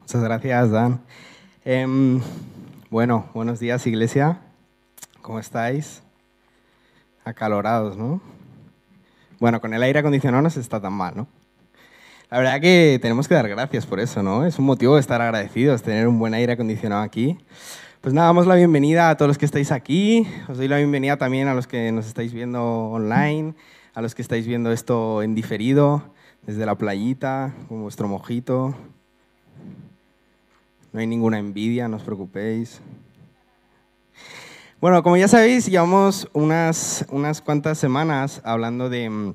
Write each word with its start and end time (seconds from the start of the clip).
Muchas 0.00 0.22
gracias, 0.22 0.70
Dan. 0.70 1.00
Em, 1.64 2.20
bueno, 2.90 3.26
buenos 3.34 3.60
días, 3.60 3.86
iglesia. 3.86 4.40
¿Cómo 5.22 5.38
estáis? 5.38 6.02
Acalorados, 7.24 7.96
¿no? 7.96 8.20
Bueno, 9.38 9.60
con 9.60 9.72
el 9.74 9.82
aire 9.82 10.00
acondicionado 10.00 10.42
no 10.42 10.50
se 10.50 10.60
está 10.60 10.80
tan 10.80 10.92
mal, 10.92 11.14
¿no? 11.16 11.28
La 12.30 12.38
verdad 12.38 12.60
que 12.60 12.98
tenemos 13.02 13.26
que 13.26 13.34
dar 13.34 13.48
gracias 13.48 13.86
por 13.86 14.00
eso, 14.00 14.22
¿no? 14.22 14.46
Es 14.46 14.58
un 14.58 14.64
motivo 14.64 14.94
de 14.94 15.00
estar 15.00 15.20
agradecidos, 15.20 15.82
tener 15.82 16.06
un 16.06 16.18
buen 16.18 16.34
aire 16.34 16.52
acondicionado 16.52 17.02
aquí. 17.02 17.38
Pues 18.00 18.14
nada, 18.14 18.28
damos 18.28 18.46
la 18.46 18.54
bienvenida 18.54 19.10
a 19.10 19.16
todos 19.16 19.28
los 19.28 19.38
que 19.38 19.46
estáis 19.46 19.72
aquí. 19.72 20.26
Os 20.48 20.56
doy 20.56 20.68
la 20.68 20.78
bienvenida 20.78 21.16
también 21.16 21.48
a 21.48 21.54
los 21.54 21.66
que 21.66 21.92
nos 21.92 22.06
estáis 22.06 22.32
viendo 22.32 22.62
online, 22.62 23.54
a 23.94 24.00
los 24.00 24.14
que 24.14 24.22
estáis 24.22 24.46
viendo 24.46 24.72
esto 24.72 25.22
en 25.22 25.34
diferido, 25.34 26.02
desde 26.46 26.64
la 26.64 26.76
playita, 26.76 27.54
con 27.68 27.82
vuestro 27.82 28.08
mojito. 28.08 28.74
No 30.92 31.00
hay 31.00 31.06
ninguna 31.06 31.38
envidia, 31.38 31.88
no 31.88 31.96
os 31.96 32.02
preocupéis. 32.02 32.80
Bueno, 34.80 35.02
como 35.02 35.16
ya 35.16 35.28
sabéis, 35.28 35.66
llevamos 35.66 36.28
unas, 36.32 37.04
unas 37.10 37.42
cuantas 37.42 37.78
semanas 37.78 38.40
hablando 38.44 38.88
de, 38.88 39.34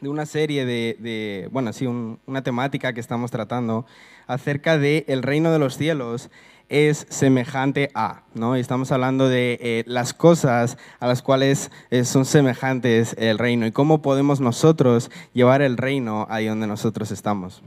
de 0.00 0.08
una 0.08 0.26
serie 0.26 0.64
de, 0.64 0.96
de 0.98 1.48
bueno, 1.52 1.72
sí, 1.72 1.86
un, 1.86 2.18
una 2.26 2.42
temática 2.42 2.92
que 2.92 3.00
estamos 3.00 3.30
tratando 3.30 3.86
acerca 4.26 4.78
del 4.78 5.04
el 5.06 5.22
reino 5.22 5.52
de 5.52 5.58
los 5.58 5.76
cielos 5.76 6.30
es 6.68 7.06
semejante 7.10 7.90
a, 7.94 8.22
¿no? 8.34 8.56
estamos 8.56 8.90
hablando 8.90 9.28
de 9.28 9.58
eh, 9.60 9.84
las 9.86 10.14
cosas 10.14 10.78
a 10.98 11.06
las 11.06 11.22
cuales 11.22 11.70
eh, 11.90 12.04
son 12.04 12.24
semejantes 12.24 13.14
el 13.18 13.38
reino 13.38 13.66
y 13.66 13.72
cómo 13.72 14.02
podemos 14.02 14.40
nosotros 14.40 15.10
llevar 15.32 15.62
el 15.62 15.76
reino 15.76 16.26
ahí 16.28 16.46
donde 16.46 16.66
nosotros 16.66 17.12
estamos. 17.12 17.62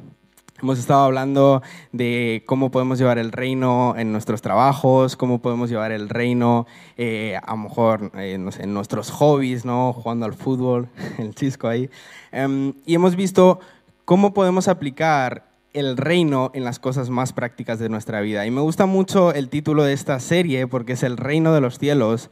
Hemos 0.61 0.79
estado 0.79 1.03
hablando 1.03 1.61
de 1.91 2.43
cómo 2.45 2.69
podemos 2.69 2.99
llevar 2.99 3.17
el 3.17 3.31
reino 3.31 3.95
en 3.97 4.11
nuestros 4.11 4.41
trabajos, 4.41 5.15
cómo 5.15 5.39
podemos 5.39 5.69
llevar 5.69 5.91
el 5.91 6.09
reino 6.09 6.67
eh, 6.97 7.39
a 7.41 7.51
lo 7.51 7.57
mejor 7.57 8.11
en 8.15 8.73
nuestros 8.73 9.09
hobbies, 9.11 9.63
¿no? 9.63 9.93
jugando 9.93 10.25
al 10.25 10.33
fútbol, 10.33 10.89
el 11.17 11.33
chisco 11.33 11.67
ahí. 11.67 11.89
Em, 12.31 12.73
y 12.85 12.95
hemos 12.95 13.15
visto 13.15 13.59
cómo 14.03 14.33
podemos 14.33 14.67
aplicar 14.67 15.45
el 15.71 15.95
reino 15.95 16.51
en 16.53 16.65
las 16.65 16.79
cosas 16.79 17.09
más 17.09 17.31
prácticas 17.31 17.79
de 17.79 17.87
nuestra 17.87 18.19
vida. 18.19 18.45
Y 18.45 18.51
me 18.51 18.61
gusta 18.61 18.85
mucho 18.85 19.33
el 19.33 19.49
título 19.49 19.83
de 19.83 19.93
esta 19.93 20.19
serie 20.19 20.67
porque 20.67 20.93
es 20.93 21.03
el 21.03 21.15
reino 21.15 21.53
de 21.53 21.61
los 21.61 21.79
cielos 21.79 22.29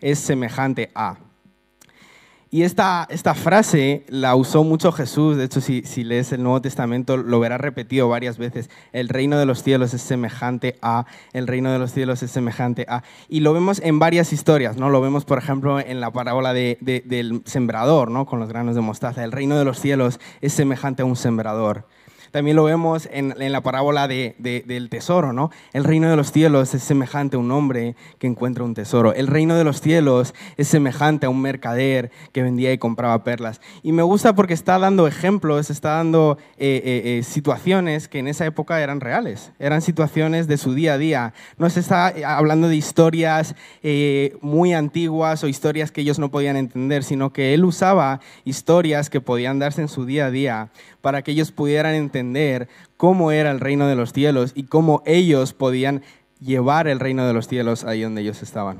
es 0.00 0.18
semejante 0.18 0.90
a. 0.94 1.16
Y 2.54 2.62
esta, 2.62 3.04
esta 3.10 3.34
frase 3.34 4.04
la 4.06 4.36
usó 4.36 4.62
mucho 4.62 4.92
Jesús, 4.92 5.36
de 5.36 5.42
hecho 5.42 5.60
si, 5.60 5.82
lees 6.04 6.30
el 6.30 6.44
Nuevo 6.44 6.62
Testamento 6.62 7.16
lo 7.16 7.40
verás 7.40 7.60
repetido 7.60 8.08
varias 8.08 8.38
veces, 8.38 8.70
el 8.92 9.08
reino 9.08 9.36
de 9.40 9.44
los 9.44 9.64
cielos 9.64 9.92
es 9.92 10.02
semejante 10.02 10.78
a, 10.80 11.04
el 11.32 11.48
reino 11.48 11.72
de 11.72 11.80
los 11.80 11.90
cielos 11.90 12.22
es 12.22 12.30
semejante 12.30 12.86
a. 12.88 13.02
Y 13.28 13.40
lo 13.40 13.52
vemos 13.54 13.80
en 13.82 13.98
varias 13.98 14.32
historias, 14.32 14.76
¿no? 14.76 14.88
Lo 14.88 15.00
vemos 15.00 15.24
por 15.24 15.38
ejemplo 15.38 15.80
en 15.80 16.00
la 16.00 16.12
parábola 16.12 16.52
de, 16.52 16.78
del 16.80 17.42
sembrador, 17.44 18.12
¿no? 18.12 18.24
Con 18.24 18.38
los 18.38 18.48
granos 18.48 18.76
de 18.76 18.82
mostaza, 18.82 19.24
el 19.24 19.32
reino 19.32 19.58
de 19.58 19.64
los 19.64 19.80
cielos 19.80 20.20
es 20.40 20.52
semejante 20.52 21.02
a 21.02 21.06
un 21.06 21.16
sembrador. 21.16 21.88
También 22.34 22.56
lo 22.56 22.64
vemos 22.64 23.08
en, 23.12 23.32
la 23.38 23.60
parábola 23.60 24.08
del 24.08 24.88
tesoro, 24.90 25.32
¿no? 25.32 25.52
El 25.72 25.84
reino 25.84 26.10
de 26.10 26.16
los 26.16 26.32
cielos 26.32 26.74
es 26.74 26.82
semejante 26.82 27.36
a 27.36 27.38
un 27.38 27.52
hombre 27.52 27.94
que 28.18 28.26
encuentra 28.26 28.64
un 28.64 28.74
tesoro. 28.74 29.14
El 29.14 29.28
reino 29.28 29.54
de 29.54 29.62
los 29.62 29.80
cielos 29.80 30.34
es 30.56 30.66
semejante 30.66 31.26
a 31.26 31.30
un 31.30 31.40
mercader 31.40 32.10
que 32.32 32.42
vendía 32.42 32.72
y 32.72 32.78
compraba 32.78 33.22
perlas. 33.22 33.60
Y 33.84 33.92
me 33.92 34.02
gusta 34.02 34.34
porque 34.34 34.52
está 34.52 34.80
dando 34.80 35.06
ejemplos, 35.06 35.70
está 35.70 35.90
dando 35.90 36.36
eh, 36.58 36.82
eh, 36.84 37.18
eh, 37.18 37.22
situaciones 37.22 38.08
que 38.08 38.18
en 38.18 38.26
esa 38.26 38.44
época 38.46 38.80
eran 38.80 39.00
reales, 39.00 39.52
eran 39.60 39.80
situaciones 39.80 40.48
de 40.48 40.56
su 40.56 40.74
día 40.74 40.94
a 40.94 40.98
día. 40.98 41.34
No 41.56 41.70
se 41.70 41.78
está 41.78 42.12
hablando 42.26 42.66
de 42.66 42.74
historias 42.74 43.54
muy 44.40 44.72
antiguas 44.72 45.44
o 45.44 45.46
historias 45.46 45.92
que 45.92 46.00
ellos 46.00 46.18
no 46.18 46.32
podían 46.32 46.56
entender, 46.56 47.04
sino 47.04 47.32
que 47.32 47.54
él 47.54 47.64
usaba 47.64 48.18
historias 48.44 49.08
que 49.08 49.20
podían 49.20 49.60
darse 49.60 49.82
en 49.82 49.88
su 49.88 50.04
día 50.04 50.26
a 50.26 50.30
día 50.32 50.70
para 51.04 51.20
que 51.20 51.32
ellos 51.32 51.52
pudieran 51.52 51.94
entender 51.94 52.66
cómo 52.96 53.30
era 53.30 53.50
el 53.50 53.60
reino 53.60 53.86
de 53.86 53.94
los 53.94 54.14
cielos 54.14 54.52
y 54.54 54.62
cómo 54.62 55.02
ellos 55.04 55.52
podían 55.52 56.02
llevar 56.40 56.88
el 56.88 56.98
reino 56.98 57.26
de 57.26 57.34
los 57.34 57.46
cielos 57.46 57.84
ahí 57.84 58.00
donde 58.00 58.22
ellos 58.22 58.42
estaban. 58.42 58.78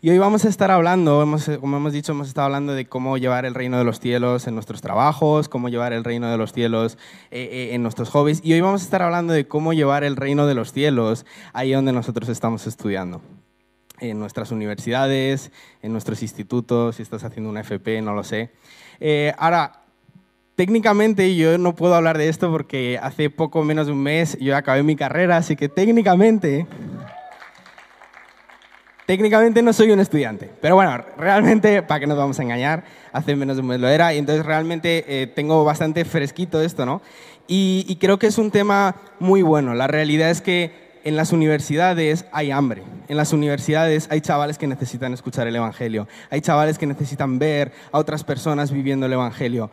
Y 0.00 0.08
hoy 0.08 0.16
vamos 0.16 0.46
a 0.46 0.48
estar 0.48 0.70
hablando, 0.70 1.22
como 1.60 1.76
hemos 1.76 1.92
dicho, 1.92 2.12
hemos 2.12 2.28
estado 2.28 2.46
hablando 2.46 2.72
de 2.72 2.86
cómo 2.86 3.18
llevar 3.18 3.44
el 3.44 3.52
reino 3.52 3.76
de 3.76 3.84
los 3.84 4.00
cielos 4.00 4.46
en 4.46 4.54
nuestros 4.54 4.80
trabajos, 4.80 5.50
cómo 5.50 5.68
llevar 5.68 5.92
el 5.92 6.04
reino 6.04 6.30
de 6.30 6.38
los 6.38 6.54
cielos 6.54 6.96
eh, 7.30 7.50
eh, 7.52 7.74
en 7.74 7.82
nuestros 7.82 8.08
hobbies. 8.08 8.40
Y 8.42 8.54
hoy 8.54 8.62
vamos 8.62 8.80
a 8.80 8.84
estar 8.84 9.02
hablando 9.02 9.34
de 9.34 9.46
cómo 9.46 9.74
llevar 9.74 10.04
el 10.04 10.16
reino 10.16 10.46
de 10.46 10.54
los 10.54 10.72
cielos 10.72 11.26
ahí 11.52 11.72
donde 11.72 11.92
nosotros 11.92 12.30
estamos 12.30 12.66
estudiando. 12.66 13.20
En 14.00 14.18
nuestras 14.18 14.52
universidades, 14.52 15.52
en 15.82 15.92
nuestros 15.92 16.22
institutos, 16.22 16.96
si 16.96 17.02
estás 17.02 17.24
haciendo 17.24 17.50
una 17.50 17.60
FP, 17.60 18.00
no 18.00 18.14
lo 18.14 18.24
sé. 18.24 18.52
Eh, 19.00 19.34
ahora, 19.36 19.81
técnicamente 20.56 21.34
yo 21.36 21.58
no 21.58 21.74
puedo 21.74 21.94
hablar 21.94 22.18
de 22.18 22.28
esto 22.28 22.50
porque 22.50 22.98
hace 23.02 23.30
poco 23.30 23.62
menos 23.64 23.86
de 23.86 23.92
un 23.92 24.02
mes 24.02 24.36
yo 24.40 24.56
acabé 24.56 24.82
mi 24.82 24.96
carrera, 24.96 25.36
así 25.36 25.56
que 25.56 25.68
técnicamente, 25.68 26.66
técnicamente 29.06 29.62
no 29.62 29.72
soy 29.72 29.90
un 29.90 30.00
estudiante. 30.00 30.50
Pero 30.60 30.74
bueno, 30.74 31.04
realmente, 31.16 31.82
para 31.82 32.00
que 32.00 32.06
nos 32.06 32.18
vamos 32.18 32.38
a 32.38 32.42
engañar, 32.42 32.84
hace 33.12 33.36
menos 33.36 33.56
de 33.56 33.62
un 33.62 33.68
mes 33.68 33.80
lo 33.80 33.88
era 33.88 34.14
y 34.14 34.18
entonces 34.18 34.44
realmente 34.44 35.04
eh, 35.08 35.26
tengo 35.26 35.64
bastante 35.64 36.04
fresquito 36.04 36.60
esto, 36.60 36.86
¿no? 36.86 37.02
Y, 37.48 37.84
y 37.88 37.96
creo 37.96 38.18
que 38.18 38.26
es 38.26 38.38
un 38.38 38.50
tema 38.50 38.96
muy 39.18 39.42
bueno. 39.42 39.74
La 39.74 39.86
realidad 39.86 40.30
es 40.30 40.40
que 40.40 40.92
en 41.04 41.16
las 41.16 41.32
universidades 41.32 42.26
hay 42.32 42.50
hambre. 42.50 42.82
En 43.08 43.16
las 43.16 43.32
universidades 43.32 44.06
hay 44.10 44.20
chavales 44.20 44.58
que 44.58 44.66
necesitan 44.66 45.12
escuchar 45.12 45.46
el 45.48 45.56
Evangelio. 45.56 46.06
Hay 46.30 46.40
chavales 46.40 46.78
que 46.78 46.86
necesitan 46.86 47.38
ver 47.38 47.72
a 47.90 47.98
otras 47.98 48.22
personas 48.22 48.70
viviendo 48.70 49.06
el 49.06 49.12
Evangelio. 49.12 49.70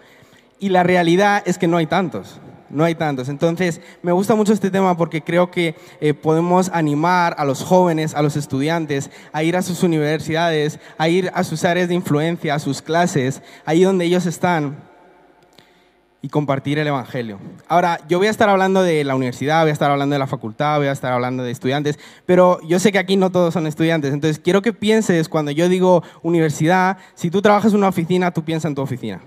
Y 0.60 0.70
la 0.70 0.84
realidad 0.84 1.42
es 1.46 1.58
que 1.58 1.68
no 1.68 1.78
hay 1.78 1.86
tantos, 1.86 2.40
no 2.70 2.84
hay 2.84 2.96
tantos. 2.96 3.30
Entonces, 3.30 3.82
me 4.02 4.12
gusta 4.12 4.36
mucho 4.36 4.54
este 4.54 4.72
tema 4.72 4.98
porque 4.98 5.22
creo 5.22 5.52
que 5.52 5.76
eh, 6.02 6.14
podemos 6.14 6.70
animar 6.74 7.36
a 7.38 7.46
los 7.46 7.64
jóvenes, 7.64 8.14
a 8.14 8.22
los 8.22 8.36
estudiantes, 8.36 9.10
a 9.32 9.44
ir 9.44 9.56
a 9.56 9.62
sus 9.62 9.84
universidades, 9.84 10.80
a 10.98 11.08
ir 11.08 11.32
a 11.34 11.44
sus 11.44 11.64
áreas 11.64 11.88
de 11.88 11.96
influencia, 11.96 12.56
a 12.56 12.60
sus 12.60 12.82
clases, 12.82 13.42
ahí 13.66 13.84
donde 13.84 14.06
ellos 14.06 14.26
están, 14.26 14.90
y 16.22 16.30
compartir 16.30 16.80
el 16.80 16.88
Evangelio. 16.88 17.40
Ahora, 17.68 18.00
yo 18.10 18.18
voy 18.18 18.28
a 18.28 18.32
estar 18.32 18.50
hablando 18.50 18.84
de 18.84 19.04
la 19.04 19.16
universidad, 19.16 19.62
voy 19.62 19.70
a 19.70 19.74
estar 19.74 19.90
hablando 19.90 20.14
de 20.14 20.20
la 20.20 20.28
facultad, 20.28 20.78
voy 20.78 20.88
a 20.88 20.92
estar 20.92 21.14
hablando 21.14 21.44
de 21.44 21.52
estudiantes, 21.52 21.98
pero 22.26 22.60
yo 22.68 22.80
sé 22.80 22.92
que 22.92 23.00
aquí 23.00 23.16
no 23.16 23.32
todos 23.32 23.54
son 23.54 23.68
estudiantes, 23.68 24.14
entonces 24.14 24.40
quiero 24.40 24.62
que 24.62 24.74
pienses 24.74 25.30
cuando 25.30 25.52
yo 25.52 25.70
digo 25.70 26.04
universidad, 26.22 26.98
si 27.16 27.32
tú 27.32 27.42
trabajas 27.42 27.72
en 27.72 27.80
una 27.80 27.88
oficina, 27.88 28.32
tú 28.32 28.44
piensas 28.44 28.70
en 28.70 28.76
tu 28.76 28.82
oficina. 28.82 29.22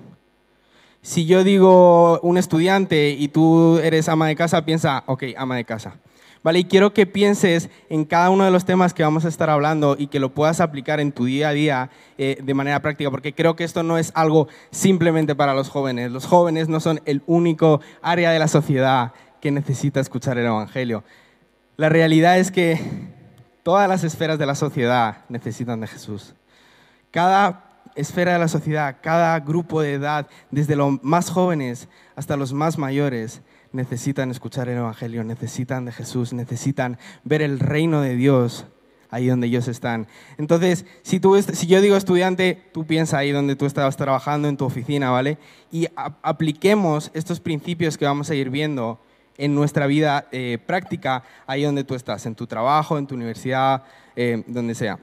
Si 1.04 1.26
yo 1.26 1.42
digo 1.42 2.20
un 2.20 2.38
estudiante 2.38 3.10
y 3.10 3.26
tú 3.26 3.78
eres 3.78 4.08
ama 4.08 4.28
de 4.28 4.36
casa, 4.36 4.64
piensa, 4.64 5.02
ok, 5.06 5.24
ama 5.36 5.56
de 5.56 5.64
casa. 5.64 5.96
¿Vale? 6.44 6.60
Y 6.60 6.64
quiero 6.64 6.94
que 6.94 7.06
pienses 7.06 7.70
en 7.88 8.04
cada 8.04 8.30
uno 8.30 8.44
de 8.44 8.52
los 8.52 8.64
temas 8.64 8.94
que 8.94 9.02
vamos 9.02 9.24
a 9.24 9.28
estar 9.28 9.50
hablando 9.50 9.96
y 9.98 10.06
que 10.06 10.20
lo 10.20 10.32
puedas 10.32 10.60
aplicar 10.60 11.00
en 11.00 11.10
tu 11.10 11.24
día 11.24 11.48
a 11.48 11.52
día 11.52 11.90
eh, 12.18 12.38
de 12.42 12.54
manera 12.54 12.80
práctica, 12.82 13.10
porque 13.10 13.34
creo 13.34 13.56
que 13.56 13.64
esto 13.64 13.82
no 13.82 13.98
es 13.98 14.12
algo 14.14 14.46
simplemente 14.70 15.34
para 15.34 15.54
los 15.54 15.68
jóvenes. 15.68 16.12
Los 16.12 16.26
jóvenes 16.26 16.68
no 16.68 16.78
son 16.78 17.00
el 17.04 17.22
único 17.26 17.80
área 18.00 18.30
de 18.30 18.38
la 18.38 18.48
sociedad 18.48 19.12
que 19.40 19.50
necesita 19.50 19.98
escuchar 19.98 20.38
el 20.38 20.46
Evangelio. 20.46 21.02
La 21.76 21.88
realidad 21.88 22.38
es 22.38 22.52
que 22.52 22.80
todas 23.64 23.88
las 23.88 24.04
esferas 24.04 24.38
de 24.38 24.46
la 24.46 24.54
sociedad 24.54 25.24
necesitan 25.28 25.80
de 25.80 25.88
Jesús. 25.88 26.34
Cada 27.10 27.71
esfera 27.94 28.34
de 28.34 28.38
la 28.38 28.48
sociedad, 28.48 28.96
cada 29.02 29.38
grupo 29.40 29.80
de 29.80 29.94
edad, 29.94 30.28
desde 30.50 30.76
los 30.76 31.02
más 31.02 31.30
jóvenes 31.30 31.88
hasta 32.16 32.36
los 32.36 32.52
más 32.52 32.78
mayores, 32.78 33.42
necesitan 33.72 34.30
escuchar 34.30 34.68
el 34.68 34.78
Evangelio, 34.78 35.24
necesitan 35.24 35.84
de 35.84 35.92
Jesús, 35.92 36.32
necesitan 36.32 36.98
ver 37.24 37.42
el 37.42 37.58
reino 37.58 38.00
de 38.00 38.16
Dios 38.16 38.66
ahí 39.10 39.26
donde 39.26 39.46
ellos 39.46 39.68
están. 39.68 40.06
Entonces, 40.38 40.86
si, 41.02 41.20
tú, 41.20 41.40
si 41.40 41.66
yo 41.66 41.80
digo 41.80 41.96
estudiante, 41.96 42.70
tú 42.72 42.86
piensa 42.86 43.18
ahí 43.18 43.30
donde 43.30 43.56
tú 43.56 43.66
estabas 43.66 43.96
trabajando, 43.96 44.48
en 44.48 44.56
tu 44.56 44.64
oficina, 44.64 45.10
¿vale? 45.10 45.38
Y 45.70 45.86
apliquemos 45.94 47.10
estos 47.12 47.38
principios 47.38 47.98
que 47.98 48.06
vamos 48.06 48.30
a 48.30 48.34
ir 48.34 48.48
viendo 48.48 48.98
en 49.36 49.54
nuestra 49.54 49.86
vida 49.86 50.28
eh, 50.32 50.58
práctica 50.66 51.24
ahí 51.46 51.62
donde 51.62 51.84
tú 51.84 51.94
estás, 51.94 52.24
en 52.26 52.34
tu 52.34 52.46
trabajo, 52.46 52.96
en 52.98 53.06
tu 53.06 53.14
universidad, 53.14 53.84
eh, 54.16 54.42
donde 54.46 54.74
sea 54.74 54.98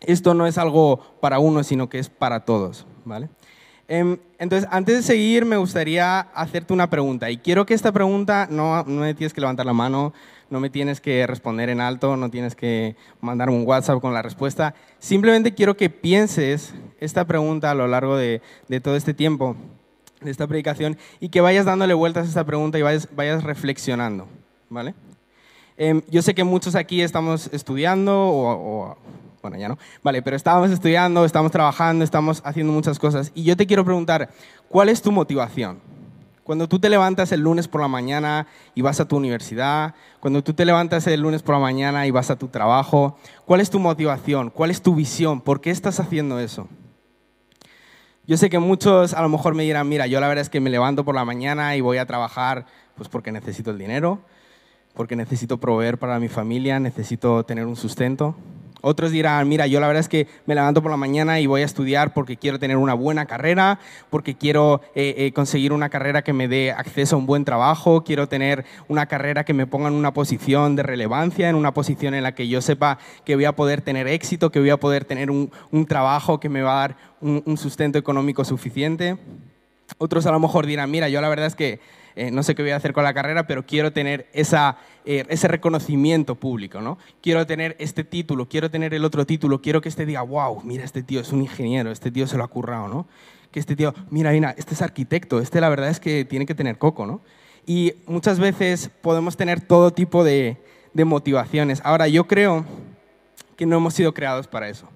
esto 0.00 0.34
no 0.34 0.46
es 0.46 0.58
algo 0.58 1.00
para 1.20 1.38
uno, 1.38 1.62
sino 1.64 1.88
que 1.88 1.98
es 1.98 2.08
para 2.08 2.44
todos, 2.44 2.86
¿vale? 3.04 3.28
Em, 3.90 4.18
entonces, 4.38 4.68
antes 4.70 4.96
de 4.96 5.02
seguir, 5.02 5.46
me 5.46 5.56
gustaría 5.56 6.20
hacerte 6.20 6.74
una 6.74 6.90
pregunta. 6.90 7.30
Y 7.30 7.38
quiero 7.38 7.64
que 7.64 7.72
esta 7.72 7.90
pregunta 7.90 8.46
no, 8.50 8.84
me 8.84 9.14
tienes 9.14 9.32
que 9.32 9.40
levantar 9.40 9.64
la 9.64 9.72
mano, 9.72 10.12
no 10.50 10.60
me 10.60 10.68
tienes 10.68 11.00
que 11.00 11.26
responder 11.26 11.70
en 11.70 11.80
alto, 11.80 12.16
no 12.16 12.30
tienes 12.30 12.54
que 12.54 12.96
mandarme 13.22 13.56
un 13.56 13.66
WhatsApp 13.66 14.00
con 14.00 14.12
la 14.12 14.20
respuesta. 14.20 14.74
Simplemente 14.98 15.54
quiero 15.54 15.74
que 15.74 15.88
pienses 15.88 16.74
esta 17.00 17.26
pregunta 17.26 17.70
a 17.70 17.74
lo 17.74 17.86
largo 17.86 18.16
de, 18.18 18.42
todo 18.82 18.94
este 18.94 19.14
tiempo, 19.14 19.56
de 20.20 20.30
esta 20.30 20.46
predicación, 20.46 20.98
y 21.18 21.30
que 21.30 21.40
vayas 21.40 21.64
dándole 21.64 21.94
vueltas 21.94 22.26
a 22.26 22.28
esta 22.28 22.44
pregunta 22.44 22.78
y 22.78 22.82
vayas, 22.82 23.08
vayas 23.16 23.42
reflexionando. 23.42 24.28
¿vale? 24.68 24.94
Em, 25.78 26.02
yo 26.10 26.20
sé 26.20 26.34
que 26.34 26.44
muchos 26.44 26.74
aquí 26.74 27.00
estamos 27.00 27.48
estudiando 27.52 28.12
o, 28.14 28.98
bueno, 29.42 29.56
ya 29.56 29.68
no, 29.68 29.78
vale, 30.02 30.22
pero 30.22 30.36
estábamos 30.36 30.70
estudiando, 30.70 31.24
estamos 31.24 31.52
trabajando, 31.52 32.04
estamos 32.04 32.40
haciendo 32.44 32.72
muchas 32.72 32.98
cosas. 32.98 33.32
Y 33.34 33.44
yo 33.44 33.56
te 33.56 33.66
quiero 33.66 33.84
preguntar, 33.84 34.30
¿cuál 34.68 34.88
es 34.88 35.02
tu 35.02 35.12
motivación? 35.12 35.80
Cuando 36.48 36.66
tú 36.66 36.78
te 36.78 36.88
levantas 36.88 37.30
el 37.32 37.40
lunes 37.40 37.68
por 37.68 37.82
la 37.82 37.88
mañana 37.88 38.46
y 38.74 38.80
vas 38.80 39.00
a 39.00 39.04
tu 39.06 39.18
universidad, 39.18 39.94
cuando 40.18 40.42
tú 40.42 40.54
te 40.54 40.64
levantas 40.64 41.06
el 41.06 41.20
lunes 41.20 41.42
por 41.42 41.54
la 41.54 41.60
mañana 41.60 42.06
y 42.06 42.10
vas 42.10 42.30
a 42.30 42.36
tu 42.36 42.48
trabajo, 42.48 43.18
¿cuál 43.44 43.60
es 43.60 43.68
tu 43.68 43.78
motivación? 43.78 44.48
¿Cuál 44.48 44.70
es 44.70 44.80
tu 44.80 44.94
visión? 44.94 45.42
¿Por 45.42 45.60
qué 45.60 45.70
estás 45.70 46.00
haciendo 46.00 46.40
eso? 46.40 46.66
Yo 48.26 48.38
sé 48.38 48.48
que 48.48 48.58
muchos 48.58 49.12
a 49.12 49.20
lo 49.20 49.28
mejor 49.28 49.54
me 49.54 49.62
dirán, 49.62 49.88
mira, 49.88 50.06
yo 50.06 50.20
la 50.20 50.28
verdad 50.28 50.40
es 50.40 50.48
que 50.48 50.60
me 50.60 50.70
levanto 50.70 51.04
por 51.04 51.14
la 51.14 51.26
mañana 51.26 51.76
y 51.76 51.82
voy 51.82 51.98
a 51.98 52.06
trabajar 52.06 52.64
pues 52.94 53.08
porque 53.08 53.30
necesito 53.30 53.70
el 53.70 53.78
dinero, 53.78 54.20
porque 54.94 55.16
necesito 55.16 55.58
proveer 55.58 55.98
para 55.98 56.18
mi 56.18 56.28
familia, 56.28 56.80
necesito 56.80 57.44
tener 57.44 57.66
un 57.66 57.76
sustento. 57.76 58.34
Otros 58.80 59.10
dirán, 59.10 59.48
mira, 59.48 59.66
yo 59.66 59.80
la 59.80 59.88
verdad 59.88 60.00
es 60.00 60.08
que 60.08 60.28
me 60.46 60.54
levanto 60.54 60.82
por 60.82 60.90
la 60.90 60.96
mañana 60.96 61.40
y 61.40 61.46
voy 61.46 61.62
a 61.62 61.64
estudiar 61.64 62.12
porque 62.12 62.36
quiero 62.36 62.58
tener 62.58 62.76
una 62.76 62.94
buena 62.94 63.26
carrera, 63.26 63.80
porque 64.08 64.36
quiero 64.36 64.80
eh, 64.94 65.14
eh, 65.18 65.32
conseguir 65.32 65.72
una 65.72 65.88
carrera 65.88 66.22
que 66.22 66.32
me 66.32 66.46
dé 66.46 66.70
acceso 66.70 67.16
a 67.16 67.18
un 67.18 67.26
buen 67.26 67.44
trabajo, 67.44 68.04
quiero 68.04 68.28
tener 68.28 68.64
una 68.86 69.06
carrera 69.06 69.44
que 69.44 69.54
me 69.54 69.66
ponga 69.66 69.88
en 69.88 69.94
una 69.94 70.12
posición 70.12 70.76
de 70.76 70.84
relevancia, 70.84 71.48
en 71.48 71.56
una 71.56 71.74
posición 71.74 72.14
en 72.14 72.22
la 72.22 72.34
que 72.34 72.46
yo 72.46 72.60
sepa 72.60 72.98
que 73.24 73.34
voy 73.34 73.46
a 73.46 73.56
poder 73.56 73.82
tener 73.82 74.06
éxito, 74.06 74.50
que 74.50 74.60
voy 74.60 74.70
a 74.70 74.76
poder 74.76 75.04
tener 75.04 75.30
un, 75.30 75.50
trabajo 75.88 76.38
que 76.38 76.48
me 76.48 76.60
va 76.62 76.76
a 76.76 76.88
dar 76.88 76.96
un 77.20 77.56
sustento 77.56 77.98
económico 77.98 78.44
suficiente. 78.44 79.16
Otros 79.96 80.26
a 80.26 80.32
lo 80.32 80.38
mejor 80.40 80.66
dirán, 80.66 80.90
mira, 80.90 81.08
yo 81.08 81.20
la 81.20 81.28
verdad 81.28 81.46
es 81.46 81.54
que 81.54 81.80
eh, 82.18 82.32
no 82.32 82.42
sé 82.42 82.56
qué 82.56 82.62
voy 82.62 82.72
a 82.72 82.76
hacer 82.76 82.92
con 82.92 83.04
la 83.04 83.14
carrera, 83.14 83.46
pero 83.46 83.64
quiero 83.64 83.92
tener 83.92 84.26
eh, 85.10 85.24
ese 85.30 85.48
reconocimiento 85.48 86.34
público, 86.34 86.82
¿no? 86.82 86.98
Quiero 87.22 87.46
tener 87.46 87.76
este 87.78 88.04
título, 88.04 88.46
quiero 88.46 88.70
tener 88.70 88.92
el 88.92 89.06
otro 89.06 89.24
título, 89.24 89.62
quiero 89.62 89.80
que 89.80 89.88
este 89.88 90.04
diga, 90.04 90.20
wow, 90.20 90.60
mira, 90.64 90.84
este 90.84 91.02
tío 91.02 91.18
es 91.22 91.32
un 91.32 91.40
ingeniero, 91.40 91.90
este 91.90 92.10
tío 92.10 92.26
se 92.26 92.36
lo 92.36 92.44
ha 92.44 92.48
currado, 92.48 92.88
¿no? 92.88 93.06
Que 93.50 93.58
este 93.58 93.74
tío, 93.74 93.94
mira, 94.10 94.32
mira, 94.32 94.54
este 94.58 94.74
es 94.74 94.82
arquitecto, 94.82 95.40
este 95.40 95.62
la 95.62 95.70
verdad 95.70 95.88
es 95.88 95.98
que 95.98 96.26
tiene 96.26 96.44
que 96.44 96.54
tener 96.54 96.76
coco, 96.76 97.06
¿no? 97.06 97.22
Y 97.64 97.94
muchas 98.06 98.38
veces 98.38 98.90
podemos 99.00 99.38
tener 99.38 99.62
todo 99.62 99.94
tipo 99.94 100.24
de, 100.24 100.58
de 100.92 101.06
motivaciones. 101.06 101.80
Ahora, 101.84 102.06
yo 102.08 102.26
creo 102.26 102.66
que 103.56 103.64
no 103.64 103.78
hemos 103.78 103.94
sido 103.94 104.12
creados 104.12 104.46
para 104.46 104.68
eso. 104.68 104.90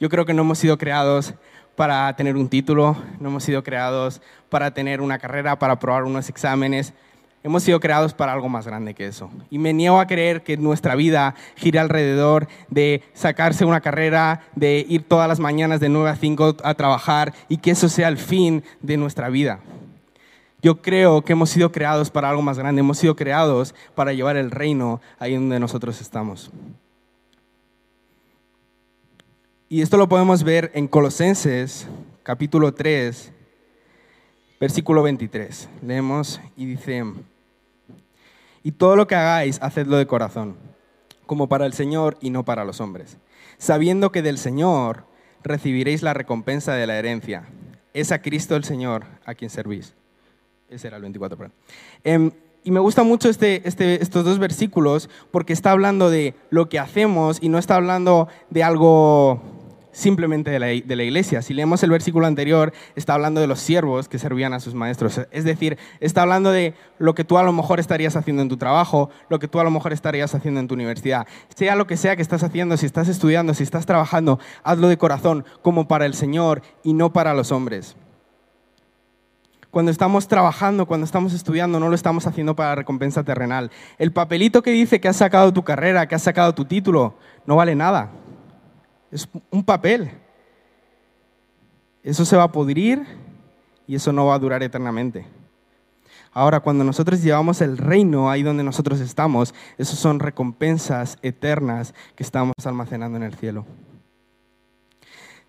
Yo 0.00 0.08
creo 0.08 0.26
que 0.26 0.34
no 0.34 0.42
hemos 0.42 0.58
sido 0.58 0.76
creados 0.76 1.34
para 1.76 2.16
tener 2.16 2.36
un 2.36 2.48
título, 2.48 2.96
no 3.20 3.28
hemos 3.28 3.44
sido 3.44 3.62
creados 3.62 4.22
para 4.48 4.74
tener 4.74 5.00
una 5.00 5.20
carrera, 5.20 5.60
para 5.60 5.74
aprobar 5.74 6.02
unos 6.02 6.28
exámenes. 6.28 6.94
Hemos 7.44 7.64
sido 7.64 7.80
creados 7.80 8.14
para 8.14 8.32
algo 8.32 8.48
más 8.48 8.66
grande 8.66 8.94
que 8.94 9.06
eso. 9.06 9.28
Y 9.50 9.58
me 9.58 9.72
niego 9.72 9.98
a 9.98 10.06
creer 10.06 10.42
que 10.42 10.56
nuestra 10.56 10.94
vida 10.94 11.34
gire 11.56 11.80
alrededor 11.80 12.46
de 12.68 13.02
sacarse 13.14 13.64
una 13.64 13.80
carrera, 13.80 14.42
de 14.54 14.86
ir 14.88 15.02
todas 15.02 15.28
las 15.28 15.40
mañanas 15.40 15.80
de 15.80 15.88
9 15.88 16.10
a 16.10 16.16
5 16.16 16.56
a 16.62 16.74
trabajar 16.74 17.34
y 17.48 17.56
que 17.56 17.72
eso 17.72 17.88
sea 17.88 18.08
el 18.08 18.16
fin 18.16 18.62
de 18.80 18.96
nuestra 18.96 19.28
vida. 19.28 19.60
Yo 20.62 20.80
creo 20.80 21.22
que 21.22 21.32
hemos 21.32 21.50
sido 21.50 21.72
creados 21.72 22.10
para 22.10 22.30
algo 22.30 22.42
más 22.42 22.56
grande, 22.56 22.80
hemos 22.80 22.98
sido 22.98 23.16
creados 23.16 23.74
para 23.96 24.12
llevar 24.12 24.36
el 24.36 24.52
reino 24.52 25.00
ahí 25.18 25.34
donde 25.34 25.58
nosotros 25.58 26.00
estamos. 26.00 26.52
Y 29.68 29.82
esto 29.82 29.96
lo 29.96 30.08
podemos 30.08 30.44
ver 30.44 30.70
en 30.74 30.86
Colosenses 30.86 31.88
capítulo 32.22 32.72
3, 32.72 33.32
versículo 34.60 35.02
23. 35.02 35.68
Leemos 35.84 36.40
y 36.56 36.66
dice, 36.66 37.04
y 38.62 38.72
todo 38.72 38.96
lo 38.96 39.06
que 39.06 39.14
hagáis, 39.14 39.58
hacedlo 39.62 39.96
de 39.96 40.06
corazón, 40.06 40.56
como 41.26 41.48
para 41.48 41.66
el 41.66 41.72
Señor 41.72 42.16
y 42.20 42.30
no 42.30 42.44
para 42.44 42.64
los 42.64 42.80
hombres, 42.80 43.18
sabiendo 43.58 44.12
que 44.12 44.22
del 44.22 44.38
Señor 44.38 45.04
recibiréis 45.42 46.02
la 46.02 46.14
recompensa 46.14 46.74
de 46.74 46.86
la 46.86 46.98
herencia. 46.98 47.44
Es 47.94 48.12
a 48.12 48.22
Cristo 48.22 48.56
el 48.56 48.64
Señor 48.64 49.04
a 49.24 49.34
quien 49.34 49.50
servís. 49.50 49.94
Ese 50.68 50.88
era 50.88 50.96
el 50.96 51.02
24, 51.02 51.36
perdón. 51.36 51.54
Em, 52.04 52.30
y 52.64 52.70
me 52.70 52.80
gusta 52.80 53.02
mucho 53.02 53.28
este, 53.28 53.66
este, 53.68 54.02
estos 54.02 54.24
dos 54.24 54.38
versículos 54.38 55.10
porque 55.30 55.52
está 55.52 55.72
hablando 55.72 56.10
de 56.10 56.34
lo 56.50 56.68
que 56.68 56.78
hacemos 56.78 57.38
y 57.40 57.48
no 57.48 57.58
está 57.58 57.74
hablando 57.74 58.28
de 58.50 58.62
algo 58.62 59.42
simplemente 59.92 60.50
de 60.50 60.58
la, 60.58 60.66
de 60.66 60.96
la, 60.96 61.02
iglesia. 61.02 61.42
Si 61.42 61.54
leemos 61.54 61.82
el 61.82 61.90
versículo 61.90 62.26
anterior, 62.26 62.72
está 62.96 63.14
hablando 63.14 63.40
de 63.40 63.46
los 63.46 63.60
siervos 63.60 64.08
que 64.08 64.18
servían 64.18 64.54
a 64.54 64.60
sus 64.60 64.74
maestros. 64.74 65.20
Es 65.30 65.44
decir, 65.44 65.78
está 66.00 66.22
hablando 66.22 66.50
de 66.50 66.74
lo 66.98 67.14
que 67.14 67.24
tú 67.24 67.38
a 67.38 67.42
lo 67.42 67.52
mejor 67.52 67.78
estarías 67.78 68.16
haciendo 68.16 68.42
en 68.42 68.48
tu 68.48 68.56
trabajo, 68.56 69.10
lo 69.28 69.38
que 69.38 69.48
tú 69.48 69.60
a 69.60 69.64
lo 69.64 69.70
mejor 69.70 69.92
estarías 69.92 70.34
haciendo 70.34 70.60
en 70.60 70.68
tu 70.68 70.74
universidad. 70.74 71.26
Sea 71.54 71.76
lo 71.76 71.86
que 71.86 71.96
sea 71.96 72.16
que 72.16 72.22
estás 72.22 72.42
haciendo, 72.42 72.76
si 72.76 72.86
estás 72.86 73.08
estudiando, 73.08 73.54
si 73.54 73.62
estás 73.62 73.86
trabajando, 73.86 74.40
hazlo 74.64 74.88
de 74.88 74.98
corazón, 74.98 75.44
como 75.60 75.86
para 75.86 76.06
el 76.06 76.14
Señor 76.14 76.62
y 76.82 76.94
no 76.94 77.12
para 77.12 77.34
los 77.34 77.52
hombres. 77.52 77.96
Cuando 79.70 79.90
estamos 79.90 80.28
trabajando, 80.28 80.84
cuando 80.84 81.06
estamos 81.06 81.32
estudiando, 81.32 81.80
no 81.80 81.88
lo 81.88 81.94
estamos 81.94 82.26
haciendo 82.26 82.54
para 82.54 82.74
recompensa 82.74 83.24
terrenal. 83.24 83.70
El 83.98 84.12
papelito 84.12 84.62
que 84.62 84.70
dice 84.70 85.00
que 85.00 85.08
has 85.08 85.16
sacado 85.16 85.50
tu 85.54 85.64
carrera, 85.64 86.06
que 86.06 86.14
has 86.14 86.22
sacado 86.22 86.54
tu 86.54 86.66
título, 86.66 87.14
no 87.46 87.56
vale 87.56 87.74
nada 87.74 88.10
es 89.12 89.28
un 89.50 89.62
papel. 89.62 90.10
Eso 92.02 92.24
se 92.24 92.36
va 92.36 92.44
a 92.44 92.52
pudrir 92.52 93.06
y 93.86 93.94
eso 93.94 94.12
no 94.12 94.26
va 94.26 94.34
a 94.34 94.38
durar 94.38 94.62
eternamente. 94.62 95.26
Ahora, 96.32 96.60
cuando 96.60 96.82
nosotros 96.82 97.22
llevamos 97.22 97.60
el 97.60 97.76
reino 97.76 98.30
ahí 98.30 98.42
donde 98.42 98.64
nosotros 98.64 99.00
estamos, 99.00 99.54
esos 99.76 99.98
son 99.98 100.18
recompensas 100.18 101.18
eternas 101.22 101.94
que 102.16 102.22
estamos 102.22 102.54
almacenando 102.64 103.18
en 103.18 103.22
el 103.22 103.34
cielo. 103.34 103.66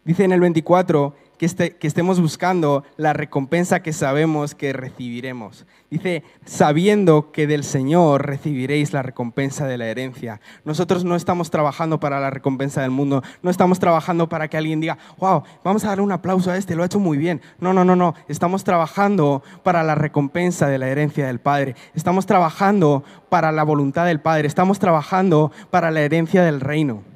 Dice 0.03 0.25
en 0.25 0.33
el 0.33 0.41
24, 0.41 1.15
este, 1.39 1.75
que, 1.75 1.87
estemos 1.87 2.21
buscando 2.21 2.85
la 2.95 3.11
recompensa 3.11 3.81
que 3.81 3.91
sabemos 3.91 4.55
que 4.55 4.71
recibiremos. 4.71 5.65
Dice, 5.89 6.23
sabiendo 6.45 7.31
que 7.31 7.47
del 7.47 7.63
Señor 7.63 8.25
recibiréis 8.25 8.93
la 8.93 9.03
recompensa 9.03 9.67
de 9.67 9.77
la 9.77 9.87
herencia. 9.87 10.39
Nosotros 10.63 11.03
no 11.03 11.15
estamos 11.15 11.51
trabajando 11.51 11.99
para 11.99 12.19
la 12.19 12.29
recompensa 12.29 12.81
del 12.81 12.91
mundo, 12.91 13.21
no 13.41 13.51
estamos 13.51 13.79
trabajando 13.79 14.29
para 14.29 14.47
que 14.47 14.57
alguien 14.57 14.79
diga, 14.79 14.97
wow, 15.17 15.43
vamos 15.63 15.83
a 15.83 15.89
darle 15.89 16.03
un 16.03 16.11
aplauso 16.11 16.49
a 16.49 16.57
este, 16.57 16.75
lo 16.75 16.83
ha 16.83 16.85
hecho 16.85 16.99
muy 16.99 17.17
bien. 17.17 17.41
No, 17.59 17.73
no, 17.73 17.83
no, 17.83 17.95
no, 17.95 18.15
estamos 18.29 18.63
trabajando 18.63 19.43
para 19.63 19.83
la 19.83 19.95
recompensa 19.95 20.67
de 20.67 20.77
la 20.77 20.87
herencia 20.87 21.27
del 21.27 21.39
Padre. 21.39 21.75
Estamos 21.93 22.25
trabajando 22.25 23.03
para 23.29 23.51
la 23.51 23.63
voluntad 23.63 24.05
del 24.05 24.21
Padre, 24.21 24.47
estamos 24.47 24.79
trabajando 24.79 25.51
para 25.69 25.91
la 25.91 26.01
herencia 26.01 26.41
del 26.43 26.61
reino. 26.61 27.12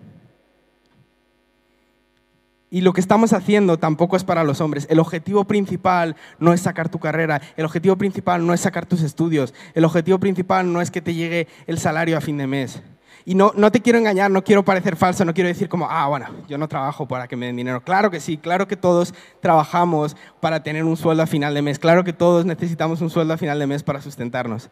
Y 2.70 2.82
lo 2.82 2.92
que 2.92 3.00
estamos 3.00 3.32
haciendo 3.32 3.78
tampoco 3.78 4.18
es 4.18 4.26
para 4.26 4.44
los 4.44 4.60
hombres. 4.60 4.88
El 4.90 5.00
objetivo 5.00 5.46
principal 5.46 6.18
no 6.40 6.54
es 6.54 6.62
sacar 6.62 6.90
tu 6.90 7.00
carrera, 7.00 7.42
el 7.56 7.66
objetivo 7.66 7.96
principal 7.96 8.46
no 8.46 8.54
es 8.54 8.62
sacar 8.62 8.86
tus 8.86 9.04
estudios, 9.04 9.54
el 9.74 9.86
objetivo 9.86 10.20
principal 10.20 10.72
no 10.72 10.82
es 10.82 10.92
que 10.92 11.02
te 11.02 11.14
llegue 11.14 11.48
el 11.66 11.78
salario 11.80 12.18
a 12.18 12.22
fin 12.22 12.38
de 12.38 12.48
mes. 12.48 12.82
Y 13.24 13.36
no, 13.36 13.52
no 13.56 13.72
te 13.72 13.82
quiero 13.82 14.00
engañar, 14.00 14.32
no 14.32 14.44
quiero 14.44 14.64
parecer 14.64 14.96
falso, 14.96 15.26
no 15.26 15.34
quiero 15.34 15.50
decir 15.50 15.68
como, 15.68 15.90
ah, 15.90 16.08
bueno, 16.08 16.28
yo 16.48 16.58
no 16.58 16.68
trabajo 16.68 17.08
para 17.08 17.28
que 17.28 17.36
me 17.36 17.46
den 17.46 17.58
dinero. 17.58 17.82
Claro 17.82 18.10
que 18.10 18.22
sí, 18.22 18.38
claro 18.38 18.68
que 18.68 18.78
todos 18.78 19.14
trabajamos 19.42 20.16
para 20.40 20.64
tener 20.64 20.86
un 20.86 20.96
sueldo 20.96 21.24
a 21.24 21.28
final 21.28 21.54
de 21.54 21.62
mes, 21.62 21.78
claro 21.78 22.04
que 22.06 22.14
todos 22.14 22.46
necesitamos 22.46 23.02
un 23.02 23.10
sueldo 23.10 23.34
a 23.34 23.38
final 23.38 23.60
de 23.60 23.68
mes 23.68 23.84
para 23.84 24.02
sustentarnos. 24.02 24.70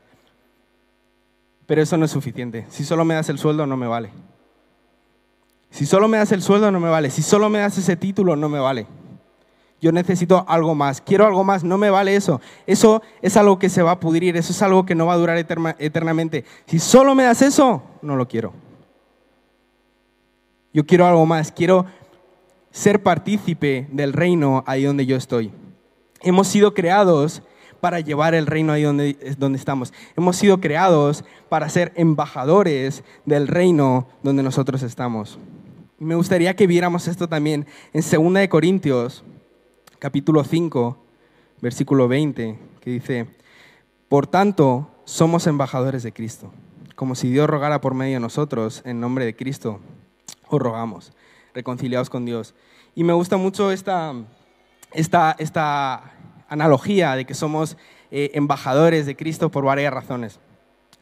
Pero 1.66 1.82
eso 1.82 1.98
no 1.98 2.06
es 2.06 2.12
suficiente. 2.12 2.66
Si 2.70 2.84
solo 2.84 3.04
me 3.04 3.16
das 3.16 3.28
el 3.30 3.40
sueldo, 3.40 3.66
no 3.66 3.76
me 3.76 3.88
vale. 3.88 4.12
Si 5.76 5.86
solo 5.86 6.08
me 6.08 6.16
das 6.16 6.32
el 6.32 6.42
sueldo, 6.42 6.72
no 6.72 6.80
me 6.80 6.88
vale. 6.88 7.10
Si 7.10 7.22
solo 7.22 7.50
me 7.50 7.60
das 7.60 7.78
ese 7.78 7.98
título, 7.98 8.38
no 8.38 8.48
me 8.48 8.60
vale. 8.60 8.88
Yo 9.82 9.92
necesito 9.92 10.46
algo 10.48 10.74
más. 10.74 11.02
Quiero 11.02 11.26
algo 11.26 11.44
más. 11.44 11.66
No 11.66 11.78
me 11.78 11.90
vale 11.90 12.16
eso. 12.16 12.40
Eso 12.66 13.02
es 13.22 13.36
algo 13.36 13.60
que 13.60 13.68
se 13.68 13.82
va 13.82 13.92
a 13.92 14.00
pudrir. 14.00 14.38
Eso 14.38 14.54
es 14.54 14.62
algo 14.62 14.86
que 14.86 14.96
no 14.96 15.06
va 15.06 15.16
a 15.16 15.18
durar 15.18 15.38
eternamente. 15.38 16.46
Si 16.66 16.80
solo 16.80 17.14
me 17.14 17.24
das 17.24 17.42
eso, 17.42 17.84
no 18.02 18.16
lo 18.16 18.26
quiero. 18.26 18.54
Yo 20.72 20.86
quiero 20.86 21.08
algo 21.08 21.26
más. 21.26 21.52
Quiero 21.52 21.86
ser 22.72 23.04
partícipe 23.04 23.90
del 23.92 24.14
reino 24.14 24.64
ahí 24.68 24.86
donde 24.86 25.06
yo 25.06 25.18
estoy. 25.18 25.52
Hemos 26.22 26.48
sido 26.48 26.74
creados 26.74 27.44
para 27.82 28.00
llevar 28.00 28.34
el 28.34 28.48
reino 28.48 28.72
ahí 28.72 28.84
donde, 28.84 29.18
donde 29.38 29.60
estamos. 29.60 29.92
Hemos 30.16 30.38
sido 30.38 30.62
creados 30.62 31.26
para 31.50 31.68
ser 31.68 31.92
embajadores 31.98 33.04
del 33.26 33.50
reino 33.50 34.08
donde 34.24 34.42
nosotros 34.42 34.82
estamos. 34.82 35.38
Me 35.98 36.16
gustaría 36.16 36.58
que 36.58 36.68
viéramos 36.68 37.08
esto 37.08 37.30
también 37.30 37.66
en 37.94 38.02
2 38.02 38.34
de 38.34 38.50
Corintios, 38.50 39.24
capítulo 39.98 40.44
5, 40.44 40.98
versículo 41.62 42.10
20, 42.10 42.60
que 42.82 42.90
dice, 42.90 43.28
por 44.10 44.28
tanto, 44.28 44.92
somos 45.06 45.48
embajadores 45.48 46.04
de 46.04 46.12
Cristo. 46.12 46.52
Como 46.96 47.16
si 47.16 47.30
Dios 47.30 47.50
rogara 47.50 47.80
por 47.80 47.94
medio 47.94 48.16
de 48.16 48.20
nosotros, 48.20 48.82
en 48.84 49.00
nombre 49.00 49.24
de 49.24 49.38
Cristo, 49.38 49.80
os 50.50 50.62
rogamos, 50.62 51.14
reconciliados 51.54 52.10
con 52.10 52.26
Dios. 52.26 52.56
Y 52.94 53.06
me 53.06 53.14
gusta 53.14 53.38
mucho 53.38 53.72
esta, 53.72 54.14
esta, 54.92 55.34
esta 55.40 56.12
analogía 56.50 57.16
de 57.16 57.24
que 57.24 57.34
somos 57.34 57.78
eh, 58.12 58.32
embajadores 58.34 59.06
de 59.06 59.16
Cristo 59.16 59.50
por 59.50 59.64
varias 59.64 59.94
razones. 59.94 60.42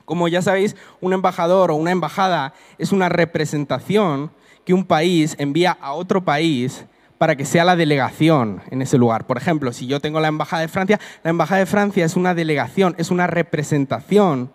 Como 0.06 0.28
ya 0.28 0.44
sabéis, 0.44 0.76
un 1.02 1.14
embajador 1.14 1.72
o 1.72 1.76
una 1.76 1.90
embajada 1.90 2.54
es 2.78 2.92
una 2.92 3.10
representación 3.10 4.30
que 4.66 4.74
un 4.74 4.86
país 4.86 5.36
envía 5.40 5.72
a 5.72 5.94
otro 5.94 6.24
país 6.24 6.86
para 7.18 7.36
que 7.36 7.46
sea 7.46 7.64
la 7.64 7.76
delegación 7.76 8.62
en 8.70 8.82
ese 8.82 8.98
lugar. 8.98 9.26
Por 9.26 9.38
ejemplo, 9.38 9.72
si 9.72 9.88
yo 9.88 10.00
tengo 10.00 10.20
la 10.20 10.28
Embajada 10.28 10.62
de 10.62 10.68
Francia, 10.68 11.00
la 11.24 11.30
Embajada 11.30 11.60
de 11.60 11.66
Francia 11.66 12.06
es 12.06 12.16
una 12.16 12.34
delegación, 12.34 12.96
es 12.98 13.12
una 13.12 13.28
representación 13.28 14.52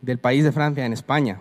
del 0.00 0.18
país 0.18 0.44
de 0.44 0.52
Francia 0.52 0.84
en 0.84 0.92
España. 0.92 1.40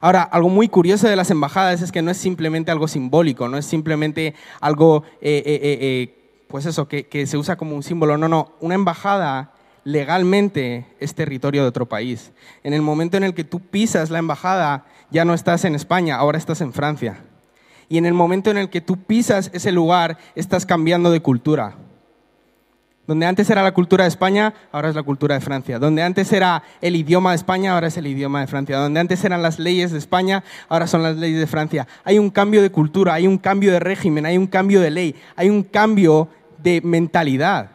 Ahora, 0.00 0.22
algo 0.22 0.48
muy 0.48 0.68
curioso 0.68 1.06
de 1.08 1.14
las 1.14 1.30
embajadas 1.30 1.82
es 1.82 1.92
que 1.92 2.02
no 2.02 2.10
es 2.10 2.16
simplemente 2.16 2.70
algo 2.70 2.88
simbólico, 2.88 3.48
no 3.48 3.58
es 3.58 3.66
simplemente 3.66 4.34
algo, 4.60 5.04
eh, 5.20 5.42
eh, 5.44 5.60
eh, 5.62 6.44
pues 6.48 6.64
eso, 6.66 6.88
que, 6.88 7.06
que 7.06 7.26
se 7.26 7.36
usa 7.36 7.56
como 7.56 7.76
un 7.76 7.82
símbolo. 7.82 8.16
No, 8.16 8.26
no, 8.26 8.54
una 8.60 8.74
embajada 8.74 9.52
legalmente 9.84 10.86
es 11.00 11.14
territorio 11.14 11.62
de 11.62 11.68
otro 11.68 11.86
país. 11.86 12.32
En 12.64 12.72
el 12.72 12.82
momento 12.82 13.16
en 13.16 13.24
el 13.24 13.34
que 13.34 13.44
tú 13.44 13.60
pisas 13.60 14.10
la 14.10 14.18
embajada, 14.18 14.86
ya 15.10 15.24
no 15.24 15.34
estás 15.34 15.64
en 15.64 15.74
España, 15.74 16.16
ahora 16.16 16.38
estás 16.38 16.60
en 16.60 16.72
Francia. 16.72 17.18
Y 17.88 17.98
en 17.98 18.06
el 18.06 18.14
momento 18.14 18.50
en 18.50 18.58
el 18.58 18.70
que 18.70 18.80
tú 18.80 18.96
pisas 18.96 19.50
ese 19.52 19.72
lugar, 19.72 20.18
estás 20.34 20.64
cambiando 20.64 21.10
de 21.10 21.20
cultura. 21.20 21.74
Donde 23.06 23.26
antes 23.26 23.50
era 23.50 23.64
la 23.64 23.74
cultura 23.74 24.04
de 24.04 24.08
España, 24.08 24.54
ahora 24.70 24.88
es 24.88 24.94
la 24.94 25.02
cultura 25.02 25.34
de 25.34 25.40
Francia. 25.40 25.80
Donde 25.80 26.00
antes 26.00 26.32
era 26.32 26.62
el 26.80 26.94
idioma 26.94 27.30
de 27.30 27.36
España, 27.36 27.72
ahora 27.72 27.88
es 27.88 27.96
el 27.96 28.06
idioma 28.06 28.40
de 28.40 28.46
Francia. 28.46 28.78
Donde 28.78 29.00
antes 29.00 29.24
eran 29.24 29.42
las 29.42 29.58
leyes 29.58 29.90
de 29.90 29.98
España, 29.98 30.44
ahora 30.68 30.86
son 30.86 31.02
las 31.02 31.16
leyes 31.16 31.40
de 31.40 31.48
Francia. 31.48 31.88
Hay 32.04 32.20
un 32.20 32.30
cambio 32.30 32.62
de 32.62 32.70
cultura, 32.70 33.14
hay 33.14 33.26
un 33.26 33.38
cambio 33.38 33.72
de 33.72 33.80
régimen, 33.80 34.26
hay 34.26 34.38
un 34.38 34.46
cambio 34.46 34.80
de 34.80 34.92
ley, 34.92 35.16
hay 35.34 35.50
un 35.50 35.64
cambio 35.64 36.28
de 36.62 36.80
mentalidad. 36.82 37.70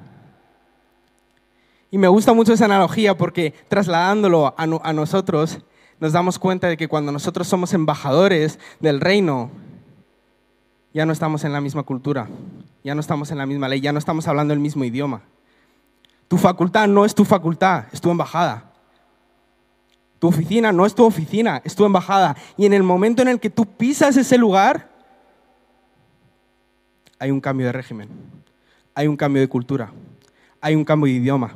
Y 1.92 1.98
me 1.98 2.08
gusta 2.08 2.34
mucho 2.34 2.54
esa 2.54 2.66
analogía 2.66 3.18
porque 3.18 3.54
trasladándolo 3.68 4.54
a, 4.58 4.94
nosotros, 4.94 5.60
nos 6.00 6.12
damos 6.12 6.40
cuenta 6.40 6.68
de 6.68 6.78
que 6.78 6.88
cuando 6.88 7.12
nosotros 7.12 7.48
somos 7.48 7.74
embajadores 7.74 8.60
del 8.80 9.00
reino, 9.00 9.50
ya 10.94 11.06
no 11.06 11.14
estamos 11.14 11.44
en 11.44 11.54
la 11.54 11.62
misma 11.62 11.84
cultura, 11.84 12.28
ya 12.84 12.96
no 12.96 13.02
estamos 13.02 13.32
en 13.32 13.38
la 13.38 13.46
misma 13.46 13.68
ley, 13.68 13.82
ya 13.82 13.92
no 13.92 14.00
estamos 14.00 14.28
hablando 14.28 14.54
el 14.54 14.60
mismo 14.60 14.84
idioma. 14.84 15.22
Tu 16.28 16.38
facultad 16.38 16.88
no 16.88 17.06
es 17.06 17.14
tu 17.14 17.26
facultad, 17.26 17.86
es 17.92 18.02
tu 18.02 18.10
embajada. 18.10 18.72
Tu 20.20 20.28
oficina 20.28 20.72
no 20.72 20.86
es 20.86 20.96
tu 20.96 21.04
oficina, 21.04 21.62
es 21.64 21.76
tu 21.76 21.86
embajada. 21.86 22.36
Y 22.58 22.66
en 22.66 22.74
el 22.74 22.84
momento 22.84 23.22
en 23.22 23.28
el 23.28 23.40
que 23.40 23.50
tú 23.50 23.66
pisas 23.66 24.18
ese 24.18 24.38
lugar, 24.38 24.90
hay 27.20 27.32
un 27.32 27.42
cambio 27.42 27.68
de 27.68 27.72
régimen, 27.72 28.10
hay 28.94 29.08
un 29.08 29.18
cambio 29.18 29.42
de 29.42 29.48
cultura, 29.48 29.92
hay 30.62 30.76
un 30.76 30.84
cambio 30.84 31.08
de 31.08 31.20
idioma. 31.20 31.54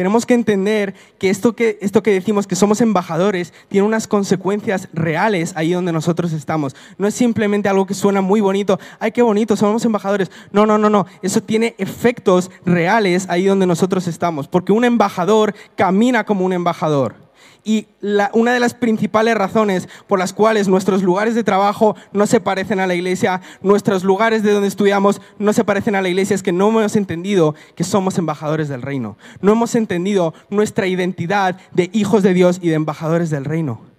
Tenemos 0.00 0.24
que 0.24 0.32
entender 0.32 0.94
que 1.18 1.28
esto, 1.28 1.54
que 1.54 1.76
esto 1.82 2.02
que 2.02 2.10
decimos 2.10 2.46
que 2.46 2.56
somos 2.56 2.80
embajadores 2.80 3.52
tiene 3.68 3.86
unas 3.86 4.06
consecuencias 4.06 4.88
reales 4.94 5.52
ahí 5.56 5.72
donde 5.72 5.92
nosotros 5.92 6.32
estamos. 6.32 6.74
No 6.96 7.06
es 7.06 7.12
simplemente 7.12 7.68
algo 7.68 7.84
que 7.84 7.92
suena 7.92 8.22
muy 8.22 8.40
bonito, 8.40 8.80
ay, 8.98 9.12
qué 9.12 9.20
bonito, 9.20 9.56
somos 9.56 9.84
embajadores. 9.84 10.30
No, 10.52 10.64
no, 10.64 10.78
no, 10.78 10.88
no. 10.88 11.04
Eso 11.20 11.42
tiene 11.42 11.74
efectos 11.76 12.50
reales 12.64 13.26
ahí 13.28 13.44
donde 13.44 13.66
nosotros 13.66 14.06
estamos. 14.06 14.48
Porque 14.48 14.72
un 14.72 14.86
embajador 14.86 15.54
camina 15.76 16.24
como 16.24 16.46
un 16.46 16.54
embajador. 16.54 17.16
Y 17.62 17.88
una 18.32 18.54
de 18.54 18.60
las 18.60 18.74
principales 18.74 19.34
razones 19.34 19.88
por 20.06 20.18
las 20.18 20.32
cuales 20.32 20.66
nuestros 20.66 21.02
lugares 21.02 21.34
de 21.34 21.44
trabajo 21.44 21.94
no 22.12 22.26
se 22.26 22.40
parecen 22.40 22.80
a 22.80 22.86
la 22.86 22.94
iglesia, 22.94 23.42
nuestros 23.62 24.02
lugares 24.02 24.42
de 24.42 24.52
donde 24.52 24.68
estudiamos 24.68 25.20
no 25.38 25.52
se 25.52 25.64
parecen 25.64 25.94
a 25.94 26.02
la 26.02 26.08
iglesia, 26.08 26.34
es 26.34 26.42
que 26.42 26.52
no 26.52 26.68
hemos 26.68 26.96
entendido 26.96 27.54
que 27.74 27.84
somos 27.84 28.16
embajadores 28.16 28.68
del 28.68 28.82
reino. 28.82 29.18
No 29.42 29.52
hemos 29.52 29.74
entendido 29.74 30.32
nuestra 30.48 30.86
identidad 30.86 31.58
de 31.72 31.90
hijos 31.92 32.22
de 32.22 32.34
Dios 32.34 32.58
y 32.62 32.68
de 32.68 32.74
embajadores 32.74 33.28
del 33.28 33.44
reino. 33.44 33.90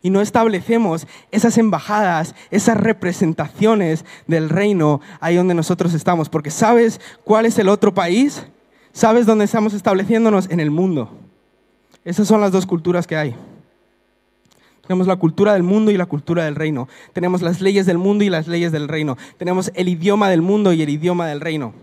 Y 0.00 0.10
no 0.10 0.20
establecemos 0.20 1.06
esas 1.30 1.58
embajadas, 1.58 2.34
esas 2.50 2.76
representaciones 2.76 4.04
del 4.26 4.48
reino 4.48 5.00
ahí 5.20 5.36
donde 5.36 5.54
nosotros 5.54 5.92
estamos. 5.92 6.28
Porque 6.28 6.50
¿sabes 6.50 7.00
cuál 7.24 7.46
es 7.46 7.58
el 7.58 7.68
otro 7.68 7.92
país? 7.92 8.44
¿Sabes 8.92 9.26
dónde 9.26 9.44
estamos 9.44 9.74
estableciéndonos? 9.74 10.48
En 10.50 10.60
el 10.60 10.70
mundo. 10.70 11.27
Esas 12.04 12.28
son 12.28 12.40
las 12.40 12.52
dos 12.52 12.66
culturas 12.66 13.06
que 13.06 13.16
hay. 13.16 13.34
Tenemos 14.88 15.06
la 15.06 15.16
cultura 15.16 15.52
del 15.52 15.62
mundo 15.62 15.90
y 15.90 15.98
la 15.98 16.06
cultura 16.06 16.44
del 16.44 16.54
reino. 16.54 16.88
Tenemos 17.12 17.42
las 17.42 17.60
leyes 17.60 17.84
del 17.84 17.98
mundo 17.98 18.24
y 18.24 18.30
las 18.30 18.48
leyes 18.48 18.72
del 18.72 18.88
reino. 18.88 19.18
Tenemos 19.36 19.70
el 19.74 19.88
idioma 19.88 20.30
del 20.30 20.40
mundo 20.40 20.72
y 20.72 20.80
el 20.80 20.88
idioma 20.88 21.26
del 21.26 21.42
reino. 21.42 21.74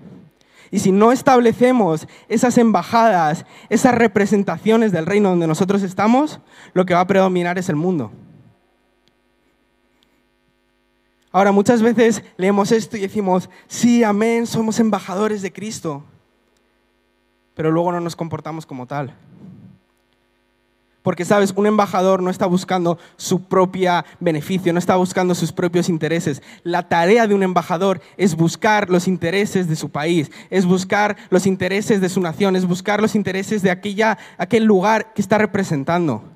Y 0.72 0.80
si 0.80 0.92
no 0.92 1.12
establecemos 1.12 2.08
esas 2.28 2.58
embajadas, 2.58 3.46
esas 3.70 3.94
representaciones 3.94 4.92
del 4.92 5.06
reino 5.06 5.30
donde 5.30 5.46
nosotros 5.46 5.84
estamos, 5.84 6.40
lo 6.74 6.86
que 6.86 6.96
va 6.96 7.02
a 7.02 7.08
predominar 7.08 7.60
es 7.60 7.70
el 7.70 7.76
mundo. 7.76 8.12
Ahora, 11.32 11.52
muchas 11.52 11.82
veces 11.82 12.24
leemos 12.38 12.72
esto 12.72 12.98
y 12.98 13.02
decimos, 13.02 13.50
sí, 13.68 14.04
amén, 14.04 14.48
somos 14.48 14.80
embajadores 14.80 15.42
de 15.42 15.54
Cristo, 15.54 16.04
pero 17.54 17.72
luego 17.72 17.92
no 17.92 18.00
nos 18.00 18.16
comportamos 18.16 18.66
como 18.66 18.88
tal. 18.88 19.14
Porque, 21.06 21.24
sabes, 21.24 21.54
un 21.56 21.68
embajador 21.68 22.24
no 22.24 22.32
está 22.32 22.48
buscando 22.48 22.98
su 23.16 23.44
propio 23.44 24.04
beneficio, 24.20 24.74
no 24.74 24.80
está 24.80 24.96
buscando 24.96 25.36
sus 25.36 25.52
propios 25.52 25.88
intereses. 25.88 26.42
La 26.64 26.90
tarea 26.90 27.28
de 27.28 27.36
un 27.36 27.44
embajador 27.44 28.02
es 28.18 28.36
buscar 28.36 28.90
los 28.90 29.08
intereses 29.08 29.70
de 29.70 29.76
su 29.76 29.92
país, 29.92 30.32
es 30.50 30.66
buscar 30.66 31.16
los 31.30 31.46
intereses 31.46 32.02
de 32.02 32.10
su 32.10 32.22
nación, 32.22 32.56
es 32.56 32.66
buscar 32.66 33.04
los 33.04 33.14
intereses 33.14 33.62
de 33.62 33.70
aquella, 33.70 34.18
aquel 34.40 34.64
lugar 34.64 35.14
que 35.14 35.22
está 35.22 35.38
representando. 35.38 36.35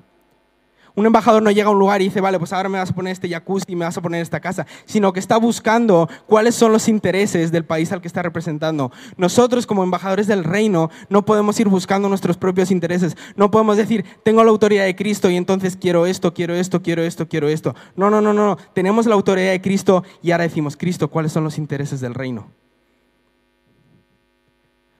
Un 0.94 1.06
embajador 1.06 1.42
no 1.42 1.50
llega 1.50 1.68
a 1.68 1.72
un 1.72 1.78
lugar 1.78 2.00
y 2.02 2.04
dice, 2.04 2.20
vale, 2.20 2.38
pues 2.38 2.52
ahora 2.52 2.68
me 2.68 2.78
vas 2.78 2.90
a 2.90 2.94
poner 2.94 3.12
este 3.12 3.28
jacuzzi 3.28 3.72
y 3.72 3.76
me 3.76 3.84
vas 3.84 3.96
a 3.96 4.02
poner 4.02 4.20
esta 4.22 4.40
casa, 4.40 4.66
sino 4.84 5.12
que 5.12 5.20
está 5.20 5.36
buscando 5.36 6.08
cuáles 6.26 6.54
son 6.54 6.72
los 6.72 6.88
intereses 6.88 7.52
del 7.52 7.64
país 7.64 7.92
al 7.92 8.00
que 8.00 8.08
está 8.08 8.22
representando. 8.22 8.90
Nosotros 9.16 9.66
como 9.66 9.84
embajadores 9.84 10.26
del 10.26 10.44
reino 10.44 10.90
no 11.08 11.24
podemos 11.24 11.58
ir 11.60 11.68
buscando 11.68 12.08
nuestros 12.08 12.36
propios 12.36 12.70
intereses. 12.70 13.16
No 13.36 13.50
podemos 13.50 13.76
decir, 13.76 14.04
tengo 14.24 14.42
la 14.44 14.50
autoridad 14.50 14.84
de 14.84 14.96
Cristo 14.96 15.30
y 15.30 15.36
entonces 15.36 15.76
quiero 15.76 16.06
esto, 16.06 16.34
quiero 16.34 16.54
esto, 16.54 16.82
quiero 16.82 17.02
esto, 17.02 17.28
quiero 17.28 17.48
esto. 17.48 17.74
No, 17.96 18.10
no, 18.10 18.20
no, 18.20 18.32
no. 18.32 18.56
Tenemos 18.74 19.06
la 19.06 19.14
autoridad 19.14 19.50
de 19.50 19.60
Cristo 19.60 20.04
y 20.22 20.30
ahora 20.30 20.44
decimos, 20.44 20.76
Cristo, 20.76 21.08
¿cuáles 21.08 21.32
son 21.32 21.44
los 21.44 21.58
intereses 21.58 22.00
del 22.00 22.14
reino? 22.14 22.48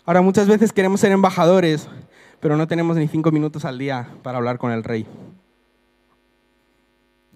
Ahora 0.04 0.23
muchas 0.23 0.49
veces 0.49 0.73
queremos 0.73 1.00
ser 1.00 1.12
embajadores, 1.12 1.88
pero 2.40 2.56
no 2.56 2.66
tenemos 2.66 2.97
ni 2.97 3.06
cinco 3.06 3.30
minutos 3.30 3.64
al 3.64 3.78
día 3.78 4.09
para 4.23 4.38
hablar 4.38 4.59
con 4.59 4.73
el 4.73 4.82
rey. 4.82 5.06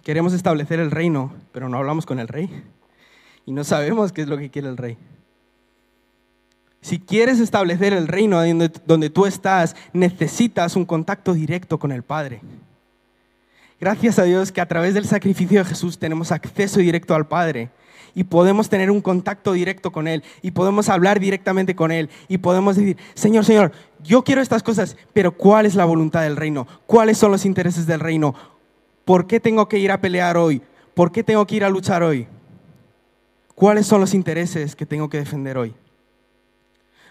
Queremos 0.04 0.34
establecer 0.34 0.80
el 0.80 0.90
reino, 0.90 1.32
pero 1.50 1.68
no 1.70 1.78
hablamos 1.78 2.04
con 2.04 2.20
el 2.20 2.28
rey. 2.28 2.50
Y 3.46 3.52
no 3.52 3.64
sabemos 3.64 4.12
qué 4.12 4.22
es 4.22 4.28
lo 4.28 4.36
que 4.36 4.50
quiere 4.50 4.68
el 4.68 4.76
rey. 4.76 4.98
Si 6.82 6.98
quieres 6.98 7.40
establecer 7.40 7.94
el 7.94 8.06
reino 8.06 8.42
donde, 8.86 9.08
tú 9.08 9.24
estás, 9.24 9.74
necesitas 9.94 10.76
un 10.76 10.84
contacto 10.84 11.32
directo 11.32 11.78
con 11.78 11.90
el 11.92 12.02
Padre. 12.02 12.42
Gracias 13.80 14.18
a 14.18 14.24
Dios 14.24 14.52
que 14.52 14.60
a 14.60 14.68
través 14.68 14.92
del 14.92 15.06
sacrificio 15.06 15.60
de 15.60 15.64
Jesús 15.64 15.98
tenemos 15.98 16.30
acceso 16.30 16.80
directo 16.80 17.14
al 17.14 17.26
Padre 17.26 17.70
y 18.14 18.24
podemos 18.24 18.68
tener 18.68 18.90
un 18.90 19.00
contacto 19.00 19.54
directo 19.54 19.90
con 19.90 20.06
Él 20.06 20.22
y 20.42 20.50
podemos 20.50 20.90
hablar 20.90 21.20
directamente 21.20 21.74
con 21.74 21.90
Él 21.90 22.10
y 22.28 22.36
podemos 22.36 22.76
decir, 22.76 22.98
Señor, 23.14 23.46
Señor, 23.46 23.72
yo 24.02 24.22
quiero 24.22 24.42
estas 24.42 24.62
cosas, 24.62 24.98
pero 25.14 25.32
¿cuál 25.32 25.64
es 25.64 25.74
la 25.74 25.86
voluntad 25.86 26.22
del 26.22 26.36
reino? 26.36 26.66
¿Cuáles 26.86 27.16
son 27.16 27.32
los 27.32 27.46
intereses 27.46 27.86
del 27.86 28.00
reino? 28.00 28.34
¿Por 29.04 29.26
qué 29.26 29.40
tengo 29.40 29.68
que 29.68 29.78
ir 29.78 29.92
a 29.92 30.00
pelear 30.00 30.36
hoy? 30.36 30.62
¿Por 30.94 31.12
qué 31.12 31.22
tengo 31.22 31.46
que 31.46 31.56
ir 31.56 31.64
a 31.64 31.70
luchar 31.70 32.02
hoy? 32.02 32.26
¿Cuáles 33.54 33.86
son 33.86 34.00
los 34.00 34.14
intereses 34.14 34.74
que 34.74 34.86
tengo 34.86 35.08
que 35.08 35.18
defender 35.18 35.58
hoy? 35.58 35.74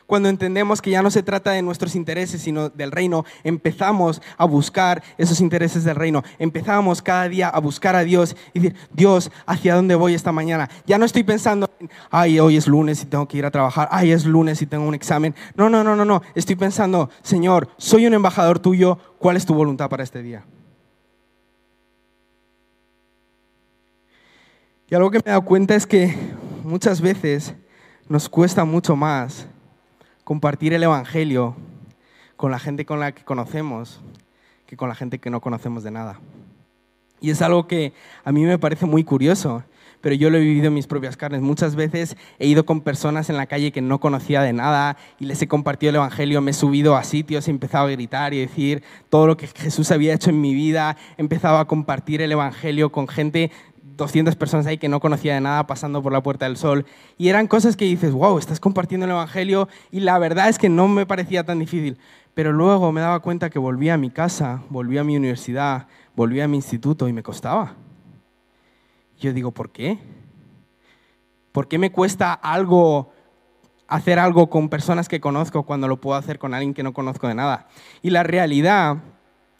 Cuando 0.05 0.27
entendemos 0.27 0.81
que 0.81 0.89
ya 0.89 1.01
no 1.01 1.09
se 1.09 1.23
trata 1.23 1.51
de 1.51 1.61
nuestros 1.61 1.95
intereses, 1.95 2.41
sino 2.41 2.69
del 2.69 2.91
reino, 2.91 3.23
empezamos 3.43 4.21
a 4.37 4.45
buscar 4.45 5.01
esos 5.17 5.39
intereses 5.39 5.85
del 5.85 5.95
reino. 5.95 6.23
Empezamos 6.39 7.01
cada 7.01 7.29
día 7.29 7.47
a 7.47 7.59
buscar 7.59 7.95
a 7.95 8.03
Dios 8.03 8.35
y 8.53 8.59
decir, 8.59 8.77
Dios, 8.91 9.31
¿hacia 9.45 9.75
dónde 9.75 9.95
voy 9.95 10.13
esta 10.13 10.31
mañana? 10.31 10.69
Ya 10.85 10.97
no 10.97 11.05
estoy 11.05 11.23
pensando, 11.23 11.69
ay, 12.11 12.39
hoy 12.39 12.57
es 12.57 12.67
lunes 12.67 13.01
y 13.01 13.05
tengo 13.05 13.27
que 13.27 13.37
ir 13.37 13.45
a 13.45 13.51
trabajar, 13.51 13.87
ay, 13.91 14.11
es 14.11 14.25
lunes 14.25 14.61
y 14.61 14.65
tengo 14.65 14.85
un 14.85 14.93
examen. 14.93 15.35
No, 15.55 15.69
no, 15.69 15.83
no, 15.83 15.95
no, 15.95 16.03
no. 16.03 16.21
Estoy 16.35 16.57
pensando, 16.57 17.09
Señor, 17.21 17.69
soy 17.77 18.05
un 18.05 18.13
embajador 18.13 18.59
tuyo, 18.59 18.97
¿cuál 19.19 19.37
es 19.37 19.45
tu 19.45 19.53
voluntad 19.53 19.89
para 19.89 20.03
este 20.03 20.21
día? 20.21 20.45
Y 24.93 24.95
algo 24.95 25.09
que 25.09 25.17
me 25.17 25.23
he 25.25 25.29
dado 25.31 25.41
cuenta 25.43 25.73
es 25.73 25.87
que 25.87 26.15
muchas 26.63 27.01
veces 27.01 27.55
nos 28.07 28.29
cuesta 28.29 28.63
mucho 28.63 28.95
más 28.95 29.47
compartir 30.23 30.71
el 30.71 30.83
Evangelio 30.83 31.55
con 32.37 32.51
la 32.51 32.59
gente 32.59 32.85
con 32.85 32.99
la 32.99 33.11
que 33.11 33.23
conocemos 33.23 34.01
que 34.67 34.77
con 34.77 34.89
la 34.89 34.93
gente 34.93 35.17
que 35.17 35.31
no 35.31 35.41
conocemos 35.41 35.81
de 35.81 35.89
nada. 35.89 36.19
Y 37.21 37.31
es 37.31 37.41
algo 37.41 37.65
que 37.65 37.93
a 38.23 38.31
mí 38.31 38.43
me 38.43 38.59
parece 38.59 38.85
muy 38.85 39.03
curioso. 39.03 39.63
pero 39.99 40.13
yo 40.13 40.29
lo 40.29 40.37
he 40.37 40.41
vivido 40.41 40.67
en 40.67 40.73
mis 40.73 40.85
propias 40.85 41.17
carnes. 41.17 41.41
Muchas 41.41 41.75
veces 41.75 42.15
he 42.37 42.45
ido 42.45 42.65
con 42.65 42.81
personas 42.81 43.29
en 43.29 43.37
la 43.37 43.47
calle 43.47 43.71
que 43.71 43.81
no 43.81 43.99
conocía 43.99 44.41
de 44.41 44.53
nada 44.53 44.97
y 45.17 45.25
les 45.25 45.41
he 45.41 45.47
compartido 45.47 45.89
el 45.91 45.95
Evangelio, 45.95 46.41
me 46.41 46.51
he 46.51 46.53
subido 46.53 46.97
a 46.97 47.03
sitios, 47.03 47.47
he 47.47 47.51
empezado 47.51 47.87
a 47.87 47.89
gritar 47.91 48.33
y 48.33 48.41
decir 48.41 48.83
todo 49.09 49.25
lo 49.25 49.37
que 49.37 49.47
Jesús 49.47 49.89
había 49.91 50.13
hecho 50.13 50.29
en 50.29 50.41
mi 50.41 50.53
vida, 50.53 50.97
he 51.17 51.21
empezado 51.21 51.57
a 51.57 51.65
compartir 51.65 52.21
el 52.21 52.33
Evangelio 52.33 52.91
con 52.91 53.07
gente 53.07 53.49
200 53.95 54.35
personas 54.35 54.65
ahí 54.65 54.77
que 54.77 54.89
no 54.89 54.99
conocía 54.99 55.33
de 55.33 55.41
nada 55.41 55.67
pasando 55.67 56.01
por 56.01 56.11
la 56.11 56.23
Puerta 56.23 56.45
del 56.45 56.57
Sol. 56.57 56.85
Y 57.17 57.29
eran 57.29 57.47
cosas 57.47 57.75
que 57.75 57.85
dices, 57.85 58.11
wow, 58.11 58.37
estás 58.37 58.59
compartiendo 58.59 59.05
el 59.05 59.11
Evangelio 59.11 59.67
y 59.91 59.99
la 59.99 60.17
verdad 60.19 60.49
es 60.49 60.57
que 60.57 60.69
no 60.69 60.87
me 60.87 61.05
parecía 61.05 61.43
tan 61.43 61.59
difícil. 61.59 61.97
Pero 62.33 62.51
luego 62.51 62.91
me 62.91 63.01
daba 63.01 63.19
cuenta 63.19 63.49
que 63.49 63.59
volvía 63.59 63.93
a 63.93 63.97
mi 63.97 64.09
casa, 64.09 64.63
volvía 64.69 65.01
a 65.01 65.03
mi 65.03 65.15
universidad, 65.15 65.87
volvía 66.15 66.45
a 66.45 66.47
mi 66.47 66.57
instituto 66.57 67.07
y 67.07 67.13
me 67.13 67.23
costaba. 67.23 67.75
Yo 69.19 69.33
digo, 69.33 69.51
¿por 69.51 69.71
qué? 69.71 69.99
¿Por 71.51 71.67
qué 71.67 71.77
me 71.77 71.91
cuesta 71.91 72.33
algo 72.33 73.13
hacer 73.87 74.17
algo 74.17 74.49
con 74.49 74.69
personas 74.69 75.07
que 75.07 75.21
conozco 75.21 75.63
cuando 75.63 75.87
lo 75.87 76.01
puedo 76.01 76.17
hacer 76.17 76.39
con 76.39 76.55
alguien 76.55 76.73
que 76.73 76.81
no 76.81 76.93
conozco 76.93 77.27
de 77.27 77.35
nada? 77.35 77.67
Y 78.01 78.09
la 78.09 78.23
realidad 78.23 78.97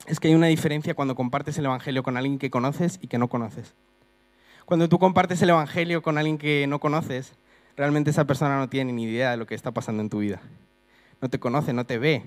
es 0.08 0.20
que 0.20 0.30
hay 0.30 0.36
una 0.36 0.48
diferencia 0.48 0.96
cuando 0.96 1.16
compartes 1.16 1.58
el 1.60 1.66
Evangelio 1.66 2.04
con 2.04 2.18
alguien 2.18 2.40
que 2.40 2.50
conoces 2.50 2.98
y 3.02 3.08
que 3.08 3.18
no 3.18 3.30
conoces. 3.30 3.76
Cuando 4.66 4.88
tú 4.88 4.98
compartes 4.98 5.42
el 5.42 5.50
Evangelio 5.50 6.02
con 6.02 6.18
alguien 6.18 6.38
que 6.38 6.66
no 6.68 6.80
conoces, 6.80 7.34
realmente 7.76 8.12
esa 8.12 8.26
persona 8.26 8.58
no 8.58 8.70
tiene 8.70 8.94
ni 8.94 9.04
idea 9.04 9.32
de 9.32 9.38
lo 9.38 9.46
que 9.46 9.56
está 9.56 9.72
pasando 9.72 10.02
en 10.02 10.10
tu 10.10 10.20
vida. 10.20 10.42
No 11.22 11.30
te 11.30 11.40
conoce, 11.40 11.74
no 11.74 11.86
te 11.86 11.98
ve. 11.98 12.24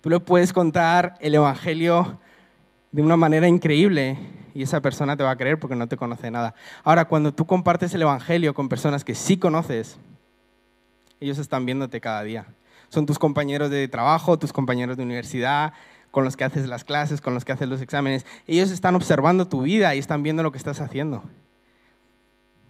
Tú 0.00 0.10
le 0.10 0.20
puedes 0.20 0.52
contar 0.52 1.14
el 1.20 1.34
Evangelio 1.34 2.20
de 2.92 3.02
una 3.02 3.16
manera 3.16 3.46
increíble 3.48 4.18
y 4.54 4.62
esa 4.62 4.80
persona 4.80 5.16
te 5.16 5.22
va 5.22 5.32
a 5.32 5.36
creer 5.36 5.58
porque 5.58 5.76
no 5.76 5.86
te 5.86 5.96
conoce 5.96 6.30
nada. 6.30 6.54
Ahora, 6.82 7.04
cuando 7.06 7.32
tú 7.32 7.46
compartes 7.46 7.94
el 7.94 8.02
Evangelio 8.02 8.54
con 8.54 8.68
personas 8.68 9.04
que 9.04 9.14
sí 9.14 9.36
conoces, 9.36 9.98
ellos 11.20 11.38
están 11.38 11.66
viéndote 11.66 12.00
cada 12.00 12.22
día. 12.22 12.46
Son 12.88 13.06
tus 13.06 13.18
compañeros 13.18 13.70
de 13.70 13.86
trabajo, 13.88 14.38
tus 14.38 14.52
compañeros 14.52 14.96
de 14.96 15.02
universidad, 15.02 15.72
con 16.16 16.24
los 16.24 16.34
que 16.34 16.44
haces 16.44 16.66
las 16.66 16.82
clases, 16.82 17.20
con 17.20 17.34
los 17.34 17.44
que 17.44 17.52
haces 17.52 17.68
los 17.68 17.82
exámenes. 17.82 18.24
Ellos 18.46 18.70
están 18.70 18.94
observando 18.94 19.48
tu 19.48 19.60
vida 19.60 19.94
y 19.94 19.98
están 19.98 20.22
viendo 20.22 20.42
lo 20.42 20.50
que 20.50 20.56
estás 20.56 20.80
haciendo. 20.80 21.22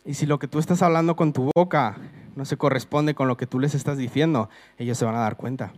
Y 0.05 0.15
si 0.15 0.26
lo 0.26 0.41
que 0.41 0.49
tú 0.49 0.59
estás 0.59 0.83
hablando 0.83 1.15
con 1.15 1.33
tu 1.33 1.53
boca 1.55 1.97
no 2.35 2.45
se 2.45 2.57
corresponde 2.57 3.15
con 3.15 3.29
lo 3.29 3.37
que 3.37 3.47
tú 3.47 3.61
les 3.61 3.76
estás 3.76 3.99
diciendo, 3.99 4.50
ellos 4.79 4.99
se 4.99 5.05
van 5.05 5.15
a 5.15 5.21
dar 5.21 5.37
cuenta. 5.37 5.73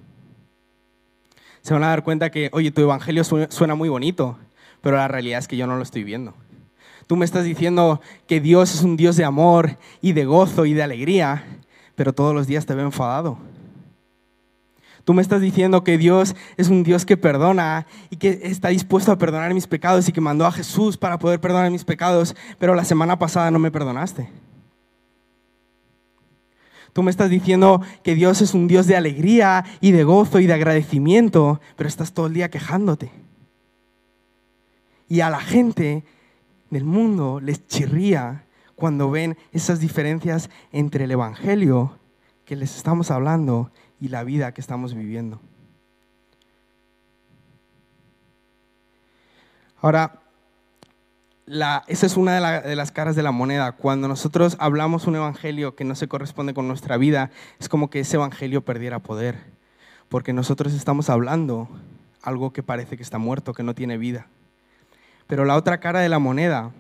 Se 1.60 1.75
van 1.75 1.84
a 1.84 1.88
dar 1.88 2.04
cuenta 2.04 2.30
que, 2.30 2.48
oye, 2.54 2.70
tu 2.70 2.80
evangelio 2.80 3.22
suena 3.22 3.75
muy 3.75 3.90
bonito, 3.90 4.38
pero 4.80 4.96
la 4.96 5.06
realidad 5.06 5.40
es 5.40 5.46
que 5.46 5.58
yo 5.58 5.66
no 5.66 5.76
lo 5.76 5.82
estoy 5.82 6.04
viendo. 6.04 6.32
Tú 7.06 7.16
me 7.16 7.26
estás 7.26 7.44
diciendo 7.44 8.00
que 8.26 8.40
Dios 8.40 8.75
es 8.75 8.82
un 8.82 8.96
Dios 8.96 9.16
de 9.16 9.26
amor 9.26 9.76
y 10.00 10.14
de 10.14 10.25
gozo 10.25 10.64
y 10.64 10.72
de 10.72 10.84
alegría, 10.84 11.44
pero 11.96 12.14
todos 12.14 12.34
los 12.34 12.46
días 12.46 12.64
te 12.64 12.75
veo 12.75 12.87
enfadado. 12.87 13.37
Tú 15.04 15.14
me 15.14 15.22
estás 15.22 15.40
diciendo 15.40 15.84
que 15.84 15.98
Dios 15.98 16.36
es 16.56 16.68
un 16.68 16.82
Dios 16.82 17.06
que 17.06 17.16
perdona 17.16 17.86
y 18.10 18.16
que 18.16 18.40
está 18.42 18.68
dispuesto 18.68 19.12
a 19.12 19.18
perdonar 19.18 19.54
mis 19.54 19.66
pecados 19.66 20.08
y 20.08 20.12
que 20.12 20.20
mandó 20.20 20.46
a 20.46 20.52
Jesús 20.52 20.96
para 20.96 21.18
poder 21.18 21.40
perdonar 21.40 21.70
mis 21.70 21.84
pecados, 21.84 22.36
pero 22.58 22.74
la 22.74 22.84
semana 22.84 23.18
pasada 23.18 23.50
no 23.50 23.58
me 23.58 23.70
perdonaste. 23.70 24.28
Tú 26.92 27.02
me 27.02 27.10
estás 27.10 27.30
diciendo 27.30 27.80
que 28.02 28.14
Dios 28.14 28.42
es 28.42 28.54
un 28.54 28.66
Dios 28.66 28.86
de 28.86 28.96
alegría 28.96 29.64
y 29.80 29.92
de 29.92 30.04
gozo 30.04 30.40
y 30.40 30.46
de 30.46 30.54
agradecimiento, 30.54 31.60
pero 31.76 31.88
estás 31.88 32.12
todo 32.12 32.26
el 32.26 32.34
día 32.34 32.50
quejándote. 32.50 33.12
Y 35.08 35.20
a 35.20 35.30
la 35.30 35.40
gente 35.40 36.04
del 36.70 36.84
mundo 36.84 37.40
les 37.40 37.66
chirría 37.66 38.44
cuando 38.74 39.10
ven 39.10 39.36
esas 39.52 39.80
diferencias 39.80 40.50
entre 40.72 41.04
el 41.04 41.10
Evangelio 41.10 41.98
que 42.44 42.56
les 42.56 42.76
estamos 42.76 43.10
hablando 43.10 43.70
y 44.00 44.08
la 44.08 44.24
vida 44.24 44.52
que 44.52 44.60
estamos 44.60 44.94
viviendo. 44.94 45.40
Ahora, 49.80 50.20
esa 51.87 52.06
es 52.06 52.16
una 52.16 52.61
de, 52.61 52.76
las 52.76 52.90
caras 52.92 53.16
de 53.16 53.22
la 53.22 53.30
moneda. 53.30 53.72
Cuando 53.72 54.08
nosotros 54.08 54.56
hablamos 54.58 55.06
un 55.06 55.16
evangelio 55.16 55.76
que 55.76 55.84
no 55.84 55.94
se 55.94 56.08
corresponde 56.08 56.52
con 56.52 56.66
nuestra 56.66 56.96
vida, 56.96 57.30
es 57.61 57.68
como 57.68 57.88
que 57.88 58.00
ese 58.00 58.16
evangelio 58.16 58.64
perdiera 58.64 58.98
poder, 58.98 59.38
porque 60.08 60.32
nosotros 60.32 60.74
estamos 60.74 61.08
hablando 61.08 61.68
algo 62.22 62.52
que 62.52 62.62
parece 62.62 62.96
que 62.96 63.02
está 63.02 63.18
muerto, 63.18 63.54
que 63.54 63.62
no 63.62 63.74
tiene 63.74 63.98
vida. 63.98 64.26
Pero 65.26 65.44
la 65.44 65.56
otra 65.56 65.78
cara 65.78 66.00
de 66.00 66.08
la 66.08 66.18
moneda 66.18 66.72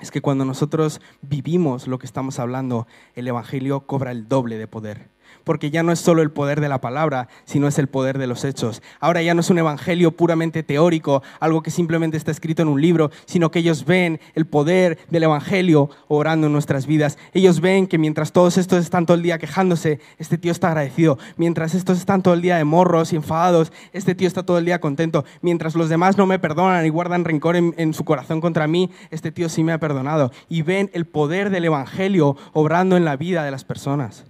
es 0.00 0.10
que 0.10 0.20
cuando 0.20 0.44
nosotros 0.44 1.00
vivimos 1.22 1.86
lo 1.86 1.98
que 1.98 2.06
estamos 2.06 2.38
hablando, 2.38 2.86
el 3.14 3.26
evangelio 3.26 3.86
cobra 3.86 4.10
el 4.10 4.28
doble 4.28 4.58
de 4.58 4.66
poder 4.66 5.15
porque 5.46 5.70
ya 5.70 5.84
no 5.84 5.92
es 5.92 6.00
solo 6.00 6.22
el 6.22 6.32
poder 6.32 6.60
de 6.60 6.68
la 6.68 6.80
palabra, 6.80 7.28
sino 7.44 7.68
es 7.68 7.78
el 7.78 7.86
poder 7.86 8.18
de 8.18 8.26
los 8.26 8.44
hechos. 8.44 8.82
Ahora 8.98 9.22
ya 9.22 9.32
no 9.32 9.42
es 9.42 9.48
un 9.48 9.58
evangelio 9.58 10.10
puramente 10.10 10.64
teórico, 10.64 11.22
algo 11.38 11.62
que 11.62 11.70
simplemente 11.70 12.16
está 12.16 12.32
escrito 12.32 12.62
en 12.62 12.68
un 12.68 12.80
libro, 12.80 13.12
sino 13.26 13.52
que 13.52 13.60
ellos 13.60 13.84
ven 13.84 14.18
el 14.34 14.46
poder 14.46 14.98
del 15.08 15.22
evangelio 15.22 15.88
orando 16.08 16.48
en 16.48 16.52
nuestras 16.52 16.88
vidas. 16.88 17.16
Ellos 17.32 17.60
ven 17.60 17.86
que 17.86 17.96
mientras 17.96 18.32
todos 18.32 18.58
estos 18.58 18.80
están 18.80 19.06
todo 19.06 19.16
el 19.16 19.22
día 19.22 19.38
quejándose, 19.38 20.00
este 20.18 20.36
tío 20.36 20.50
está 20.50 20.66
agradecido. 20.66 21.16
Mientras 21.36 21.76
estos 21.76 21.98
están 21.98 22.22
todo 22.22 22.34
el 22.34 22.42
día 22.42 22.56
de 22.56 22.64
morros 22.64 23.12
y 23.12 23.16
enfadados, 23.16 23.72
este 23.92 24.16
tío 24.16 24.26
está 24.26 24.42
todo 24.42 24.58
el 24.58 24.64
día 24.64 24.80
contento. 24.80 25.24
Mientras 25.42 25.76
los 25.76 25.88
demás 25.88 26.18
no 26.18 26.26
me 26.26 26.40
perdonan 26.40 26.84
y 26.84 26.88
guardan 26.88 27.24
rencor 27.24 27.54
en, 27.54 27.72
en 27.76 27.94
su 27.94 28.04
corazón 28.04 28.40
contra 28.40 28.66
mí, 28.66 28.90
este 29.12 29.30
tío 29.30 29.48
sí 29.48 29.62
me 29.62 29.72
ha 29.72 29.78
perdonado. 29.78 30.32
Y 30.48 30.62
ven 30.62 30.90
el 30.92 31.06
poder 31.06 31.50
del 31.50 31.66
evangelio 31.66 32.36
obrando 32.52 32.96
en 32.96 33.04
la 33.04 33.16
vida 33.16 33.44
de 33.44 33.52
las 33.52 33.64
personas. 33.64 34.24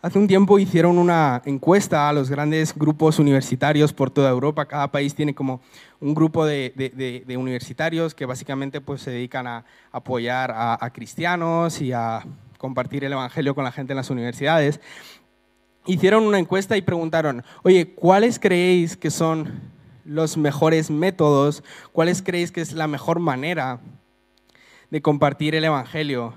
Hace 0.00 0.16
un 0.20 0.28
tiempo 0.28 0.60
hicieron 0.60 0.96
una 0.96 1.42
encuesta 1.44 2.08
a 2.08 2.12
los 2.12 2.30
grandes 2.30 2.72
grupos 2.72 3.18
universitarios 3.18 3.92
por 3.92 4.12
toda 4.12 4.30
Europa. 4.30 4.66
Cada 4.66 4.92
país 4.92 5.12
tiene 5.12 5.34
como 5.34 5.60
un 5.98 6.14
grupo 6.14 6.46
de, 6.46 7.24
universitarios 7.36 8.14
que 8.14 8.24
básicamente 8.24 8.80
pues, 8.80 9.02
se 9.02 9.10
dedican 9.10 9.48
a 9.48 9.64
apoyar 9.90 10.52
a, 10.54 10.88
cristianos 10.94 11.80
y 11.80 11.92
a 11.92 12.24
compartir 12.58 13.02
el 13.02 13.12
Evangelio 13.12 13.56
con 13.56 13.64
la 13.64 13.72
gente 13.72 13.92
en 13.92 13.96
las 13.96 14.08
universidades. 14.08 14.80
Hicieron 15.84 16.22
una 16.22 16.38
encuesta 16.38 16.76
y 16.76 16.82
preguntaron, 16.82 17.42
oye, 17.64 17.92
¿cuáles 17.92 18.38
creéis 18.38 18.96
que 18.96 19.10
son 19.10 19.60
los 20.04 20.36
mejores 20.36 20.92
métodos? 20.92 21.64
¿Cuáles 21.90 22.22
creéis 22.22 22.52
que 22.52 22.60
es 22.60 22.72
la 22.72 22.86
mejor 22.86 23.18
manera 23.18 23.80
de 24.90 25.02
compartir 25.02 25.56
el 25.56 25.64
Evangelio 25.64 26.34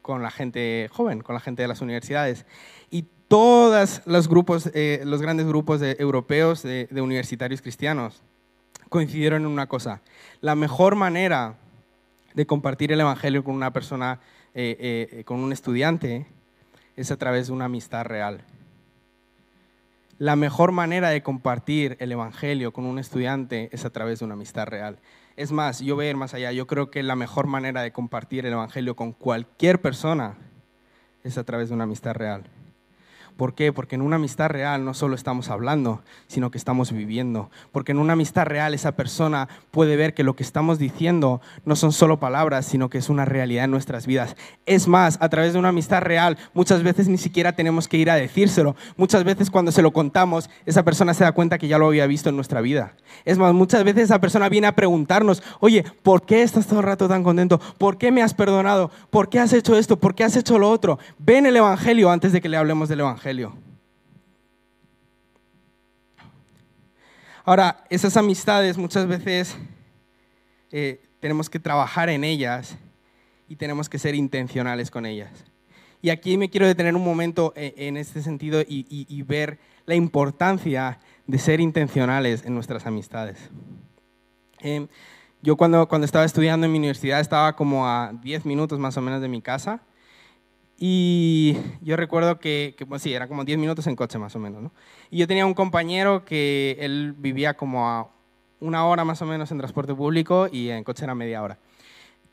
con 0.00 0.22
la 0.22 0.30
gente 0.30 0.88
joven, 0.90 1.20
con 1.20 1.34
la 1.34 1.40
gente 1.40 1.60
de 1.60 1.68
las 1.68 1.82
universidades? 1.82 2.46
Todos 3.32 4.02
los 4.04 4.28
grupos, 4.28 4.70
eh, 4.74 5.00
los 5.06 5.22
grandes 5.22 5.46
grupos 5.46 5.80
de, 5.80 5.96
europeos 5.98 6.62
de, 6.62 6.86
universitarios 7.00 7.62
cristianos 7.62 8.22
coincidieron 8.90 9.40
en 9.40 9.48
una 9.48 9.66
cosa. 9.68 10.02
La 10.42 10.54
mejor 10.54 10.96
manera 10.96 11.54
de 12.34 12.44
compartir 12.44 12.92
el 12.92 13.00
Evangelio 13.00 13.42
con 13.42 13.54
una 13.54 13.72
persona, 13.72 14.20
eh, 14.54 15.08
eh, 15.10 15.24
con 15.24 15.40
un 15.40 15.50
estudiante, 15.50 16.26
es 16.94 17.10
a 17.10 17.16
través 17.16 17.46
de 17.46 17.54
una 17.54 17.64
amistad 17.64 18.04
real. 18.04 18.44
La 20.18 20.36
mejor 20.36 20.70
manera 20.72 21.08
de 21.08 21.22
compartir 21.22 21.96
el 22.00 22.12
Evangelio 22.12 22.74
con 22.74 22.84
un 22.84 22.98
estudiante 22.98 23.70
es 23.72 23.86
a 23.86 23.90
través 23.90 24.18
de 24.18 24.26
una 24.26 24.34
amistad 24.34 24.66
real. 24.66 24.98
Es 25.38 25.52
más, 25.52 25.80
yo 25.80 25.94
voy 25.94 26.04
a 26.04 26.10
ir 26.10 26.16
más 26.18 26.34
allá. 26.34 26.52
Yo 26.52 26.66
creo 26.66 26.90
que 26.90 27.02
la 27.02 27.16
mejor 27.16 27.46
manera 27.46 27.80
de 27.80 27.92
compartir 27.92 28.44
el 28.44 28.52
Evangelio 28.52 28.94
con 28.94 29.14
cualquier 29.14 29.80
persona 29.80 30.34
es 31.24 31.38
a 31.38 31.44
través 31.44 31.70
de 31.70 31.74
una 31.76 31.84
amistad 31.84 32.12
real. 32.12 32.44
¿Por 33.36 33.54
qué? 33.54 33.72
Porque 33.72 33.94
en 33.94 34.02
una 34.02 34.16
amistad 34.16 34.48
real 34.48 34.84
no 34.84 34.94
solo 34.94 35.14
estamos 35.14 35.48
hablando, 35.48 36.02
sino 36.26 36.50
que 36.50 36.58
estamos 36.58 36.92
viviendo. 36.92 37.50
Porque 37.72 37.92
en 37.92 37.98
una 37.98 38.12
amistad 38.12 38.46
real 38.46 38.74
esa 38.74 38.92
persona 38.92 39.48
puede 39.70 39.96
ver 39.96 40.14
que 40.14 40.22
lo 40.22 40.36
que 40.36 40.42
estamos 40.42 40.78
diciendo 40.78 41.40
no 41.64 41.74
son 41.74 41.92
solo 41.92 42.20
palabras, 42.20 42.66
sino 42.66 42.90
que 42.90 42.98
es 42.98 43.08
una 43.08 43.24
realidad 43.24 43.64
en 43.64 43.70
nuestras 43.70 44.06
vidas. 44.06 44.36
Es 44.66 44.86
más, 44.86 45.18
a 45.20 45.28
través 45.28 45.54
de 45.54 45.58
una 45.58 45.70
amistad 45.70 46.02
real, 46.02 46.38
muchas 46.54 46.82
veces 46.82 47.08
ni 47.08 47.18
siquiera 47.18 47.52
tenemos 47.52 47.88
que 47.88 47.96
ir 47.96 48.10
a 48.10 48.16
decírselo. 48.16 48.76
Muchas 48.96 49.24
veces 49.24 49.50
cuando 49.50 49.72
se 49.72 49.82
lo 49.82 49.92
contamos, 49.92 50.50
esa 50.66 50.84
persona 50.84 51.14
se 51.14 51.24
da 51.24 51.32
cuenta 51.32 51.58
que 51.58 51.68
ya 51.68 51.78
lo 51.78 51.86
había 51.86 52.06
visto 52.06 52.28
en 52.28 52.36
nuestra 52.36 52.60
vida. 52.60 52.94
Es 53.24 53.38
más, 53.38 53.54
muchas 53.54 53.82
veces 53.84 54.04
esa 54.04 54.20
persona 54.20 54.48
viene 54.48 54.66
a 54.66 54.76
preguntarnos, 54.76 55.42
oye, 55.60 55.84
¿por 56.02 56.26
qué 56.26 56.42
estás 56.42 56.66
todo 56.66 56.80
el 56.80 56.86
rato 56.86 57.08
tan 57.08 57.22
contento? 57.22 57.60
¿Por 57.78 57.98
qué 57.98 58.12
me 58.12 58.22
has 58.22 58.34
perdonado? 58.34 58.90
¿Por 59.10 59.28
qué 59.28 59.40
has 59.40 59.52
hecho 59.52 59.76
esto? 59.76 59.98
¿Por 59.98 60.14
qué 60.14 60.24
has 60.24 60.36
hecho 60.36 60.58
lo 60.58 60.70
otro? 60.70 60.98
Ven 61.18 61.46
el 61.46 61.56
Evangelio 61.56 62.10
antes 62.10 62.32
de 62.32 62.40
que 62.40 62.48
le 62.48 62.56
hablemos 62.56 62.88
del 62.88 63.00
Evangelio. 63.00 63.21
Ahora, 67.44 67.84
esas 67.90 68.16
amistades 68.16 68.78
muchas 68.78 69.06
veces 69.08 69.56
eh, 70.70 71.02
tenemos 71.18 71.50
que 71.50 71.58
trabajar 71.58 72.08
en 72.08 72.24
ellas 72.24 72.76
y 73.48 73.56
tenemos 73.56 73.88
que 73.88 73.98
ser 73.98 74.14
intencionales 74.14 74.90
con 74.90 75.06
ellas. 75.06 75.44
Y 76.00 76.10
aquí 76.10 76.36
me 76.36 76.50
quiero 76.50 76.66
detener 76.66 76.94
un 76.94 77.04
momento 77.04 77.52
eh, 77.56 77.74
en 77.76 77.96
este 77.96 78.22
sentido 78.22 78.62
y, 78.66 79.22
ver 79.22 79.58
la 79.86 79.94
importancia 79.94 80.98
de 81.26 81.38
ser 81.38 81.60
intencionales 81.60 82.44
en 82.44 82.54
nuestras 82.54 82.86
amistades. 82.86 83.38
Eh, 84.60 84.86
Yo 85.42 85.56
cuando, 85.56 85.88
cuando 85.88 86.04
estaba 86.04 86.24
estudiando 86.24 86.66
en 86.66 86.72
mi 86.72 86.78
universidad 86.78 87.20
estaba 87.20 87.54
como 87.54 87.86
a 87.86 88.12
10 88.22 88.46
minutos 88.46 88.78
más 88.78 88.96
o 88.96 89.00
menos 89.00 89.20
de 89.20 89.28
mi 89.28 89.42
casa. 89.42 89.82
Y 90.78 91.56
yo 91.80 91.96
recuerdo 91.96 92.38
que, 92.38 92.74
que 92.76 92.86
pues 92.86 93.02
sí, 93.02 93.14
era 93.14 93.28
como 93.28 93.44
10 93.44 93.58
minutos 93.58 93.86
en 93.86 93.96
coche 93.96 94.18
más 94.18 94.34
o 94.34 94.38
menos. 94.38 94.62
¿no? 94.62 94.72
Y 95.10 95.18
yo 95.18 95.28
tenía 95.28 95.46
un 95.46 95.54
compañero 95.54 96.24
que 96.24 96.76
él 96.80 97.14
vivía 97.16 97.54
como 97.54 97.88
a 97.88 98.08
una 98.60 98.86
hora 98.86 99.04
más 99.04 99.20
o 99.22 99.26
menos 99.26 99.50
en 99.50 99.58
transporte 99.58 99.94
público 99.94 100.48
y 100.50 100.70
en 100.70 100.84
coche 100.84 101.04
era 101.04 101.14
media 101.14 101.42
hora. 101.42 101.58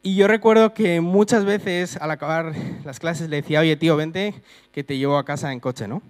Y 0.02 0.16
yo 0.16 0.28
recuerdo 0.28 0.74
que 0.74 1.02
muchas 1.02 1.44
veces 1.44 1.98
al 1.98 2.12
acabar 2.12 2.54
las 2.86 3.00
clases 3.00 3.30
le 3.30 3.38
decía, 3.38 3.60
oye 3.60 3.76
tío, 3.76 3.98
vente 3.98 4.34
que 4.72 4.84
te 4.84 4.98
llevo 4.98 5.18
a 5.18 5.26
casa 5.26 5.52
en 5.52 5.60
coche, 5.60 5.88
¿no? 5.88 6.02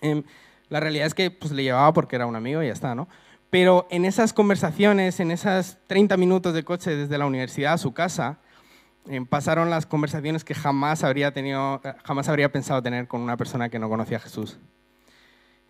Em, 0.00 0.22
la 0.68 0.80
realidad 0.80 1.06
es 1.06 1.14
que 1.14 1.30
pues, 1.30 1.50
le 1.52 1.64
llevaba 1.64 1.92
porque 1.92 2.16
era 2.16 2.26
un 2.26 2.36
amigo 2.36 2.62
y 2.62 2.66
ya 2.66 2.72
está, 2.72 2.94
¿no? 2.94 3.08
Pero 3.50 3.88
en 3.90 4.04
esas 4.04 4.32
conversaciones, 4.32 5.18
en 5.20 5.30
esas 5.30 5.78
30 5.86 6.16
minutos 6.16 6.54
de 6.54 6.62
coche 6.62 6.94
desde 6.94 7.18
la 7.18 7.26
universidad 7.26 7.72
a 7.72 7.78
su 7.78 7.92
casa, 7.92 8.38
pasaron 9.28 9.70
las 9.70 9.86
conversaciones 9.86 10.44
que 10.44 10.54
jamás 10.54 11.04
habría, 11.04 11.32
tenido, 11.32 11.80
jamás 12.04 12.28
habría 12.28 12.50
pensado 12.52 12.82
tener 12.82 13.08
con 13.08 13.20
una 13.20 13.36
persona 13.36 13.68
que 13.68 13.78
no 13.78 13.88
conocía 13.88 14.18
a 14.18 14.20
Jesús. 14.20 14.58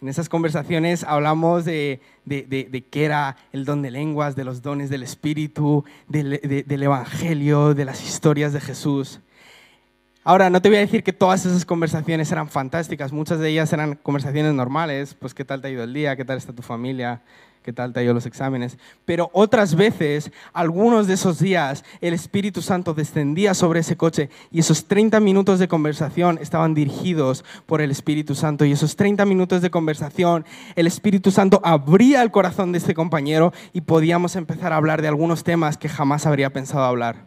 En 0.00 0.08
esas 0.08 0.28
conversaciones 0.28 1.02
hablamos 1.02 1.64
de, 1.64 2.00
de, 2.24 2.84
qué 2.88 3.04
era 3.04 3.36
el 3.52 3.64
don 3.64 3.82
de 3.82 3.90
lenguas, 3.90 4.36
de 4.36 4.44
los 4.44 4.62
dones 4.62 4.90
del 4.90 5.02
Espíritu, 5.02 5.84
del 6.06 6.82
Evangelio, 6.82 7.74
de 7.74 7.84
las 7.84 8.04
historias 8.04 8.52
de 8.52 8.60
Jesús. 8.60 9.20
Ahora, 10.28 10.50
no 10.50 10.60
te 10.60 10.68
voy 10.68 10.76
a 10.76 10.80
decir 10.80 11.02
que 11.02 11.12
todas 11.12 11.46
esas 11.46 11.64
conversaciones 11.64 12.30
eran 12.30 12.48
fantásticas, 12.48 13.12
muchas 13.12 13.38
de 13.40 13.48
ellas 13.48 13.72
eran 13.72 13.94
conversaciones 13.94 14.52
normales, 14.52 15.14
pues 15.14 15.32
qué 15.32 15.44
tal 15.44 15.62
te 15.62 15.68
ha 15.68 15.70
ido 15.70 15.84
el 15.84 15.94
día, 15.94 16.16
qué 16.16 16.24
tal 16.24 16.36
está 16.36 16.52
tu 16.52 16.62
familia, 16.62 17.22
qué 17.68 17.74
tal 17.74 17.92
te 17.92 18.00
ha 18.00 18.14
los 18.14 18.24
exámenes. 18.24 18.78
Pero 19.04 19.28
otras 19.34 19.74
veces, 19.74 20.32
algunos 20.54 21.06
de 21.06 21.12
esos 21.12 21.38
días, 21.38 21.84
el 22.00 22.14
Espíritu 22.14 22.62
Santo 22.62 22.94
descendía 22.94 23.52
sobre 23.52 23.80
ese 23.80 23.94
coche 23.94 24.30
y 24.50 24.60
esos 24.60 24.86
30 24.86 25.20
minutos 25.20 25.58
de 25.58 25.68
conversación 25.68 26.38
estaban 26.40 26.72
dirigidos 26.72 27.44
por 27.66 27.82
el 27.82 27.90
Espíritu 27.90 28.34
Santo. 28.34 28.64
Y 28.64 28.72
esos 28.72 28.96
30 28.96 29.26
minutos 29.26 29.60
de 29.60 29.68
conversación, 29.68 30.46
el 30.76 30.86
Espíritu 30.86 31.30
Santo 31.30 31.60
abría 31.62 32.22
el 32.22 32.30
corazón 32.30 32.72
de 32.72 32.78
este 32.78 32.94
compañero 32.94 33.52
y 33.74 33.82
podíamos 33.82 34.34
empezar 34.36 34.72
a 34.72 34.76
hablar 34.76 35.02
de 35.02 35.08
algunos 35.08 35.44
temas 35.44 35.76
que 35.76 35.90
jamás 35.90 36.24
habría 36.24 36.50
pensado 36.50 36.84
hablar. 36.84 37.26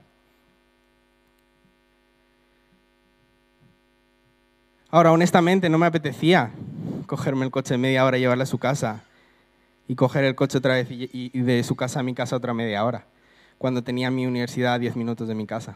Ahora, 4.90 5.12
honestamente, 5.12 5.70
no 5.70 5.78
me 5.78 5.86
apetecía 5.86 6.50
cogerme 7.06 7.46
el 7.46 7.52
coche 7.52 7.78
media 7.78 8.04
hora 8.06 8.18
y 8.18 8.22
llevarle 8.22 8.44
a 8.44 8.48
su 8.48 8.58
casa 8.58 9.04
y 9.92 9.96
coger 9.96 10.24
el 10.24 10.36
coche 10.36 10.58
otra 10.58 10.76
vez 10.76 10.88
y, 10.90 11.38
de 11.38 11.62
su 11.64 11.76
casa 11.76 12.00
a 12.00 12.04
mi 12.04 12.14
casa 12.14 12.38
otra 12.38 12.54
media 12.54 12.86
hora, 12.86 13.08
cuando 13.58 13.84
tenía 13.84 14.10
mi 14.10 14.26
universidad 14.26 14.76
a 14.76 14.80
10 14.80 14.96
minutos 14.96 15.28
de 15.28 15.36
mi 15.36 15.46
casa. 15.46 15.76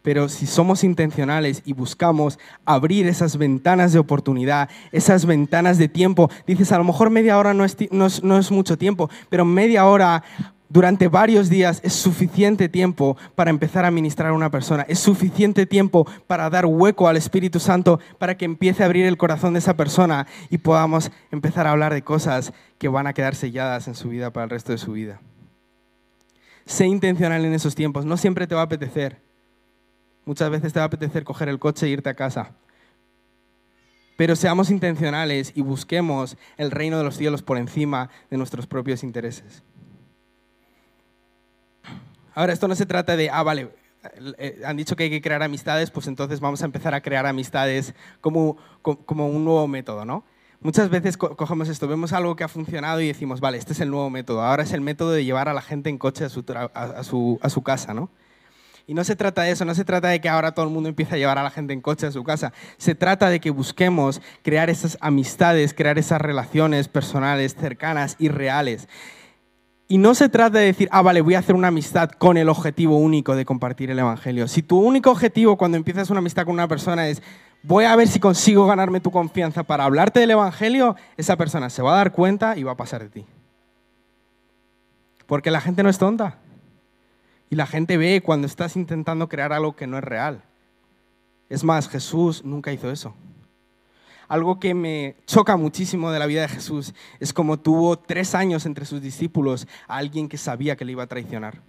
Pero 0.00 0.28
si 0.28 0.46
somos 0.46 0.84
intencionales 0.84 1.62
y 1.64 1.72
buscamos 1.72 2.38
abrir 2.64 3.08
esas 3.08 3.36
ventanas 3.36 3.92
de 3.92 3.98
oportunidad, 3.98 4.70
esas 4.92 5.26
ventanas 5.26 5.78
de 5.78 5.88
tiempo, 5.88 6.30
dices, 6.46 6.70
a 6.70 6.78
lo 6.78 6.84
mejor 6.84 7.10
media 7.10 7.36
hora 7.36 7.54
no 7.54 7.64
es, 7.64 7.76
no 7.90 8.38
es 8.38 8.50
mucho 8.52 8.78
tiempo, 8.78 9.10
pero 9.28 9.44
media 9.44 9.84
hora 9.84 10.22
durante 10.70 11.08
varios 11.08 11.50
días 11.50 11.80
es 11.82 11.92
suficiente 11.92 12.68
tiempo 12.68 13.16
para 13.34 13.50
empezar 13.50 13.84
a 13.84 13.90
ministrar 13.90 14.30
a 14.30 14.34
una 14.34 14.50
persona, 14.50 14.86
es 14.88 15.00
suficiente 15.00 15.66
tiempo 15.66 16.06
para 16.28 16.48
dar 16.48 16.64
hueco 16.64 17.08
al 17.08 17.16
Espíritu 17.16 17.58
Santo 17.58 17.98
para 18.18 18.36
que 18.36 18.44
empiece 18.44 18.82
a 18.82 18.86
abrir 18.86 19.04
el 19.04 19.16
corazón 19.16 19.52
de 19.52 19.58
esa 19.58 19.76
persona 19.76 20.28
y 20.48 20.58
podamos 20.58 21.10
empezar 21.32 21.66
a 21.66 21.72
hablar 21.72 21.92
de 21.92 22.02
cosas 22.02 22.52
que 22.78 22.88
van 22.88 23.08
a 23.08 23.12
quedar 23.12 23.34
selladas 23.34 23.88
en 23.88 23.96
su 23.96 24.08
vida 24.10 24.32
para 24.32 24.44
el 24.44 24.50
resto 24.50 24.70
de 24.70 24.78
su 24.78 24.92
vida. 24.92 25.20
Sé 26.66 26.86
intencional 26.86 27.44
en 27.44 27.52
esos 27.52 27.74
tiempos, 27.74 28.04
no 28.04 28.16
siempre 28.16 28.46
te 28.46 28.54
va 28.54 28.60
a 28.60 28.64
apetecer. 28.64 29.20
Muchas 30.24 30.50
veces 30.50 30.72
te 30.72 30.78
va 30.78 30.84
a 30.84 30.86
apetecer 30.86 31.24
coger 31.24 31.48
el 31.48 31.58
coche 31.58 31.86
e 31.86 31.90
irte 31.90 32.10
a 32.10 32.14
casa. 32.14 32.52
Pero 34.16 34.36
seamos 34.36 34.70
intencionales 34.70 35.50
y 35.56 35.62
busquemos 35.62 36.36
el 36.58 36.70
reino 36.70 36.98
de 36.98 37.04
los 37.04 37.16
cielos 37.16 37.42
por 37.42 37.58
encima 37.58 38.08
de 38.30 38.36
nuestros 38.36 38.68
propios 38.68 39.02
intereses. 39.02 39.64
Ahora, 42.40 42.54
esto 42.54 42.68
no 42.68 42.74
se 42.74 42.86
trata 42.86 43.16
de, 43.16 43.28
ah, 43.28 43.42
vale, 43.42 43.68
eh, 44.38 44.62
han 44.64 44.78
dicho 44.78 44.96
que 44.96 45.04
hay 45.04 45.10
que 45.10 45.20
crear 45.20 45.42
amistades, 45.42 45.90
pues 45.90 46.06
entonces 46.06 46.40
vamos 46.40 46.62
a 46.62 46.64
empezar 46.64 46.94
a 46.94 47.02
crear 47.02 47.26
amistades 47.26 47.92
como, 48.22 48.56
como 48.80 49.28
un 49.28 49.44
nuevo 49.44 49.68
método, 49.68 50.06
¿no? 50.06 50.24
Muchas 50.62 50.88
veces 50.88 51.18
cogemos 51.18 51.68
esto, 51.68 51.86
vemos 51.86 52.14
algo 52.14 52.36
que 52.36 52.44
ha 52.44 52.48
funcionado 52.48 53.02
y 53.02 53.08
decimos, 53.08 53.40
vale, 53.40 53.58
este 53.58 53.74
es 53.74 53.80
el 53.80 53.90
nuevo 53.90 54.08
método, 54.08 54.40
ahora 54.40 54.62
es 54.62 54.72
el 54.72 54.80
método 54.80 55.12
de 55.12 55.22
llevar 55.22 55.50
a 55.50 55.52
la 55.52 55.60
gente 55.60 55.90
en 55.90 55.98
coche 55.98 56.24
a 56.24 56.30
su, 56.30 56.42
a, 56.72 57.04
su, 57.04 57.38
a 57.42 57.50
su 57.50 57.62
casa, 57.62 57.92
¿no? 57.92 58.08
Y 58.86 58.94
no 58.94 59.04
se 59.04 59.16
trata 59.16 59.42
de 59.42 59.50
eso, 59.50 59.66
no 59.66 59.74
se 59.74 59.84
trata 59.84 60.08
de 60.08 60.22
que 60.22 60.30
ahora 60.30 60.52
todo 60.52 60.64
el 60.64 60.72
mundo 60.72 60.88
empiece 60.88 61.16
a 61.16 61.18
llevar 61.18 61.36
a 61.36 61.42
la 61.42 61.50
gente 61.50 61.74
en 61.74 61.82
coche 61.82 62.06
a 62.06 62.10
su 62.10 62.24
casa. 62.24 62.54
Se 62.78 62.94
trata 62.94 63.28
de 63.28 63.38
que 63.38 63.50
busquemos 63.50 64.22
crear 64.42 64.70
esas 64.70 64.96
amistades, 65.02 65.74
crear 65.74 65.98
esas 65.98 66.22
relaciones 66.22 66.88
personales, 66.88 67.54
cercanas 67.54 68.16
y 68.18 68.30
reales. 68.30 68.88
Y 69.90 69.98
no 69.98 70.14
se 70.14 70.28
trata 70.28 70.60
de 70.60 70.66
decir, 70.66 70.88
ah, 70.92 71.02
vale, 71.02 71.20
voy 71.20 71.34
a 71.34 71.40
hacer 71.40 71.56
una 71.56 71.66
amistad 71.66 72.10
con 72.10 72.36
el 72.36 72.48
objetivo 72.48 72.96
único 72.96 73.34
de 73.34 73.44
compartir 73.44 73.90
el 73.90 73.98
Evangelio. 73.98 74.46
Si 74.46 74.62
tu 74.62 74.78
único 74.78 75.10
objetivo 75.10 75.56
cuando 75.56 75.76
empiezas 75.76 76.10
una 76.10 76.20
amistad 76.20 76.44
con 76.44 76.54
una 76.54 76.68
persona 76.68 77.08
es, 77.08 77.20
voy 77.64 77.86
a 77.86 77.96
ver 77.96 78.06
si 78.06 78.20
consigo 78.20 78.68
ganarme 78.68 79.00
tu 79.00 79.10
confianza 79.10 79.64
para 79.64 79.82
hablarte 79.82 80.20
del 80.20 80.30
Evangelio, 80.30 80.94
esa 81.16 81.34
persona 81.34 81.70
se 81.70 81.82
va 81.82 81.94
a 81.94 81.96
dar 81.96 82.12
cuenta 82.12 82.56
y 82.56 82.62
va 82.62 82.70
a 82.70 82.76
pasar 82.76 83.02
de 83.02 83.08
ti. 83.08 83.26
Porque 85.26 85.50
la 85.50 85.60
gente 85.60 85.82
no 85.82 85.88
es 85.88 85.98
tonta. 85.98 86.38
Y 87.50 87.56
la 87.56 87.66
gente 87.66 87.96
ve 87.96 88.22
cuando 88.24 88.46
estás 88.46 88.76
intentando 88.76 89.28
crear 89.28 89.52
algo 89.52 89.74
que 89.74 89.88
no 89.88 89.98
es 89.98 90.04
real. 90.04 90.44
Es 91.48 91.64
más, 91.64 91.88
Jesús 91.88 92.44
nunca 92.44 92.72
hizo 92.72 92.92
eso 92.92 93.12
algo 94.30 94.60
que 94.60 94.74
me 94.74 95.16
choca 95.26 95.56
muchísimo 95.56 96.12
de 96.12 96.20
la 96.20 96.26
vida 96.26 96.42
de 96.42 96.48
Jesús 96.48 96.94
es 97.18 97.32
como 97.32 97.58
tuvo 97.58 97.98
tres 97.98 98.36
años 98.36 98.64
entre 98.64 98.84
sus 98.84 99.02
discípulos 99.02 99.66
a 99.88 99.96
alguien 99.96 100.28
que 100.28 100.38
sabía 100.38 100.76
que 100.76 100.84
le 100.84 100.92
iba 100.92 101.02
a 101.02 101.08
traicionar. 101.08 101.60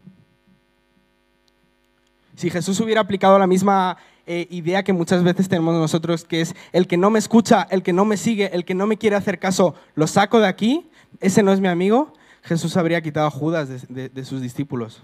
Si 2.36 2.52
Jesús 2.52 2.80
hubiera 2.80 3.02
aplicado 3.02 3.40
la 3.40 3.48
misma 3.48 3.98
eh, 4.28 4.46
idea 4.52 4.84
que 4.84 4.94
muchas 4.94 5.24
veces 5.24 5.50
tenemos 5.50 5.74
nosotros, 5.74 6.24
que 6.24 6.42
es 6.42 6.56
el 6.72 6.86
que 6.86 6.98
no 6.98 7.10
me 7.10 7.18
escucha, 7.18 7.68
el 7.72 7.82
que 7.82 7.94
no 7.94 8.06
me 8.06 8.16
sigue, 8.16 8.52
el 8.54 8.64
que 8.64 8.76
no 8.76 8.86
me 8.86 8.98
quiere 8.98 9.16
hacer 9.16 9.40
caso, 9.40 9.74
lo 9.96 10.06
saco 10.06 10.40
de 10.40 10.48
aquí, 10.48 10.88
ese 11.20 11.42
no 11.42 11.54
es 11.54 11.60
mi 11.60 11.68
amigo, 11.68 12.14
Jesús 12.44 12.78
habría 12.78 13.02
quitado 13.02 13.26
a 13.26 13.32
Judas 13.32 13.88
de 13.90 14.24
sus 14.26 14.40
discípulos. 14.40 15.02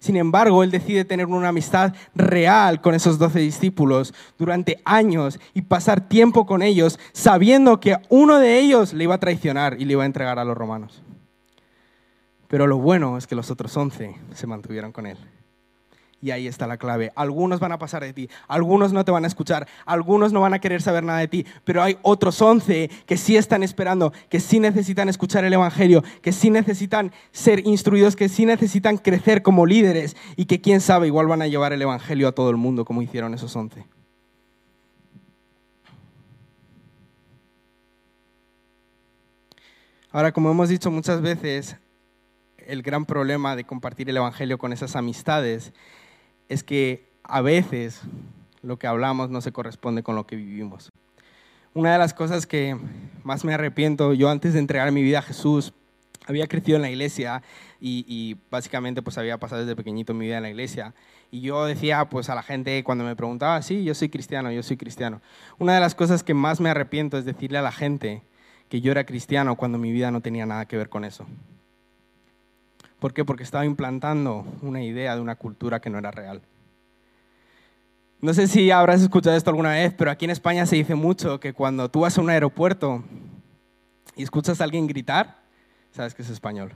Sin 0.00 0.16
embargo, 0.16 0.64
él 0.64 0.70
decide 0.70 1.04
tener 1.04 1.26
una 1.26 1.48
amistad 1.48 1.94
real 2.14 2.80
con 2.80 2.94
esos 2.94 3.18
doce 3.18 3.38
discípulos 3.38 4.14
durante 4.38 4.80
años 4.86 5.38
y 5.52 5.60
pasar 5.60 6.08
tiempo 6.08 6.46
con 6.46 6.62
ellos 6.62 6.98
sabiendo 7.12 7.80
que 7.80 7.98
uno 8.08 8.38
de 8.38 8.58
ellos 8.58 8.94
le 8.94 9.04
iba 9.04 9.16
a 9.16 9.20
traicionar 9.20 9.76
y 9.78 9.84
le 9.84 9.92
iba 9.92 10.02
a 10.02 10.06
entregar 10.06 10.38
a 10.38 10.44
los 10.44 10.56
romanos. 10.56 11.02
Pero 12.48 12.66
lo 12.66 12.78
bueno 12.78 13.18
es 13.18 13.26
que 13.26 13.34
los 13.34 13.50
otros 13.50 13.76
once 13.76 14.16
se 14.32 14.46
mantuvieron 14.46 14.90
con 14.90 15.06
él. 15.06 15.18
Y 16.22 16.32
ahí 16.32 16.46
está 16.46 16.66
la 16.66 16.76
clave. 16.76 17.12
Algunos 17.16 17.60
van 17.60 17.72
a 17.72 17.78
pasar 17.78 18.02
de 18.02 18.12
ti, 18.12 18.28
algunos 18.46 18.92
no 18.92 19.04
te 19.04 19.10
van 19.10 19.24
a 19.24 19.26
escuchar, 19.26 19.66
algunos 19.86 20.32
no 20.32 20.40
van 20.42 20.52
a 20.52 20.58
querer 20.58 20.82
saber 20.82 21.02
nada 21.02 21.18
de 21.18 21.28
ti, 21.28 21.46
pero 21.64 21.82
hay 21.82 21.98
otros 22.02 22.40
once 22.42 22.90
que 23.06 23.16
sí 23.16 23.36
están 23.36 23.62
esperando, 23.62 24.12
que 24.28 24.38
sí 24.38 24.60
necesitan 24.60 25.08
escuchar 25.08 25.44
el 25.44 25.52
Evangelio, 25.52 26.04
que 26.20 26.32
sí 26.32 26.50
necesitan 26.50 27.12
ser 27.32 27.66
instruidos, 27.66 28.16
que 28.16 28.28
sí 28.28 28.44
necesitan 28.44 28.98
crecer 28.98 29.42
como 29.42 29.64
líderes 29.64 30.16
y 30.36 30.44
que 30.44 30.60
quién 30.60 30.80
sabe, 30.80 31.06
igual 31.06 31.26
van 31.26 31.42
a 31.42 31.46
llevar 31.46 31.72
el 31.72 31.80
Evangelio 31.80 32.28
a 32.28 32.32
todo 32.32 32.50
el 32.50 32.56
mundo 32.56 32.84
como 32.84 33.00
hicieron 33.00 33.32
esos 33.32 33.56
once. 33.56 33.86
Ahora, 40.12 40.32
como 40.32 40.50
hemos 40.50 40.68
dicho 40.68 40.90
muchas 40.90 41.22
veces, 41.22 41.76
el 42.66 42.82
gran 42.82 43.06
problema 43.06 43.54
de 43.54 43.64
compartir 43.64 44.10
el 44.10 44.16
Evangelio 44.16 44.58
con 44.58 44.72
esas 44.72 44.96
amistades 44.96 45.72
es 46.50 46.64
que 46.64 47.08
a 47.22 47.40
veces 47.40 48.02
lo 48.62 48.78
que 48.78 48.88
hablamos 48.88 49.30
no 49.30 49.40
se 49.40 49.52
corresponde 49.52 50.02
con 50.02 50.16
lo 50.16 50.26
que 50.26 50.36
vivimos. 50.36 50.90
Una 51.72 51.92
de 51.92 51.98
las 51.98 52.12
cosas 52.12 52.44
que 52.44 52.76
más 53.22 53.44
me 53.44 53.54
arrepiento, 53.54 54.12
yo 54.12 54.28
antes 54.28 54.52
de 54.52 54.58
entregar 54.58 54.90
mi 54.90 55.02
vida 55.02 55.20
a 55.20 55.22
Jesús, 55.22 55.72
había 56.26 56.48
crecido 56.48 56.76
en 56.76 56.82
la 56.82 56.90
iglesia 56.90 57.42
y, 57.80 58.36
básicamente 58.50 59.00
pues 59.00 59.16
había 59.16 59.38
pasado 59.38 59.62
desde 59.62 59.76
pequeñito 59.76 60.12
mi 60.12 60.26
vida 60.26 60.38
en 60.38 60.42
la 60.42 60.50
iglesia. 60.50 60.92
Y 61.30 61.40
yo 61.40 61.64
decía 61.64 62.08
pues 62.10 62.28
a 62.28 62.34
la 62.34 62.42
gente 62.42 62.82
cuando 62.82 63.04
me 63.04 63.14
preguntaba, 63.14 63.62
sí, 63.62 63.84
yo 63.84 63.94
soy 63.94 64.08
cristiano, 64.08 64.50
yo 64.50 64.64
soy 64.64 64.76
cristiano. 64.76 65.22
Una 65.58 65.74
de 65.74 65.80
las 65.80 65.94
cosas 65.94 66.24
que 66.24 66.34
más 66.34 66.60
me 66.60 66.68
arrepiento 66.68 67.16
es 67.16 67.24
decirle 67.24 67.58
a 67.58 67.62
la 67.62 67.72
gente 67.72 68.22
que 68.68 68.80
yo 68.80 68.90
era 68.90 69.04
cristiano 69.04 69.54
cuando 69.54 69.78
mi 69.78 69.92
vida 69.92 70.10
no 70.10 70.20
tenía 70.20 70.46
nada 70.46 70.66
que 70.66 70.76
ver 70.76 70.88
con 70.88 71.04
eso. 71.04 71.26
¿Por 73.00 73.14
qué? 73.14 73.24
Porque 73.24 73.42
estaba 73.42 73.64
implantando 73.64 74.44
una 74.62 74.82
idea 74.82 75.14
de 75.14 75.22
una 75.22 75.34
cultura 75.34 75.80
que 75.80 75.90
no 75.90 75.98
era 75.98 76.10
real. 76.10 76.42
No 78.20 78.34
sé 78.34 78.46
si 78.46 78.70
habrás 78.70 79.00
escuchado 79.00 79.34
esto 79.34 79.48
alguna 79.48 79.70
vez, 79.70 79.94
pero 79.96 80.10
aquí 80.10 80.26
en 80.26 80.30
España 80.30 80.66
se 80.66 80.76
dice 80.76 80.94
mucho 80.94 81.40
que 81.40 81.54
cuando 81.54 81.90
tú 81.90 82.00
vas 82.00 82.18
a 82.18 82.20
un 82.20 82.28
aeropuerto 82.28 83.02
y 84.14 84.22
escuchas 84.22 84.60
a 84.60 84.64
alguien 84.64 84.86
gritar, 84.86 85.38
sabes 85.92 86.14
que 86.14 86.20
es 86.20 86.28
español. 86.28 86.72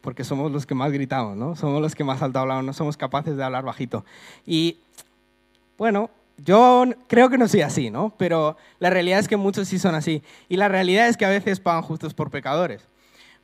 porque 0.00 0.24
somos 0.24 0.50
los 0.50 0.64
que 0.64 0.74
más 0.74 0.90
gritamos, 0.92 1.36
¿no? 1.36 1.54
Somos 1.54 1.82
los 1.82 1.94
que 1.94 2.04
más 2.04 2.22
alto 2.22 2.38
hablamos, 2.38 2.64
no 2.64 2.72
somos 2.72 2.96
capaces 2.96 3.36
de 3.36 3.44
hablar 3.44 3.64
bajito. 3.64 4.06
Y 4.46 4.78
bueno, 5.76 6.08
yo 6.38 6.84
creo 7.08 7.28
que 7.28 7.36
no 7.36 7.46
soy 7.48 7.60
así, 7.60 7.90
¿no? 7.90 8.14
Pero 8.16 8.56
la 8.78 8.88
realidad 8.88 9.18
es 9.18 9.28
que 9.28 9.36
muchos 9.36 9.68
sí 9.68 9.78
son 9.78 9.94
así. 9.94 10.22
Y 10.48 10.56
la 10.56 10.68
realidad 10.68 11.08
es 11.08 11.16
que 11.18 11.26
a 11.26 11.28
veces 11.28 11.60
pagan 11.60 11.82
justos 11.82 12.14
por 12.14 12.30
pecadores. 12.30 12.88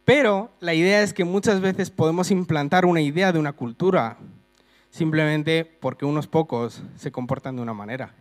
Pero 0.04 0.50
la 0.60 0.74
idea 0.74 1.02
es 1.02 1.14
que 1.14 1.24
muchas 1.24 1.60
veces 1.60 1.90
podemos 1.90 2.30
implantar 2.30 2.84
una 2.84 3.00
idea 3.00 3.32
de 3.32 3.38
una 3.38 3.52
cultura 3.52 4.18
simplemente 4.90 5.64
porque 5.64 6.04
unos 6.04 6.26
pocos 6.26 6.82
se 6.96 7.10
comportan 7.10 7.56
de 7.56 7.62
una 7.62 7.74
manera. 7.74 8.14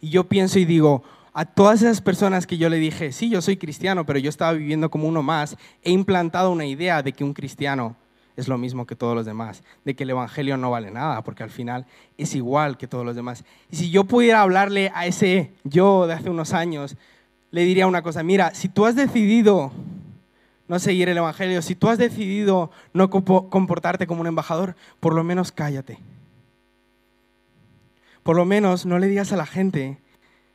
Y 0.00 0.10
yo 0.10 0.24
pienso 0.28 0.58
y 0.58 0.64
digo, 0.64 1.02
a 1.32 1.44
todas 1.44 1.82
esas 1.82 2.00
personas 2.00 2.46
que 2.46 2.58
yo 2.58 2.68
le 2.68 2.78
dije, 2.78 3.12
sí, 3.12 3.28
yo 3.28 3.42
soy 3.42 3.56
cristiano, 3.56 4.06
pero 4.06 4.18
yo 4.18 4.30
estaba 4.30 4.52
viviendo 4.52 4.90
como 4.90 5.06
uno 5.08 5.22
más, 5.22 5.56
he 5.82 5.90
implantado 5.90 6.50
una 6.52 6.64
idea 6.64 7.02
de 7.02 7.12
que 7.12 7.24
un 7.24 7.34
cristiano 7.34 7.96
es 8.36 8.48
lo 8.48 8.56
mismo 8.56 8.86
que 8.86 8.96
todos 8.96 9.14
los 9.14 9.26
demás, 9.26 9.62
de 9.84 9.94
que 9.94 10.04
el 10.04 10.10
Evangelio 10.10 10.56
no 10.56 10.70
vale 10.70 10.90
nada, 10.90 11.22
porque 11.22 11.42
al 11.42 11.50
final 11.50 11.86
es 12.16 12.34
igual 12.34 12.78
que 12.78 12.86
todos 12.86 13.04
los 13.04 13.16
demás. 13.16 13.44
Y 13.70 13.76
si 13.76 13.90
yo 13.90 14.04
pudiera 14.04 14.40
hablarle 14.40 14.90
a 14.94 15.06
ese 15.06 15.52
yo 15.64 16.06
de 16.06 16.14
hace 16.14 16.30
unos 16.30 16.54
años, 16.54 16.96
le 17.50 17.64
diría 17.64 17.86
una 17.86 18.02
cosa, 18.02 18.22
mira, 18.22 18.54
si 18.54 18.68
tú 18.68 18.86
has 18.86 18.96
decidido 18.96 19.72
no 20.70 20.78
seguir 20.78 21.08
el 21.08 21.18
Evangelio, 21.18 21.62
si 21.62 21.74
tú 21.74 21.88
has 21.88 21.98
decidido 21.98 22.70
no 22.94 23.10
comportarte 23.10 24.06
como 24.06 24.20
un 24.20 24.28
embajador, 24.28 24.76
por 25.00 25.16
lo 25.16 25.24
menos 25.24 25.50
cállate. 25.50 25.98
Por 28.22 28.36
lo 28.36 28.44
menos 28.44 28.86
no 28.86 29.00
le 29.00 29.08
digas 29.08 29.32
a 29.32 29.36
la 29.36 29.46
gente 29.46 29.98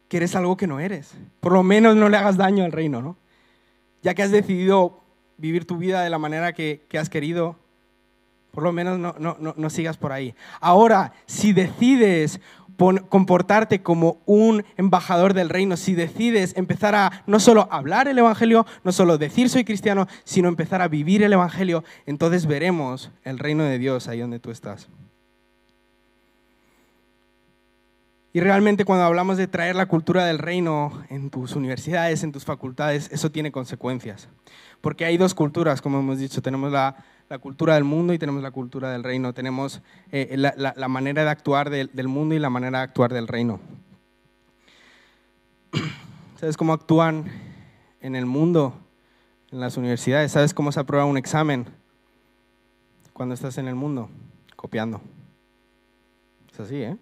que 0.07 0.15
eres 0.15 0.33
algo 0.37 0.55
que 0.55 0.67
no 0.67 0.79
eres. 0.79 1.11
Por 1.41 1.51
lo 1.51 1.63
menos 1.63 1.97
no 1.97 2.07
le 2.07 2.15
hagas 2.15 2.37
daño 2.37 2.63
al 2.63 2.71
reino, 2.71 3.01
¿no? 3.01 3.17
Ya 4.03 4.13
que 4.13 4.23
has 4.23 4.31
decidido 4.31 5.01
vivir 5.35 5.67
tu 5.67 5.75
vida 5.75 6.01
de 6.01 6.09
la 6.09 6.17
manera 6.17 6.53
que, 6.53 6.87
has 6.97 7.09
querido, 7.09 7.57
por 8.55 8.63
lo 8.63 8.71
menos 8.71 8.97
no, 8.97 9.15
no, 9.37 9.69
sigas 9.69 9.97
por 9.97 10.13
ahí. 10.13 10.33
Ahora, 10.61 11.11
si 11.25 11.51
decides 11.51 12.39
comportarte 13.09 13.83
como 13.83 14.21
un 14.25 14.63
embajador 14.77 15.33
del 15.33 15.49
reino, 15.49 15.75
si 15.75 15.93
decides 15.93 16.55
empezar 16.55 16.95
a 16.95 17.23
no 17.27 17.41
solo 17.41 17.67
hablar 17.69 18.07
el 18.07 18.17
Evangelio, 18.17 18.65
no 18.85 18.93
solo 18.93 19.17
decir 19.17 19.49
soy 19.49 19.65
cristiano, 19.65 20.07
sino 20.23 20.47
empezar 20.47 20.81
a 20.81 20.87
vivir 20.87 21.21
el 21.21 21.33
Evangelio, 21.33 21.83
entonces 22.05 22.45
veremos 22.45 23.11
el 23.25 23.39
reino 23.39 23.63
de 23.65 23.77
Dios 23.77 24.07
ahí 24.07 24.21
donde 24.21 24.39
tú 24.39 24.51
estás. 24.51 24.87
Y 28.31 28.39
realmente 28.39 28.85
cuando 28.85 29.03
hablamos 29.05 29.35
de 29.35 29.47
traer 29.47 29.75
la 29.75 29.85
cultura 29.85 30.25
del 30.25 30.39
reino 30.39 31.03
en 31.09 31.29
tus 31.29 31.57
universidades, 31.57 32.23
en 32.23 32.31
tus 32.31 32.45
facultades, 32.45 33.09
eso 33.11 33.31
tiene 33.31 33.51
consecuencias. 33.51 34.29
Porque 34.79 35.05
hay 35.05 35.17
dos 35.17 35.33
culturas, 35.33 35.81
como 35.81 35.99
hemos 35.99 36.19
dicho. 36.19 36.41
Tenemos 36.41 36.71
la, 36.71 36.97
cultura 37.39 37.75
del 37.75 37.83
mundo 37.83 38.13
y 38.13 38.19
tenemos 38.19 38.41
la 38.41 38.51
cultura 38.51 38.91
del 38.91 39.03
reino. 39.03 39.33
Tenemos 39.33 39.81
eh, 40.11 40.35
la, 40.37 40.87
manera 40.87 41.23
de 41.23 41.29
actuar 41.29 41.69
del 41.69 42.07
mundo 42.07 42.35
y 42.35 42.39
la 42.39 42.49
manera 42.49 42.79
de 42.79 42.83
actuar 42.83 43.13
del 43.13 43.27
reino. 43.27 43.59
¿Sabes 46.39 46.57
cómo 46.57 46.73
actúan 46.73 47.25
en 48.01 48.15
el 48.15 48.25
mundo, 48.25 48.73
en 49.51 49.59
las 49.59 49.77
universidades? 49.77 50.31
¿Sabes 50.31 50.53
cómo 50.53 50.71
se 50.71 50.79
aprueba 50.79 51.05
un 51.05 51.17
examen 51.17 51.65
cuando 53.13 53.33
estás 53.33 53.57
en 53.57 53.67
el 53.67 53.75
mundo? 53.75 54.09
Copiando. 54.55 55.01
Es 56.53 56.59
así, 56.59 56.81
¿eh? 56.81 56.97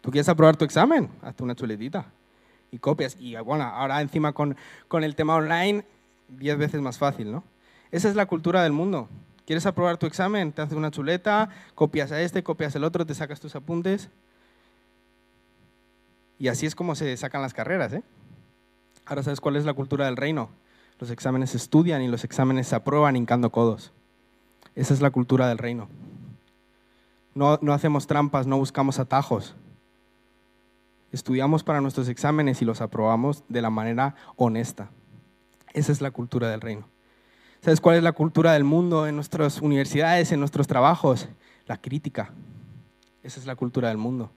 Tú 0.00 0.10
quieres 0.10 0.28
aprobar 0.28 0.56
tu 0.56 0.64
examen, 0.64 1.10
hazte 1.22 1.42
una 1.42 1.54
chuletita 1.54 2.06
y 2.70 2.78
copias. 2.78 3.16
Y 3.18 3.36
bueno, 3.36 3.64
ahora 3.64 4.00
encima 4.00 4.32
con, 4.32 4.56
con 4.88 5.04
el 5.04 5.14
tema 5.14 5.34
online, 5.34 5.84
diez 6.28 6.56
veces 6.56 6.80
más 6.80 6.98
fácil, 6.98 7.32
¿no? 7.32 7.44
Esa 7.90 8.08
es 8.08 8.14
la 8.14 8.26
cultura 8.26 8.62
del 8.62 8.72
mundo. 8.72 9.08
¿Quieres 9.46 9.66
aprobar 9.66 9.96
tu 9.96 10.06
examen? 10.06 10.52
Te 10.52 10.62
haces 10.62 10.76
una 10.76 10.90
chuleta, 10.90 11.48
copias 11.74 12.12
a 12.12 12.20
este, 12.20 12.42
copias 12.42 12.74
el 12.76 12.84
otro, 12.84 13.06
te 13.06 13.14
sacas 13.14 13.40
tus 13.40 13.56
apuntes. 13.56 14.08
Y 16.38 16.48
así 16.48 16.66
es 16.66 16.74
como 16.74 16.94
se 16.94 17.16
sacan 17.16 17.42
las 17.42 17.54
carreras, 17.54 17.92
¿eh? 17.92 18.02
Ahora 19.06 19.22
sabes 19.22 19.40
cuál 19.40 19.56
es 19.56 19.64
la 19.64 19.74
cultura 19.74 20.06
del 20.06 20.16
reino. 20.16 20.50
Los 20.98 21.10
exámenes 21.10 21.50
se 21.50 21.56
estudian 21.56 22.02
y 22.02 22.08
los 22.08 22.24
exámenes 22.24 22.68
se 22.68 22.76
aprueban 22.76 23.16
hincando 23.16 23.50
codos. 23.50 23.92
Esa 24.74 24.94
es 24.94 25.00
la 25.00 25.10
cultura 25.10 25.48
del 25.48 25.58
reino. 25.58 25.88
No, 27.34 27.58
no 27.62 27.72
hacemos 27.72 28.06
trampas, 28.06 28.46
no 28.46 28.58
buscamos 28.58 28.98
atajos 28.98 29.54
estudiamos 31.12 31.64
para 31.64 31.80
nuestros 31.80 32.08
exámenes 32.08 32.62
y 32.62 32.64
los 32.64 32.80
aprobamos 32.80 33.44
de 33.48 33.62
la 33.62 33.70
manera 33.70 34.14
honesta. 34.36 34.90
Esa 35.72 35.92
es 35.92 36.00
la 36.00 36.10
cultura 36.10 36.48
del 36.48 36.60
reino. 36.60 36.88
¿Sabes 37.62 37.80
cuál 37.80 37.96
es 37.96 38.02
la 38.02 38.12
cultura 38.12 38.52
del 38.52 38.64
mundo 38.64 39.06
en 39.06 39.14
nuestras 39.14 39.60
universidades, 39.60 40.32
en 40.32 40.40
nuestros 40.40 40.66
trabajos? 40.66 41.28
La 41.66 41.76
crítica. 41.76 42.32
Esa 43.22 43.38
es 43.38 43.46
la 43.46 43.56
cultura 43.56 43.88
del 43.88 43.98
mundo. 43.98 44.30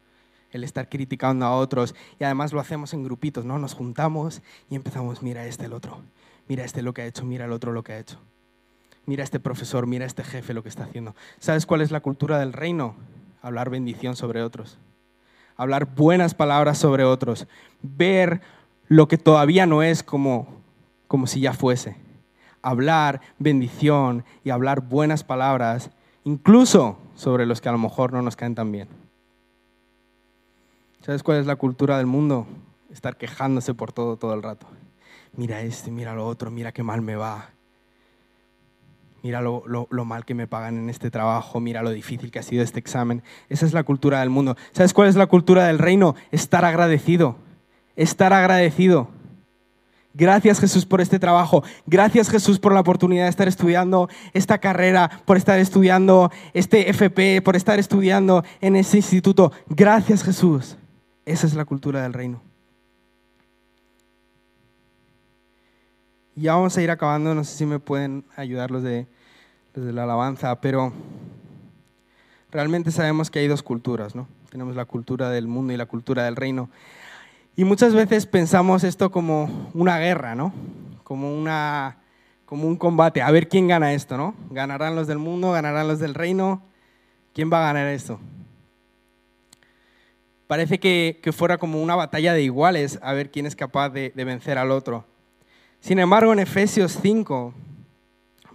El 0.51 0.63
estar 0.63 0.89
criticando 0.89 1.45
a 1.45 1.55
otros 1.55 1.95
y 2.19 2.23
además 2.25 2.53
lo 2.53 2.59
hacemos 2.59 2.93
en 2.93 3.03
grupitos, 3.03 3.45
¿no? 3.45 3.57
Nos 3.59 3.73
juntamos 3.73 4.41
y 4.69 4.75
empezamos, 4.75 5.23
mira 5.23 5.45
este 5.45 5.65
el 5.65 5.73
otro, 5.73 6.01
mira 6.47 6.63
este 6.63 6.81
lo 6.81 6.93
que 6.93 7.01
ha 7.01 7.05
hecho, 7.05 7.25
mira 7.25 7.45
el 7.45 7.53
otro 7.53 7.71
lo 7.71 7.83
que 7.83 7.93
ha 7.93 7.99
hecho. 7.99 8.19
Mira 9.05 9.23
este 9.23 9.39
profesor, 9.39 9.87
mira 9.87 10.05
este 10.05 10.23
jefe 10.23 10.53
lo 10.53 10.63
que 10.63 10.69
está 10.69 10.83
haciendo. 10.83 11.15
¿Sabes 11.39 11.65
cuál 11.65 11.81
es 11.81 11.91
la 11.91 12.01
cultura 12.01 12.39
del 12.39 12.53
reino? 12.53 12.95
Hablar 13.41 13.69
bendición 13.69 14.15
sobre 14.15 14.43
otros 14.43 14.77
hablar 15.57 15.85
buenas 15.95 16.33
palabras 16.33 16.77
sobre 16.77 17.03
otros, 17.03 17.47
ver 17.81 18.41
lo 18.87 19.07
que 19.07 19.17
todavía 19.17 19.65
no 19.65 19.83
es 19.83 20.03
como, 20.03 20.47
como 21.07 21.27
si 21.27 21.41
ya 21.41 21.53
fuese, 21.53 21.95
hablar 22.63 23.21
bendición 23.37 24.25
y 24.43 24.49
hablar 24.49 24.81
buenas 24.81 25.23
palabras, 25.23 25.91
incluso 26.23 26.97
sobre 27.15 27.45
los 27.45 27.61
que 27.61 27.69
a 27.69 27.73
lo 27.73 27.77
mejor 27.77 28.11
no 28.11 28.23
nos 28.23 28.35
caen 28.35 28.55
tan 28.55 28.71
bien. 28.71 28.87
¿Sabes 31.01 31.21
cuál 31.21 31.37
es 31.37 31.45
la 31.45 31.57
cultura 31.57 31.97
del 31.97 32.07
mundo? 32.07 32.47
Estar 32.91 33.17
quejándose 33.17 33.75
por 33.75 33.91
todo 33.91 34.17
todo 34.17 34.33
el 34.33 34.41
rato. 34.41 34.65
Mira 35.35 35.61
este, 35.61 35.91
mira 35.91 36.15
lo 36.15 36.25
otro, 36.25 36.49
mira 36.49 36.71
qué 36.71 36.81
mal 36.81 37.01
me 37.01 37.15
va 37.15 37.49
mira 39.23 39.41
lo, 39.41 39.87
mal 40.05 40.25
que 40.25 40.35
me 40.35 40.47
pagan 40.47 40.77
en 40.77 40.89
este 40.89 41.09
trabajo, 41.09 41.61
mira 41.61 41.81
lo 41.81 41.91
difícil 41.91 42.29
que 42.29 42.39
ha 42.39 42.43
sido 42.43 42.61
este 42.61 42.79
examen. 42.79 43.23
Esa 43.49 43.65
es 43.65 43.73
la 43.73 43.83
cultura 43.83 44.19
del 44.19 44.29
mundo. 44.29 44.57
¿Sabes 44.73 44.93
cuál 44.93 45.07
es 45.07 45.15
la 45.15 45.27
cultura 45.27 45.65
del 45.65 45.79
reino? 45.79 46.15
Estar 46.31 46.65
agradecido, 46.65 47.37
estar 47.95 48.33
agradecido. 48.33 49.07
Gracias 50.13 50.59
Jesús 50.59 50.85
por 50.85 51.01
este 51.01 51.17
trabajo. 51.17 51.63
Gracias 51.87 52.29
Jesús 52.29 52.59
por 52.59 52.73
la 52.73 52.81
oportunidad 52.81 53.23
de 53.23 53.29
estar 53.29 53.47
estudiando 53.47 54.09
esta 54.33 54.59
carrera, 54.59 55.09
por 55.25 55.37
estar 55.37 55.57
estudiando 55.57 56.31
este 56.53 56.89
FP, 56.89 57.41
por 57.41 57.55
estar 57.55 57.79
estudiando 57.79 58.43
en 58.61 58.75
ese 58.75 58.97
instituto. 58.97 59.51
Gracias 59.67 60.23
Jesús. 60.23 60.77
Esa 61.25 61.47
es 61.47 61.55
la 61.55 61.65
cultura 61.65 62.03
del 62.03 62.13
reino. 62.13 62.41
Ya 66.35 66.55
vamos 66.55 66.75
a 66.77 66.81
ir 66.81 66.89
acabando, 66.89 67.35
no 67.35 67.43
sé 67.43 67.55
si 67.55 67.65
me 67.65 67.79
pueden 67.79 68.25
ayudar 68.35 68.71
los 68.71 68.81
de, 68.81 69.07
la 69.75 70.03
alabanza, 70.03 70.59
pero 70.61 70.91
realmente 72.51 72.91
sabemos 72.91 73.29
que 73.29 73.39
hay 73.39 73.47
dos 73.47 73.61
culturas, 73.61 74.15
¿no? 74.15 74.27
Tenemos 74.49 74.75
la 74.75 74.85
cultura 74.85 75.29
del 75.29 75.47
mundo 75.47 75.73
y 75.73 75.77
la 75.77 75.85
cultura 75.85 76.25
del 76.25 76.35
reino. 76.35 76.69
Y 77.55 77.65
muchas 77.65 77.93
veces 77.93 78.25
pensamos 78.25 78.83
esto 78.83 79.11
como 79.11 79.69
una 79.73 79.99
guerra, 79.99 80.33
¿no? 80.33 80.53
Como, 81.03 81.33
una, 81.33 81.97
como 82.45 82.67
un 82.67 82.75
combate, 82.75 83.21
a 83.21 83.29
ver 83.29 83.47
quién 83.47 83.67
gana 83.67 83.93
esto, 83.93 84.17
¿no? 84.17 84.35
¿Ganarán 84.49 84.95
los 84.95 85.05
del 85.07 85.19
mundo? 85.19 85.51
¿Ganarán 85.51 85.87
los 85.87 85.99
del 85.99 86.15
reino? 86.15 86.63
¿Quién 87.33 87.51
va 87.51 87.59
a 87.59 87.73
ganar 87.73 87.87
esto? 87.87 88.19
Parece 90.47 90.79
que, 90.79 91.19
fuera 91.31 91.57
como 91.57 91.81
una 91.81 91.95
batalla 91.95 92.33
de 92.33 92.41
iguales, 92.41 92.99
a 93.01 93.13
ver 93.13 93.31
quién 93.31 93.45
es 93.45 93.55
capaz 93.55 93.89
de 93.89 94.11
vencer 94.15 94.57
al 94.57 94.71
otro. 94.71 95.05
Sin 95.79 95.99
embargo, 95.99 96.31
en 96.31 96.39
Efesios 96.39 96.97
5, 97.01 97.53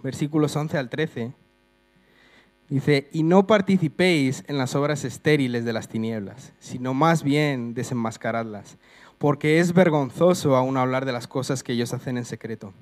versículos 0.01 0.55
11 0.55 0.77
al 0.77 0.89
13, 0.89 1.31
dice, 2.69 3.09
y 3.11 3.23
no 3.23 3.47
participéis 3.47 4.43
en 4.47 4.57
las 4.57 4.75
obras 4.75 5.03
estériles 5.03 5.65
de 5.65 5.73
las 5.73 5.89
tinieblas, 5.89 6.53
sino 6.59 6.93
más 6.93 7.23
bien 7.23 7.73
desenmascaradlas, 7.73 8.77
porque 9.17 9.59
es 9.59 9.73
vergonzoso 9.73 10.55
aún 10.55 10.77
hablar 10.77 11.05
de 11.05 11.11
las 11.11 11.27
cosas 11.27 11.63
que 11.63 11.73
ellos 11.73 11.93
hacen 11.93 12.17
en 12.17 12.25
secreto. 12.25 12.73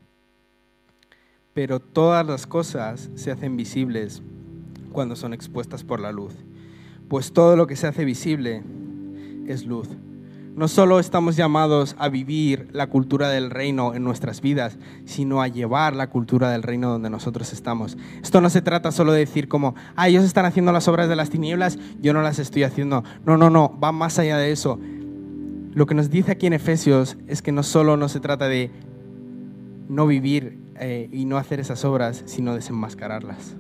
Pero 1.54 1.80
todas 1.80 2.26
las 2.26 2.46
cosas 2.46 3.10
se 3.16 3.32
hacen 3.32 3.58
visibles 3.58 4.22
cuando 4.92 5.16
son 5.16 5.34
expuestas 5.34 5.84
por 5.84 6.00
la 6.00 6.12
luz, 6.12 6.34
pues 7.08 7.34
todo 7.34 7.56
lo 7.56 7.66
que 7.66 7.76
se 7.76 7.88
hace 7.88 8.06
visible 8.06 8.64
es 9.48 9.66
luz 9.66 9.90
no 10.58 10.68
solo 10.68 11.00
estamos 11.00 11.36
llamados 11.36 11.96
a 12.00 12.10
vivir 12.10 12.68
la 12.72 12.88
cultura 12.88 13.30
del 13.30 13.52
reino 13.52 13.94
en 13.94 14.04
nuestras 14.04 14.42
vidas, 14.42 14.80
sino 15.06 15.44
a 15.44 15.48
llevar 15.48 15.96
la 15.96 16.10
cultura 16.10 16.50
del 16.50 16.64
reino 16.64 16.90
donde 16.90 17.12
nosotros 17.12 17.54
estamos. 17.54 17.96
Esto 18.24 18.42
no 18.42 18.50
se 18.50 18.64
trata 18.64 18.92
solo 18.92 19.12
de 19.12 19.20
decir 19.20 19.48
como, 19.48 19.76
ah, 19.96 20.08
ellos 20.08 20.24
están 20.24 20.46
haciendo 20.46 20.72
las 20.72 20.88
obras 20.88 21.10
de 21.10 21.16
las 21.16 21.30
tinieblas, 21.30 21.78
yo 22.02 22.12
no 22.12 22.24
las 22.24 22.40
estoy 22.40 22.64
haciendo. 22.64 23.04
No, 23.24 23.38
no, 23.38 23.52
no, 23.52 23.78
va 23.80 23.92
más 23.92 24.18
allá 24.18 24.40
de 24.40 24.52
eso. 24.52 24.80
Lo 25.76 25.86
que 25.86 25.94
nos 25.94 26.10
dice 26.10 26.32
aquí 26.32 26.48
en 26.48 26.54
Efesios 26.54 27.18
es 27.28 27.44
que 27.44 27.52
no 27.52 27.62
solo 27.62 27.96
no 27.96 28.10
se 28.10 28.20
trata 28.20 28.48
de 28.48 28.72
no 29.90 30.08
vivir 30.08 30.58
eh, 30.80 31.08
y 31.12 31.26
no 31.26 31.38
hacer 31.38 31.60
esas 31.60 31.86
obras, 31.86 32.24
sino 32.26 32.56
desenmascararlas. 32.56 33.56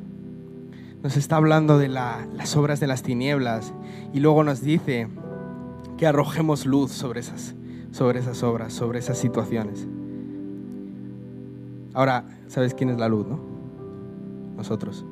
Nos 1.03 1.15
está 1.15 1.35
hablando 1.35 1.77
de 1.77 1.89
las 1.89 2.55
obras 2.55 2.79
de 2.79 2.87
las 2.87 3.03
tinieblas 3.03 3.71
y 4.15 4.19
luego 4.19 4.43
nos 4.43 4.61
dice 4.61 5.07
que 5.97 6.05
arrojemos 6.05 6.65
luz 6.65 6.91
sobre 6.91 7.19
esas, 7.19 7.55
sobre 7.91 8.19
esas 8.19 8.43
obras, 8.43 8.73
sobre 8.73 8.99
esas 8.99 9.17
situaciones. 9.17 9.87
Ahora, 11.93 12.25
¿sabes 12.47 12.73
quién 12.73 12.89
es 12.89 12.97
la 12.97 13.09
luz, 13.09 13.25
no? 13.27 13.39
Nosotros. 14.55 15.03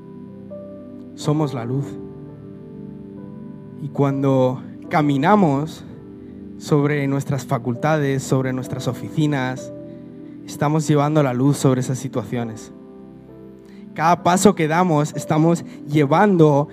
Somos 1.15 1.53
la 1.53 1.65
luz. 1.65 1.85
Y 3.81 3.89
cuando 3.89 4.61
caminamos 4.89 5.83
sobre 6.57 7.07
nuestras 7.07 7.45
facultades, 7.45 8.23
sobre 8.23 8.53
nuestras 8.53 8.87
oficinas, 8.87 9.73
estamos 10.45 10.87
llevando 10.87 11.23
la 11.23 11.33
luz 11.33 11.57
sobre 11.57 11.81
esas 11.81 11.97
situaciones. 11.97 12.71
Cada 13.95 14.23
paso 14.23 14.55
que 14.55 14.67
damos 14.67 15.15
estamos 15.15 15.65
llevando 15.87 16.67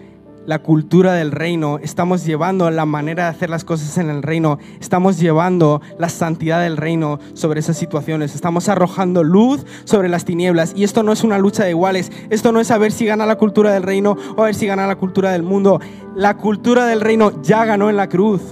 la 0.47 0.61
cultura 0.61 1.13
del 1.15 1.31
reino, 1.31 1.79
estamos 1.79 2.25
llevando 2.25 2.71
la 2.71 2.85
manera 2.85 3.25
de 3.25 3.31
hacer 3.31 3.51
las 3.51 3.65
cosas 3.65 3.97
en 3.99 4.11
el 4.11 4.23
reino, 4.23 4.59
estamos 4.81 5.19
llevando 5.19 5.81
la 5.99 6.09
santidad 6.09 6.61
del 6.61 6.77
reino 6.77 7.21
sobre 7.35 7.61
esas 7.61 7.77
situaciones, 7.77 8.35
estamos 8.35 8.69
arrojando 8.69 9.23
luz 9.23 9.65
sobre 9.85 10.09
las 10.09 10.25
tinieblas 10.25 10.73
y 10.77 10.85
esto 10.85 11.03
no 11.03 11.13
es 11.13 11.23
una 11.23 11.39
lucha 11.39 11.65
de 11.65 11.71
iguales, 11.71 12.11
esto 12.31 12.51
no 12.53 12.61
es 12.61 12.71
a 12.71 12.79
ver 12.79 12.93
si 12.93 13.07
gana 13.07 13.27
la 13.27 13.37
cultura 13.37 13.73
del 13.73 13.83
reino 13.83 14.17
o 14.37 14.43
a 14.43 14.47
ver 14.47 14.55
si 14.55 14.67
gana 14.67 14.87
la 14.87 14.97
cultura 14.97 15.31
del 15.31 15.43
mundo, 15.43 15.81
la 16.17 16.37
cultura 16.37 16.87
del 16.87 17.01
reino 17.01 17.41
ya 17.43 17.65
ganó 17.65 17.89
en 17.89 17.97
la 17.97 18.09
cruz, 18.09 18.43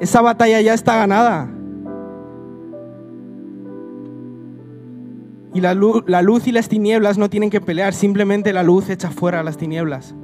esa 0.00 0.20
batalla 0.20 0.60
ya 0.60 0.74
está 0.74 0.96
ganada. 0.96 1.50
Y 5.54 5.60
la 5.60 5.74
luz, 5.74 6.46
y 6.46 6.52
las 6.52 6.68
tinieblas 6.68 7.18
no 7.18 7.28
tienen 7.30 7.50
que 7.50 7.60
pelear, 7.60 7.92
simplemente 7.92 8.52
la 8.52 8.62
luz 8.62 8.90
echa 8.90 9.10
fuera 9.10 9.40
a 9.40 9.42
las 9.42 9.56
tinieblas. 9.56 10.14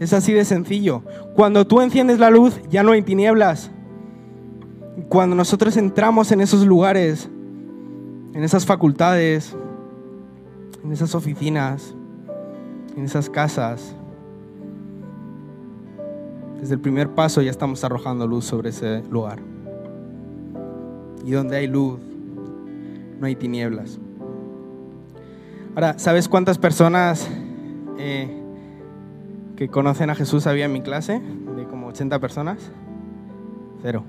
Es 0.00 0.14
así 0.14 0.32
de 0.32 0.46
sencillo. 0.46 1.02
Cuando 1.34 1.66
tú 1.66 1.82
enciendes 1.82 2.18
la 2.18 2.30
luz, 2.30 2.58
ya 2.70 2.82
no 2.82 2.92
hay 2.92 3.02
tinieblas. 3.02 3.70
Cuando 5.10 5.36
nosotros 5.36 5.76
entramos 5.76 6.32
en 6.32 6.40
esos 6.40 6.66
lugares, 6.66 7.28
en 8.32 8.42
esas 8.42 8.64
facultades, 8.64 9.54
en 10.82 10.90
esas 10.90 11.14
oficinas, 11.14 11.94
en 12.96 13.04
esas 13.04 13.28
casas, 13.28 13.94
desde 16.60 16.74
el 16.74 16.80
primer 16.80 17.10
paso 17.10 17.42
ya 17.42 17.50
estamos 17.50 17.84
arrojando 17.84 18.26
luz 18.26 18.46
sobre 18.46 18.70
ese 18.70 19.02
lugar. 19.10 19.38
Y 21.26 21.32
donde 21.32 21.58
hay 21.58 21.66
luz, 21.66 22.00
no 23.20 23.26
hay 23.26 23.36
tinieblas. 23.36 23.98
Ahora, 25.74 25.98
¿sabes 25.98 26.26
cuántas 26.26 26.56
personas 26.56 27.28
eh, 27.98 28.39
que 29.60 29.68
conocen 29.68 30.08
a 30.08 30.14
Jesús 30.14 30.46
había 30.46 30.64
en 30.64 30.72
mi 30.72 30.80
clase? 30.80 31.20
De 31.20 31.64
como 31.64 31.88
80 31.88 32.18
personas. 32.18 32.72
Cero. 33.82 34.04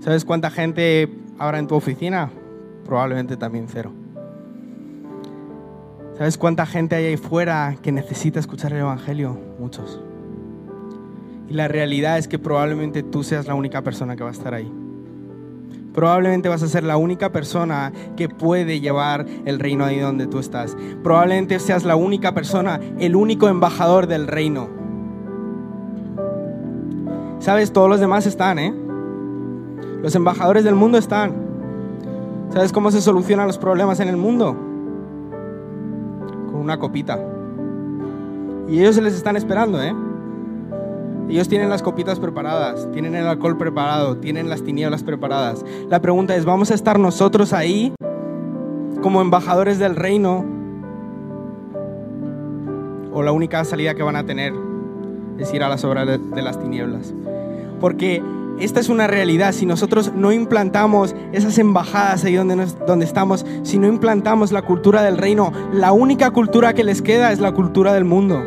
¿Sabes 0.00 0.24
cuánta 0.24 0.50
gente 0.50 1.10
ahora 1.38 1.58
en 1.58 1.66
tu 1.66 1.74
oficina? 1.74 2.30
Probablemente 2.86 3.36
también 3.36 3.66
cero. 3.68 3.92
¿Sabes 6.16 6.38
cuánta 6.38 6.64
gente 6.64 6.96
hay 6.96 7.04
ahí 7.04 7.16
fuera 7.18 7.76
que 7.82 7.92
necesita 7.92 8.40
escuchar 8.40 8.72
el 8.72 8.78
Evangelio? 8.78 9.38
Muchos. 9.58 10.00
Y 11.50 11.52
la 11.52 11.68
realidad 11.68 12.16
es 12.16 12.28
que 12.28 12.38
probablemente 12.38 13.02
tú 13.02 13.24
seas 13.24 13.46
la 13.46 13.54
única 13.54 13.82
persona 13.82 14.16
que 14.16 14.22
va 14.22 14.30
a 14.30 14.32
estar 14.32 14.54
ahí. 14.54 14.72
Probablemente 15.94 16.48
vas 16.48 16.62
a 16.62 16.68
ser 16.68 16.84
la 16.84 16.96
única 16.96 17.32
persona 17.32 17.92
que 18.16 18.28
puede 18.28 18.80
llevar 18.80 19.26
el 19.44 19.58
reino 19.58 19.84
ahí 19.84 19.98
donde 19.98 20.26
tú 20.26 20.38
estás. 20.38 20.76
Probablemente 21.02 21.58
seas 21.58 21.84
la 21.84 21.96
única 21.96 22.32
persona, 22.32 22.80
el 22.98 23.14
único 23.14 23.48
embajador 23.48 24.06
del 24.06 24.26
reino. 24.26 24.68
Sabes, 27.40 27.72
todos 27.72 27.88
los 27.88 28.00
demás 28.00 28.26
están, 28.26 28.58
¿eh? 28.58 28.72
Los 30.00 30.14
embajadores 30.14 30.64
del 30.64 30.74
mundo 30.74 30.96
están. 30.96 31.34
¿Sabes 32.52 32.72
cómo 32.72 32.90
se 32.90 33.00
solucionan 33.00 33.46
los 33.46 33.58
problemas 33.58 34.00
en 34.00 34.08
el 34.08 34.16
mundo? 34.16 34.56
Con 36.46 36.56
una 36.56 36.78
copita. 36.78 37.18
Y 38.68 38.80
ellos 38.80 38.94
se 38.94 39.02
les 39.02 39.14
están 39.14 39.36
esperando, 39.36 39.82
¿eh? 39.82 39.94
Ellos 41.28 41.48
tienen 41.48 41.70
las 41.70 41.82
copitas 41.82 42.20
preparadas, 42.20 42.90
tienen 42.92 43.14
el 43.14 43.26
alcohol 43.26 43.56
preparado, 43.56 44.16
tienen 44.18 44.48
las 44.48 44.62
tinieblas 44.62 45.02
preparadas. 45.02 45.64
La 45.88 46.00
pregunta 46.00 46.36
es, 46.36 46.44
¿vamos 46.44 46.70
a 46.70 46.74
estar 46.74 46.98
nosotros 46.98 47.52
ahí 47.52 47.94
como 49.00 49.20
embajadores 49.20 49.78
del 49.78 49.96
reino? 49.96 50.44
¿O 53.12 53.22
la 53.22 53.32
única 53.32 53.64
salida 53.64 53.94
que 53.94 54.02
van 54.02 54.16
a 54.16 54.24
tener 54.24 54.52
es 55.38 55.52
ir 55.54 55.62
a 55.62 55.68
las 55.68 55.84
obras 55.84 56.06
de 56.06 56.42
las 56.42 56.58
tinieblas? 56.58 57.14
Porque 57.80 58.22
esta 58.58 58.80
es 58.80 58.88
una 58.88 59.06
realidad. 59.06 59.52
Si 59.52 59.66
nosotros 59.66 60.12
no 60.14 60.32
implantamos 60.32 61.14
esas 61.32 61.58
embajadas 61.58 62.24
ahí 62.24 62.34
donde, 62.34 62.66
donde 62.86 63.04
estamos, 63.04 63.44
si 63.62 63.78
no 63.78 63.86
implantamos 63.88 64.52
la 64.52 64.62
cultura 64.62 65.02
del 65.02 65.18
reino, 65.18 65.52
la 65.72 65.92
única 65.92 66.30
cultura 66.30 66.74
que 66.74 66.84
les 66.84 67.02
queda 67.02 67.32
es 67.32 67.40
la 67.40 67.52
cultura 67.52 67.92
del 67.92 68.04
mundo. 68.04 68.42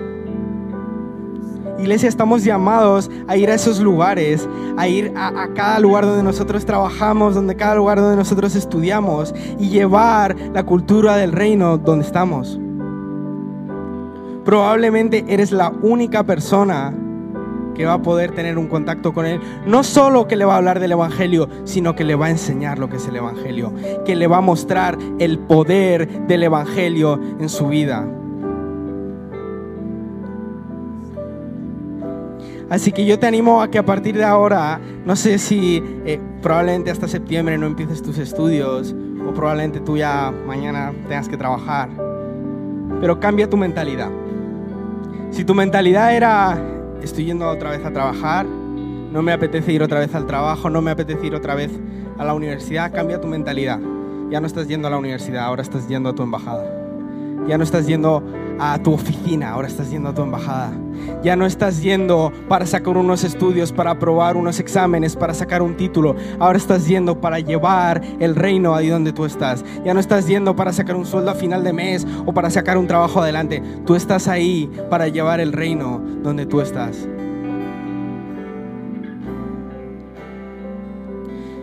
Iglesia, 1.77 2.07
estamos 2.07 2.43
llamados 2.43 3.11
a 3.27 3.35
ir 3.35 3.51
a 3.51 3.55
esos 3.55 3.79
lugares, 3.81 4.47
a 4.77 4.87
ir 4.87 5.11
a, 5.15 5.49
cada 5.53 5.79
lugar 5.79 6.05
donde 6.05 6.23
nosotros 6.23 6.65
trabajamos, 6.65 7.35
donde 7.35 7.55
cada 7.55 7.75
lugar 7.75 7.99
donde 7.99 8.15
nosotros 8.15 8.55
estudiamos 8.55 9.35
y 9.59 9.69
llevar 9.69 10.35
la 10.53 10.63
cultura 10.63 11.17
del 11.17 11.33
reino 11.33 11.77
donde 11.77 12.05
estamos. 12.05 12.59
Probablemente 14.45 15.25
eres 15.27 15.51
la 15.51 15.69
única 15.81 16.23
persona 16.23 16.93
que 17.73 17.85
va 17.85 17.93
a 17.93 18.01
poder 18.01 18.31
tener 18.31 18.57
un 18.57 18.67
contacto 18.67 19.13
con 19.13 19.25
Él. 19.25 19.41
No 19.65 19.83
solo 19.83 20.27
que 20.27 20.37
le 20.37 20.45
va 20.45 20.53
a 20.53 20.57
hablar 20.57 20.79
del 20.79 20.93
Evangelio, 20.93 21.49
sino 21.65 21.93
que 21.93 22.05
le 22.05 22.15
va 22.15 22.27
a 22.27 22.29
enseñar 22.29 22.79
lo 22.79 22.89
que 22.89 22.97
es 22.97 23.07
el 23.07 23.17
Evangelio, 23.17 23.73
que 24.05 24.15
le 24.15 24.27
va 24.27 24.37
a 24.37 24.41
mostrar 24.41 24.97
el 25.19 25.39
poder 25.39 26.25
del 26.27 26.43
Evangelio 26.43 27.19
en 27.39 27.49
su 27.49 27.67
vida. 27.67 28.07
Así 32.69 32.91
que 32.91 33.05
yo 33.05 33.19
te 33.19 33.27
animo 33.27 33.61
a 33.61 33.69
que 33.69 33.77
a 33.77 33.85
partir 33.85 34.15
de 34.17 34.23
ahora, 34.23 34.79
no 35.05 35.15
sé 35.15 35.37
si 35.37 35.83
eh, 36.05 36.19
probablemente 36.41 36.89
hasta 36.89 37.07
septiembre 37.07 37.57
no 37.57 37.67
empieces 37.67 38.01
tus 38.01 38.17
estudios 38.17 38.95
o 39.27 39.33
probablemente 39.33 39.79
tú 39.79 39.97
ya 39.97 40.33
mañana 40.47 40.91
tengas 41.07 41.29
que 41.29 41.37
trabajar, 41.37 41.89
pero 42.99 43.19
cambia 43.19 43.49
tu 43.49 43.57
mentalidad. 43.57 44.09
Si 45.29 45.43
tu 45.45 45.53
mentalidad 45.53 46.15
era, 46.15 46.57
estoy 47.03 47.25
yendo 47.25 47.47
otra 47.47 47.69
vez 47.69 47.85
a 47.85 47.91
trabajar, 47.91 48.45
no 48.45 49.21
me 49.21 49.31
apetece 49.31 49.71
ir 49.71 49.83
otra 49.83 49.99
vez 49.99 50.15
al 50.15 50.25
trabajo, 50.25 50.69
no 50.69 50.81
me 50.81 50.91
apetece 50.91 51.27
ir 51.27 51.35
otra 51.35 51.55
vez 51.55 51.71
a 52.17 52.25
la 52.25 52.33
universidad, 52.33 52.91
cambia 52.91 53.21
tu 53.21 53.27
mentalidad. 53.27 53.79
Ya 54.31 54.41
no 54.41 54.47
estás 54.47 54.67
yendo 54.67 54.87
a 54.87 54.91
la 54.91 54.97
universidad, 54.97 55.45
ahora 55.45 55.61
estás 55.61 55.87
yendo 55.87 56.09
a 56.09 56.15
tu 56.15 56.23
embajada. 56.23 56.74
Ya 57.47 57.57
no 57.57 57.63
estás 57.63 57.85
yendo 57.85 58.23
a 58.59 58.79
tu 58.79 58.93
oficina, 58.93 59.51
ahora 59.51 59.67
estás 59.67 59.91
yendo 59.91 60.09
a 60.09 60.13
tu 60.13 60.21
embajada. 60.21 60.71
Ya 61.23 61.35
no 61.35 61.45
estás 61.45 61.81
yendo 61.81 62.31
para 62.47 62.65
sacar 62.65 62.97
unos 62.97 63.23
estudios, 63.23 63.71
para 63.71 63.91
aprobar 63.91 64.37
unos 64.37 64.59
exámenes, 64.59 65.15
para 65.15 65.33
sacar 65.33 65.61
un 65.61 65.75
título. 65.77 66.15
Ahora 66.39 66.57
estás 66.57 66.87
yendo 66.87 67.19
para 67.19 67.39
llevar 67.39 68.01
el 68.19 68.35
reino 68.35 68.75
ahí 68.75 68.87
donde 68.87 69.13
tú 69.13 69.25
estás. 69.25 69.63
Ya 69.83 69.93
no 69.93 69.99
estás 69.99 70.27
yendo 70.27 70.55
para 70.55 70.73
sacar 70.73 70.95
un 70.95 71.05
sueldo 71.05 71.31
a 71.31 71.35
final 71.35 71.63
de 71.63 71.73
mes 71.73 72.07
o 72.25 72.33
para 72.33 72.49
sacar 72.49 72.77
un 72.77 72.87
trabajo 72.87 73.21
adelante. 73.21 73.61
Tú 73.85 73.95
estás 73.95 74.27
ahí 74.27 74.71
para 74.89 75.07
llevar 75.07 75.39
el 75.39 75.53
reino 75.53 76.01
donde 76.23 76.45
tú 76.45 76.61
estás. 76.61 77.07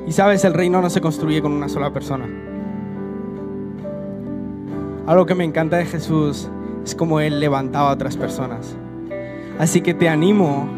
Y 0.06 0.12
sabes, 0.12 0.44
el 0.44 0.54
reino 0.54 0.82
no 0.82 0.90
se 0.90 1.00
construye 1.00 1.40
con 1.40 1.52
una 1.52 1.68
sola 1.68 1.92
persona. 1.92 2.51
Algo 5.06 5.26
que 5.26 5.34
me 5.34 5.44
encanta 5.44 5.76
de 5.78 5.86
Jesús 5.86 6.48
es 6.84 6.94
como 6.94 7.20
Él 7.20 7.40
levantaba 7.40 7.90
a 7.90 7.92
otras 7.92 8.16
personas. 8.16 8.76
Así 9.58 9.80
que 9.80 9.94
te 9.94 10.08
animo 10.08 10.68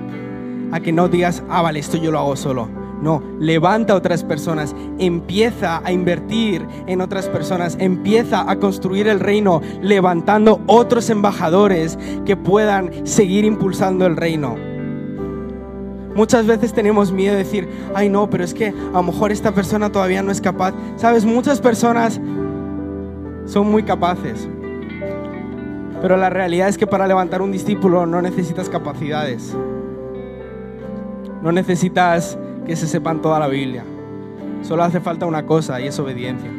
a 0.73 0.81
que 0.81 0.93
no 0.93 1.09
digas, 1.09 1.43
ah, 1.49 1.63
vale, 1.63 1.79
esto 1.81 1.97
yo 1.99 2.11
lo 2.11 2.19
hago 2.19 2.37
solo. 2.37 2.69
No, 3.03 3.23
levanta 3.39 3.93
a 3.93 3.97
otras 3.97 4.25
personas, 4.25 4.75
empieza 4.99 5.83
a 5.85 5.93
invertir 5.93 6.67
en 6.87 7.03
otras 7.03 7.29
personas, 7.29 7.77
empieza 7.79 8.51
a 8.51 8.57
construir 8.57 9.09
el 9.09 9.21
reino 9.21 9.61
levantando 9.83 10.63
otros 10.67 11.11
embajadores 11.11 11.99
que 12.25 12.37
puedan 12.37 13.07
seguir 13.07 13.45
impulsando 13.45 14.07
el 14.07 14.17
reino. 14.17 14.57
Muchas 16.15 16.47
veces 16.47 16.73
tenemos 16.73 17.13
miedo 17.13 17.33
de 17.33 17.45
decir, 17.45 17.69
ay 17.95 18.09
no, 18.09 18.31
pero 18.31 18.45
es 18.45 18.55
que 18.55 18.69
a 18.69 18.93
lo 18.93 19.03
mejor 19.03 19.33
esta 19.33 19.53
persona 19.53 19.93
todavía 19.93 20.23
no 20.23 20.31
es 20.31 20.41
capaz. 20.41 20.73
Sabes, 20.97 21.27
muchas 21.27 21.61
personas 21.61 22.21
son 23.45 23.71
muy 23.71 23.83
capaces. 23.83 24.49
Pero 26.01 26.17
la 26.17 26.31
realidad 26.31 26.69
es 26.69 26.79
que 26.79 26.87
para 26.87 27.07
levantar 27.07 27.43
un 27.43 27.53
discípulo 27.53 28.07
no 28.07 28.21
necesitas 28.21 28.69
capacidades. 28.69 29.57
No 31.43 31.53
necesitas 31.53 32.39
que 32.67 32.77
se 32.77 32.87
sepan 32.87 33.23
toda 33.23 33.39
la 33.39 33.49
Biblia. 33.49 33.85
Solo 34.63 34.83
hace 34.83 35.01
falta 35.01 35.27
una 35.27 35.45
cosa 35.45 35.81
y 35.81 35.87
es 35.87 35.99
obediencia 35.99 36.51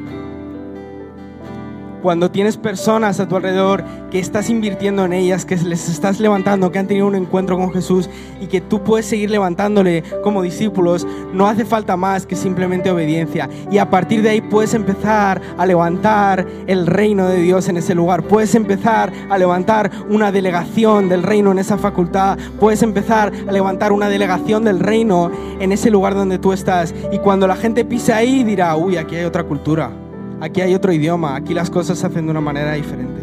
cuando 2.06 2.30
tienes 2.30 2.56
personas 2.56 3.20
a 3.20 3.28
tu 3.28 3.36
alrededor 3.36 3.84
que 4.12 4.20
estás 4.20 4.52
invirtiendo 4.52 5.06
en 5.06 5.12
ellas, 5.12 5.44
que 5.44 5.56
les 5.56 5.90
estás 5.90 6.20
levantando, 6.20 6.72
que 6.72 6.78
han 6.78 6.86
tenido 6.86 7.08
un 7.08 7.16
encuentro 7.16 7.58
con 7.58 7.74
Jesús 7.74 8.12
y 8.40 8.46
que 8.46 8.62
tú 8.62 8.84
puedes 8.84 9.08
seguir 9.08 9.32
levantándole 9.32 10.04
como 10.22 10.44
discípulos, 10.44 11.08
no 11.34 11.48
hace 11.48 11.66
falta 11.66 11.98
más 11.98 12.28
que 12.28 12.36
simplemente 12.36 12.92
obediencia. 12.92 13.50
Y 13.72 13.80
a 13.80 13.90
partir 13.90 14.22
de 14.22 14.30
ahí 14.30 14.42
puedes 14.42 14.76
empezar 14.76 15.42
a 15.58 15.66
levantar 15.66 16.46
el 16.68 16.86
reino 16.86 17.28
de 17.28 17.42
Dios 17.42 17.70
en 17.70 17.78
ese 17.78 17.96
lugar, 17.96 18.22
puedes 18.22 18.54
empezar 18.54 19.12
a 19.28 19.40
levantar 19.40 19.90
una 20.08 20.32
delegación 20.32 21.10
del 21.10 21.24
reino 21.24 21.54
en 21.54 21.58
esa 21.58 21.80
facultad, 21.80 22.38
puedes 22.60 22.84
empezar 22.84 23.34
a 23.48 23.52
levantar 23.52 23.92
una 23.92 24.10
delegación 24.10 24.64
del 24.64 24.80
reino 24.80 25.32
en 25.60 25.72
ese 25.72 25.90
lugar 25.90 26.14
donde 26.14 26.38
tú 26.38 26.54
estás. 26.54 26.94
Y 27.12 27.18
cuando 27.18 27.48
la 27.48 27.56
gente 27.56 27.84
pisa 27.84 28.18
ahí 28.18 28.44
dirá, 28.44 28.76
uy, 28.76 28.98
aquí 28.98 29.16
hay 29.16 29.26
otra 29.26 29.44
cultura 29.44 30.05
Aquí 30.42 30.62
hay 30.62 30.76
otro 30.76 30.92
idioma, 30.92 31.36
aquí 31.36 31.54
las 31.54 31.70
cosas 31.70 31.98
se 31.98 32.08
hacen 32.08 32.26
de 32.26 32.32
una 32.32 32.42
manera 32.42 32.74
diferente. 32.74 33.22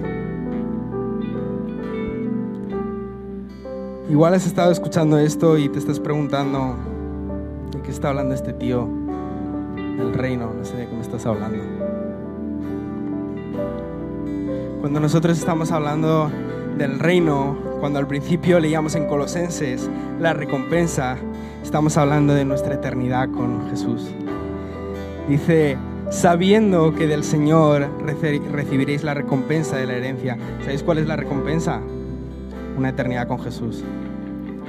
Igual 4.11 4.35
has 4.35 4.47
estado 4.47 4.73
escuchando 4.73 5.19
esto 5.19 5.59
y 5.59 5.69
te 5.69 5.79
estás 5.79 6.01
preguntando 6.01 6.77
de 7.71 7.81
qué 7.81 7.91
está 7.91 8.09
hablando 8.09 8.35
este 8.35 8.53
tío 8.53 8.89
del 9.77 10.13
reino, 10.15 10.53
no 10.53 10.65
sé 10.65 10.77
de 10.77 10.87
qué 10.87 10.95
me 10.95 11.01
estás 11.01 11.25
hablando. 11.27 11.63
Cuando 14.81 15.01
nosotros 15.01 15.39
estamos 15.39 15.71
hablando 15.71 16.31
del 16.77 16.99
reino, 16.99 17.57
cuando 17.81 17.99
al 17.99 18.07
principio 18.07 18.59
leíamos 18.59 18.95
en 18.95 19.07
Colosenses 19.07 19.89
la 20.19 20.33
recompensa, 20.33 21.17
estamos 21.63 21.97
hablando 21.97 22.35
de 22.35 22.45
nuestra 22.45 22.75
eternidad 22.75 23.31
con 23.31 23.69
Jesús. 23.71 24.11
Dice 25.29 25.79
sabiendo 26.13 26.95
que 26.95 27.07
del 27.07 27.25
Señor 27.25 27.89
recibiréis 28.53 29.03
la 29.03 29.15
recompensa 29.15 29.77
de 29.77 29.87
la 29.87 29.95
herencia. 29.95 30.37
¿Sabéis 30.61 30.83
cuál 30.83 30.99
es 30.99 31.07
la 31.07 31.17
recompensa? 31.17 31.81
Una 32.77 32.91
eternidad 32.91 33.27
con 33.27 33.41
Jesús. 33.41 33.83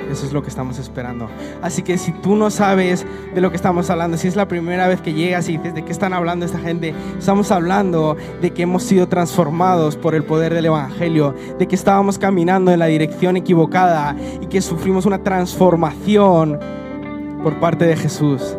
Eso 0.10 0.26
es 0.26 0.34
lo 0.34 0.41
que 0.41 0.50
estamos 0.50 0.80
esperando. 0.80 1.30
Así 1.62 1.82
que 1.84 1.98
si 1.98 2.12
tú 2.14 2.36
no 2.36 2.50
sabes 2.50 3.06
de 3.36 3.41
lo 3.41 3.50
que 3.50 3.58
estamos 3.58 3.89
hablando, 3.89 4.18
si 4.18 4.28
es 4.28 4.36
la 4.36 4.48
primera 4.48 4.88
vez 4.88 5.02
que 5.02 5.14
llegas 5.14 5.50
y 5.50 5.58
dices 5.58 5.76
de 5.76 5.84
qué 5.84 5.91
están 5.91 6.14
hablando 6.14 6.46
esta 6.46 6.60
gente, 6.60 6.94
estamos 7.18 7.52
hablando 7.52 8.16
de 8.41 8.52
que 8.52 8.64
hemos 8.64 8.84
sido 8.84 9.08
transformados 9.08 9.98
por 9.98 10.16
el 10.16 10.24
poder 10.24 10.54
del 10.54 10.66
Evangelio, 10.66 11.36
de 11.60 11.68
que 11.68 11.76
estábamos 11.76 12.18
caminando 12.18 12.72
en 12.72 12.80
la 12.80 12.86
dirección 12.86 13.38
equivocada 13.38 14.16
y 14.41 14.48
que 14.48 14.62
sufrimos 14.62 15.06
una 15.06 15.24
transformación 15.24 16.60
por 17.44 17.60
parte 17.60 17.86
de 17.86 17.98
Jesús 17.98 18.58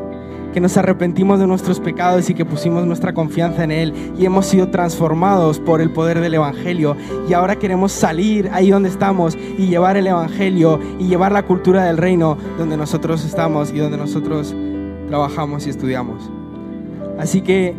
que 0.55 0.61
nos 0.61 0.77
arrepentimos 0.77 1.41
de 1.41 1.49
nuestros 1.49 1.81
pecados 1.81 2.31
y 2.31 2.35
que 2.35 2.45
pusimos 2.45 2.87
nuestra 2.87 3.13
confianza 3.13 3.65
en 3.65 3.73
Él 3.73 3.93
y 4.17 4.25
hemos 4.25 4.47
sido 4.47 4.69
transformados 4.69 5.59
por 5.59 5.81
el 5.81 5.91
poder 5.91 6.21
del 6.21 6.35
Evangelio. 6.35 6.97
Y 7.29 7.33
ahora 7.33 7.57
queremos 7.57 7.91
salir 7.91 8.49
ahí 8.53 8.71
donde 8.71 8.89
estamos 8.89 9.37
y 9.59 9.67
llevar 9.67 9.97
el 9.97 10.07
Evangelio 10.07 10.79
y 11.01 11.09
llevar 11.09 11.33
la 11.33 11.43
cultura 11.43 11.83
del 11.83 11.97
reino 11.97 12.39
donde 12.57 12.77
nosotros 12.77 13.25
estamos 13.25 13.73
y 13.73 13.79
donde 13.79 13.99
nosotros 13.99 14.55
trabajamos 15.09 15.67
y 15.67 15.71
estudiamos. 15.71 16.31
Así 17.19 17.41
que 17.41 17.75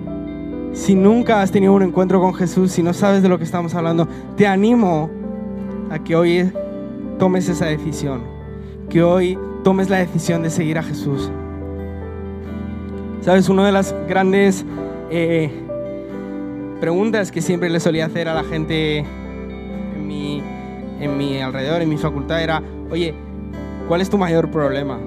si 0.73 0.95
nunca 0.95 1.41
has 1.41 1.51
tenido 1.51 1.71
un 1.71 1.82
encuentro 1.82 2.19
con 2.19 2.34
Jesús, 2.34 2.73
si 2.73 2.84
no 2.84 2.93
sabes 2.93 3.23
de 3.23 3.30
lo 3.30 3.38
que 3.38 3.45
estamos 3.45 3.73
hablando, 3.73 4.05
te 4.36 4.47
animo 4.47 5.09
a 5.89 5.99
que 5.99 6.13
hoy 6.13 6.51
tomes 7.19 7.47
esa 7.47 7.67
decisión, 7.67 8.23
que 8.89 9.01
hoy 9.01 9.39
tomes 9.63 9.89
la 9.89 9.95
decisión 9.95 10.43
de 10.43 10.49
seguir 10.49 10.78
a 10.78 10.84
Jesús. 10.84 11.32
Sabes, 13.26 13.49
una 13.49 13.65
de 13.65 13.71
las 13.71 13.95
grandes 14.07 14.63
eh, 15.09 15.49
preguntas 16.80 17.32
que 17.32 17.41
siempre 17.41 17.71
le 17.71 17.80
solía 17.80 18.05
hacer 18.05 18.30
a 18.30 18.36
la 18.36 18.43
gente 18.43 18.99
en 18.99 20.07
mi, 20.07 20.43
en 20.99 21.17
mi 21.17 21.41
alrededor, 21.41 21.82
en 21.82 21.89
mi 21.89 21.97
facultad, 21.97 22.43
era, 22.43 22.61
oye, 22.91 23.15
¿cuál 23.88 24.01
es 24.01 24.11
tu 24.11 24.19
mayor 24.19 24.51
problema? 24.51 24.99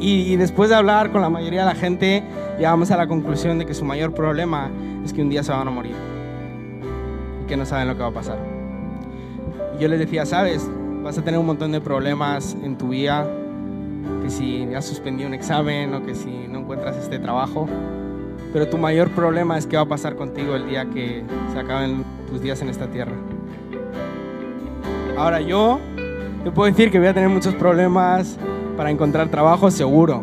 Y, 0.00 0.34
después 0.34 0.70
de 0.70 0.74
hablar 0.74 1.12
con 1.12 1.20
la 1.20 1.30
mayoría 1.30 1.60
de 1.60 1.66
la 1.66 1.76
gente, 1.76 2.24
llegamos 2.58 2.90
a 2.90 2.96
la 2.96 3.06
conclusión 3.06 3.60
de 3.60 3.66
que 3.66 3.74
su 3.74 3.84
mayor 3.84 4.12
problema 4.12 4.68
es 5.04 5.12
que 5.12 5.22
un 5.22 5.28
día 5.28 5.44
se 5.44 5.52
van 5.52 5.68
a 5.68 5.70
morir 5.70 5.94
y 7.44 7.46
que 7.46 7.56
no 7.56 7.64
saben 7.64 7.86
lo 7.86 7.94
que 7.94 8.02
va 8.02 8.08
a 8.08 8.12
pasar. 8.12 8.38
Y 9.78 9.80
yo 9.80 9.86
les 9.86 10.00
decía, 10.00 10.26
sabes, 10.26 10.68
vas 11.04 11.16
a 11.16 11.22
tener 11.22 11.38
un 11.38 11.46
montón 11.46 11.70
de 11.70 11.80
problemas 11.80 12.56
en 12.64 12.76
tu 12.76 12.88
vida, 12.88 13.24
que 14.22 14.30
si 14.30 14.62
has 14.74 14.84
suspendido 14.84 15.28
un 15.28 15.34
examen 15.34 15.94
o 15.94 16.04
que 16.04 16.14
si 16.14 16.46
no 16.48 16.60
encuentras 16.60 16.96
este 16.96 17.18
trabajo. 17.18 17.68
Pero 18.52 18.68
tu 18.68 18.78
mayor 18.78 19.10
problema 19.10 19.56
es 19.56 19.66
qué 19.66 19.76
va 19.76 19.82
a 19.82 19.88
pasar 19.88 20.16
contigo 20.16 20.54
el 20.54 20.68
día 20.68 20.86
que 20.86 21.24
se 21.52 21.58
acaben 21.58 22.04
tus 22.28 22.40
días 22.40 22.60
en 22.62 22.68
esta 22.68 22.88
tierra. 22.88 23.14
Ahora 25.16 25.40
yo 25.40 25.78
te 26.44 26.50
puedo 26.50 26.70
decir 26.70 26.90
que 26.90 26.98
voy 26.98 27.08
a 27.08 27.14
tener 27.14 27.28
muchos 27.28 27.54
problemas 27.54 28.38
para 28.76 28.90
encontrar 28.90 29.28
trabajo, 29.28 29.70
seguro. 29.70 30.22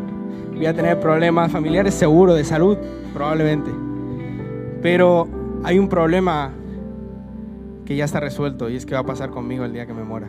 Voy 0.53 0.65
a 0.65 0.73
tener 0.73 0.99
problemas 0.99 1.51
familiares, 1.51 1.93
seguro, 1.93 2.33
de 2.33 2.43
salud, 2.43 2.77
probablemente. 3.13 3.69
Pero 4.81 5.27
hay 5.63 5.77
un 5.77 5.87
problema 5.87 6.51
que 7.85 7.95
ya 7.95 8.05
está 8.05 8.19
resuelto 8.19 8.69
y 8.69 8.75
es 8.75 8.85
qué 8.85 8.95
va 8.95 9.01
a 9.01 9.05
pasar 9.05 9.29
conmigo 9.29 9.63
el 9.63 9.73
día 9.73 9.85
que 9.85 9.93
me 9.93 10.03
muera. 10.03 10.27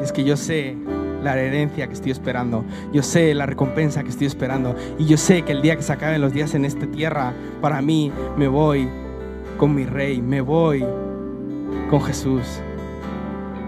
Es 0.00 0.12
que 0.12 0.22
yo 0.22 0.36
sé 0.36 0.76
la 1.22 1.38
herencia 1.38 1.86
que 1.86 1.94
estoy 1.94 2.12
esperando, 2.12 2.64
yo 2.92 3.02
sé 3.02 3.34
la 3.34 3.46
recompensa 3.46 4.02
que 4.02 4.10
estoy 4.10 4.26
esperando 4.26 4.74
y 4.98 5.06
yo 5.06 5.16
sé 5.16 5.42
que 5.42 5.52
el 5.52 5.62
día 5.62 5.76
que 5.76 5.82
se 5.82 5.92
acaben 5.92 6.20
los 6.20 6.32
días 6.32 6.54
en 6.54 6.64
esta 6.64 6.86
tierra, 6.86 7.32
para 7.60 7.80
mí 7.82 8.12
me 8.36 8.48
voy 8.48 8.88
con 9.56 9.74
mi 9.74 9.84
rey, 9.84 10.20
me 10.20 10.40
voy 10.40 10.84
con 11.90 12.00
Jesús. 12.02 12.60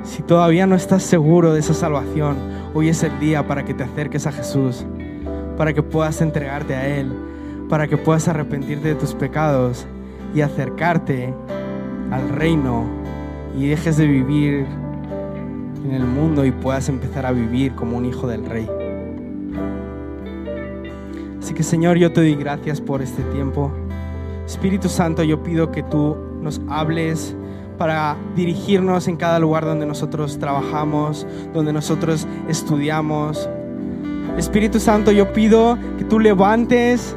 Si 0.03 0.23
todavía 0.23 0.67
no 0.67 0.75
estás 0.75 1.03
seguro 1.03 1.53
de 1.53 1.61
esa 1.61 1.75
salvación, 1.75 2.37
hoy 2.75 2.89
es 2.89 3.03
el 3.03 3.19
día 3.21 3.47
para 3.47 3.65
que 3.65 3.75
te 3.75 3.85
acerques 3.85 4.27
a 4.27 4.33
Jesús, 4.33 4.85
para 5.57 5.73
que 5.73 5.83
puedas 5.83 6.21
entregarte 6.21 6.75
a 6.75 6.87
Él, 6.87 7.13
para 7.69 7.87
que 7.87 7.97
puedas 7.97 8.29
arrepentirte 8.29 8.89
de 8.89 8.95
tus 8.95 9.15
pecados 9.15 9.87
y 10.35 10.41
acercarte 10.41 11.35
al 12.11 12.29
reino 12.31 12.87
y 13.57 13.69
dejes 13.69 13.97
de 13.97 14.07
vivir 14.07 14.67
en 15.89 15.95
el 15.95 16.05
mundo 16.05 16.45
y 16.45 16.51
puedas 16.51 16.89
empezar 16.89 17.25
a 17.25 17.33
vivir 17.33 17.75
como 17.75 17.97
un 17.97 18.05
hijo 18.05 18.27
del 18.27 18.45
rey. 18.45 18.69
Así 21.41 21.55
que 21.55 21.63
Señor, 21.63 21.97
yo 21.97 22.13
te 22.13 22.21
doy 22.21 22.35
gracias 22.35 22.81
por 22.81 23.01
este 23.01 23.23
tiempo. 23.25 23.73
Espíritu 24.47 24.89
Santo, 24.89 25.23
yo 25.23 25.43
pido 25.43 25.71
que 25.71 25.83
tú 25.83 26.17
nos 26.43 26.61
hables 26.69 27.35
para 27.79 28.17
dirigirnos 28.37 29.09
en 29.09 29.17
cada 29.17 29.39
lugar 29.39 29.65
donde 29.65 29.87
nosotros 29.87 30.39
trabajamos, 30.39 31.27
donde 31.55 31.73
nosotros 31.73 32.27
estudiamos. 32.49 33.49
Espíritu 34.37 34.81
Santo, 34.81 35.11
yo 35.11 35.33
pido 35.33 35.79
que 35.97 36.05
tú 36.05 36.21
levantes 36.21 37.17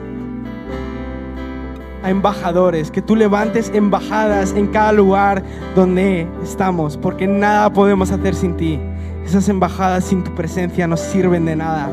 a 2.03 2.09
embajadores, 2.09 2.91
que 2.91 3.01
tú 3.01 3.15
levantes 3.15 3.71
embajadas 3.73 4.53
en 4.53 4.67
cada 4.67 4.91
lugar 4.91 5.43
donde 5.75 6.27
estamos, 6.43 6.97
porque 6.97 7.27
nada 7.27 7.71
podemos 7.71 8.11
hacer 8.11 8.35
sin 8.35 8.57
ti. 8.57 8.79
Esas 9.25 9.47
embajadas 9.49 10.05
sin 10.05 10.23
tu 10.23 10.33
presencia 10.33 10.87
no 10.87 10.97
sirven 10.97 11.45
de 11.45 11.55
nada. 11.55 11.89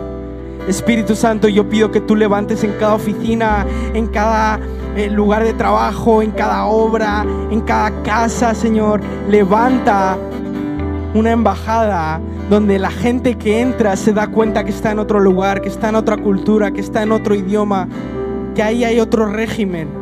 Espíritu 0.67 1.15
Santo, 1.15 1.49
yo 1.49 1.69
pido 1.69 1.91
que 1.91 2.01
tú 2.01 2.15
levantes 2.15 2.63
en 2.63 2.73
cada 2.73 2.95
oficina, 2.95 3.67
en 3.95 4.07
cada 4.07 4.61
eh, 4.97 5.09
lugar 5.09 5.45
de 5.45 5.55
trabajo, 5.55 6.21
en 6.21 6.31
cada 6.31 6.67
obra, 6.67 7.25
en 7.51 7.61
cada 7.63 8.03
casa, 8.03 8.55
Señor. 8.55 9.01
Levanta 9.31 10.19
una 11.15 11.31
embajada 11.31 12.21
donde 12.51 12.79
la 12.79 12.91
gente 12.91 13.37
que 13.37 13.61
entra 13.61 13.97
se 13.97 14.13
da 14.13 14.27
cuenta 14.27 14.65
que 14.65 14.71
está 14.71 14.91
en 14.91 14.99
otro 14.99 15.21
lugar, 15.21 15.61
que 15.61 15.69
está 15.69 15.89
en 15.89 15.97
otra 15.97 16.17
cultura, 16.17 16.71
que 16.71 16.81
está 16.81 17.03
en 17.03 17.13
otro 17.13 17.35
idioma, 17.35 17.89
que 18.55 18.63
ahí 18.63 18.85
hay 18.85 19.01
otro 19.01 19.27
régimen. 19.27 19.97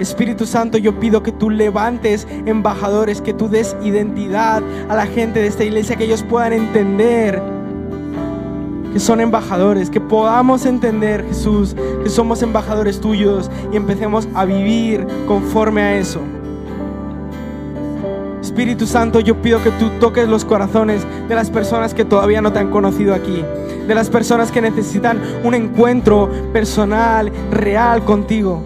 Espíritu 0.00 0.46
Santo, 0.46 0.78
yo 0.78 0.98
pido 0.98 1.22
que 1.22 1.30
tú 1.30 1.50
levantes 1.50 2.26
embajadores, 2.46 3.20
que 3.20 3.34
tú 3.34 3.48
des 3.48 3.76
identidad 3.82 4.62
a 4.88 4.96
la 4.96 5.06
gente 5.06 5.40
de 5.40 5.46
esta 5.46 5.62
iglesia, 5.62 5.96
que 5.96 6.04
ellos 6.04 6.22
puedan 6.22 6.54
entender 6.54 7.42
que 8.94 8.98
son 8.98 9.20
embajadores, 9.20 9.90
que 9.90 10.00
podamos 10.00 10.64
entender, 10.64 11.24
Jesús, 11.26 11.76
que 12.02 12.08
somos 12.08 12.42
embajadores 12.42 13.00
tuyos 13.00 13.50
y 13.72 13.76
empecemos 13.76 14.26
a 14.34 14.46
vivir 14.46 15.06
conforme 15.26 15.82
a 15.82 15.96
eso. 15.96 16.20
Espíritu 18.40 18.86
Santo, 18.86 19.20
yo 19.20 19.40
pido 19.42 19.62
que 19.62 19.70
tú 19.72 19.90
toques 20.00 20.26
los 20.26 20.46
corazones 20.46 21.02
de 21.28 21.34
las 21.34 21.50
personas 21.50 21.92
que 21.92 22.06
todavía 22.06 22.40
no 22.40 22.52
te 22.52 22.58
han 22.58 22.70
conocido 22.70 23.14
aquí, 23.14 23.44
de 23.86 23.94
las 23.94 24.08
personas 24.08 24.50
que 24.50 24.62
necesitan 24.62 25.20
un 25.44 25.54
encuentro 25.54 26.30
personal, 26.52 27.30
real 27.50 28.02
contigo. 28.04 28.62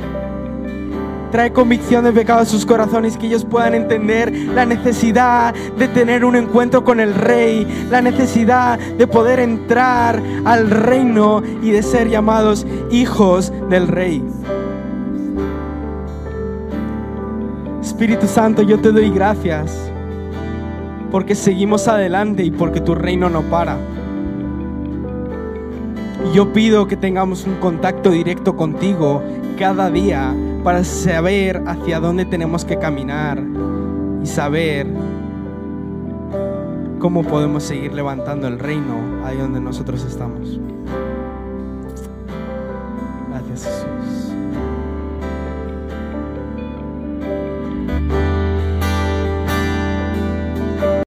Trae 1.34 1.52
convicción 1.52 2.04
de 2.04 2.12
pecado 2.12 2.42
a 2.42 2.44
sus 2.44 2.64
corazones, 2.64 3.16
que 3.16 3.26
ellos 3.26 3.44
puedan 3.44 3.74
entender 3.74 4.32
la 4.54 4.64
necesidad 4.64 5.52
de 5.52 5.88
tener 5.88 6.24
un 6.24 6.36
encuentro 6.36 6.84
con 6.84 7.00
el 7.00 7.12
Rey, 7.12 7.66
la 7.90 8.00
necesidad 8.00 8.78
de 8.78 9.08
poder 9.08 9.40
entrar 9.40 10.22
al 10.44 10.70
reino 10.70 11.42
y 11.60 11.72
de 11.72 11.82
ser 11.82 12.08
llamados 12.08 12.64
hijos 12.92 13.52
del 13.68 13.88
Rey. 13.88 14.24
Espíritu 17.82 18.28
Santo, 18.28 18.62
yo 18.62 18.78
te 18.78 18.92
doy 18.92 19.10
gracias 19.10 19.90
porque 21.10 21.34
seguimos 21.34 21.88
adelante 21.88 22.44
y 22.44 22.52
porque 22.52 22.80
tu 22.80 22.94
reino 22.94 23.28
no 23.28 23.42
para. 23.42 23.76
Y 26.24 26.34
yo 26.34 26.52
pido 26.52 26.86
que 26.86 26.96
tengamos 26.96 27.46
un 27.46 27.56
contacto 27.56 28.10
directo 28.10 28.56
contigo 28.56 29.22
cada 29.58 29.90
día 29.90 30.34
para 30.62 30.82
saber 30.82 31.62
hacia 31.66 32.00
dónde 32.00 32.24
tenemos 32.24 32.64
que 32.64 32.78
caminar 32.78 33.42
y 34.22 34.26
saber 34.26 34.86
cómo 36.98 37.22
podemos 37.22 37.62
seguir 37.62 37.92
levantando 37.92 38.48
el 38.48 38.58
reino 38.58 39.24
ahí 39.24 39.36
donde 39.36 39.60
nosotros 39.60 40.02
estamos. 40.04 40.58
Gracias 43.28 43.64
Jesús. 43.64 43.93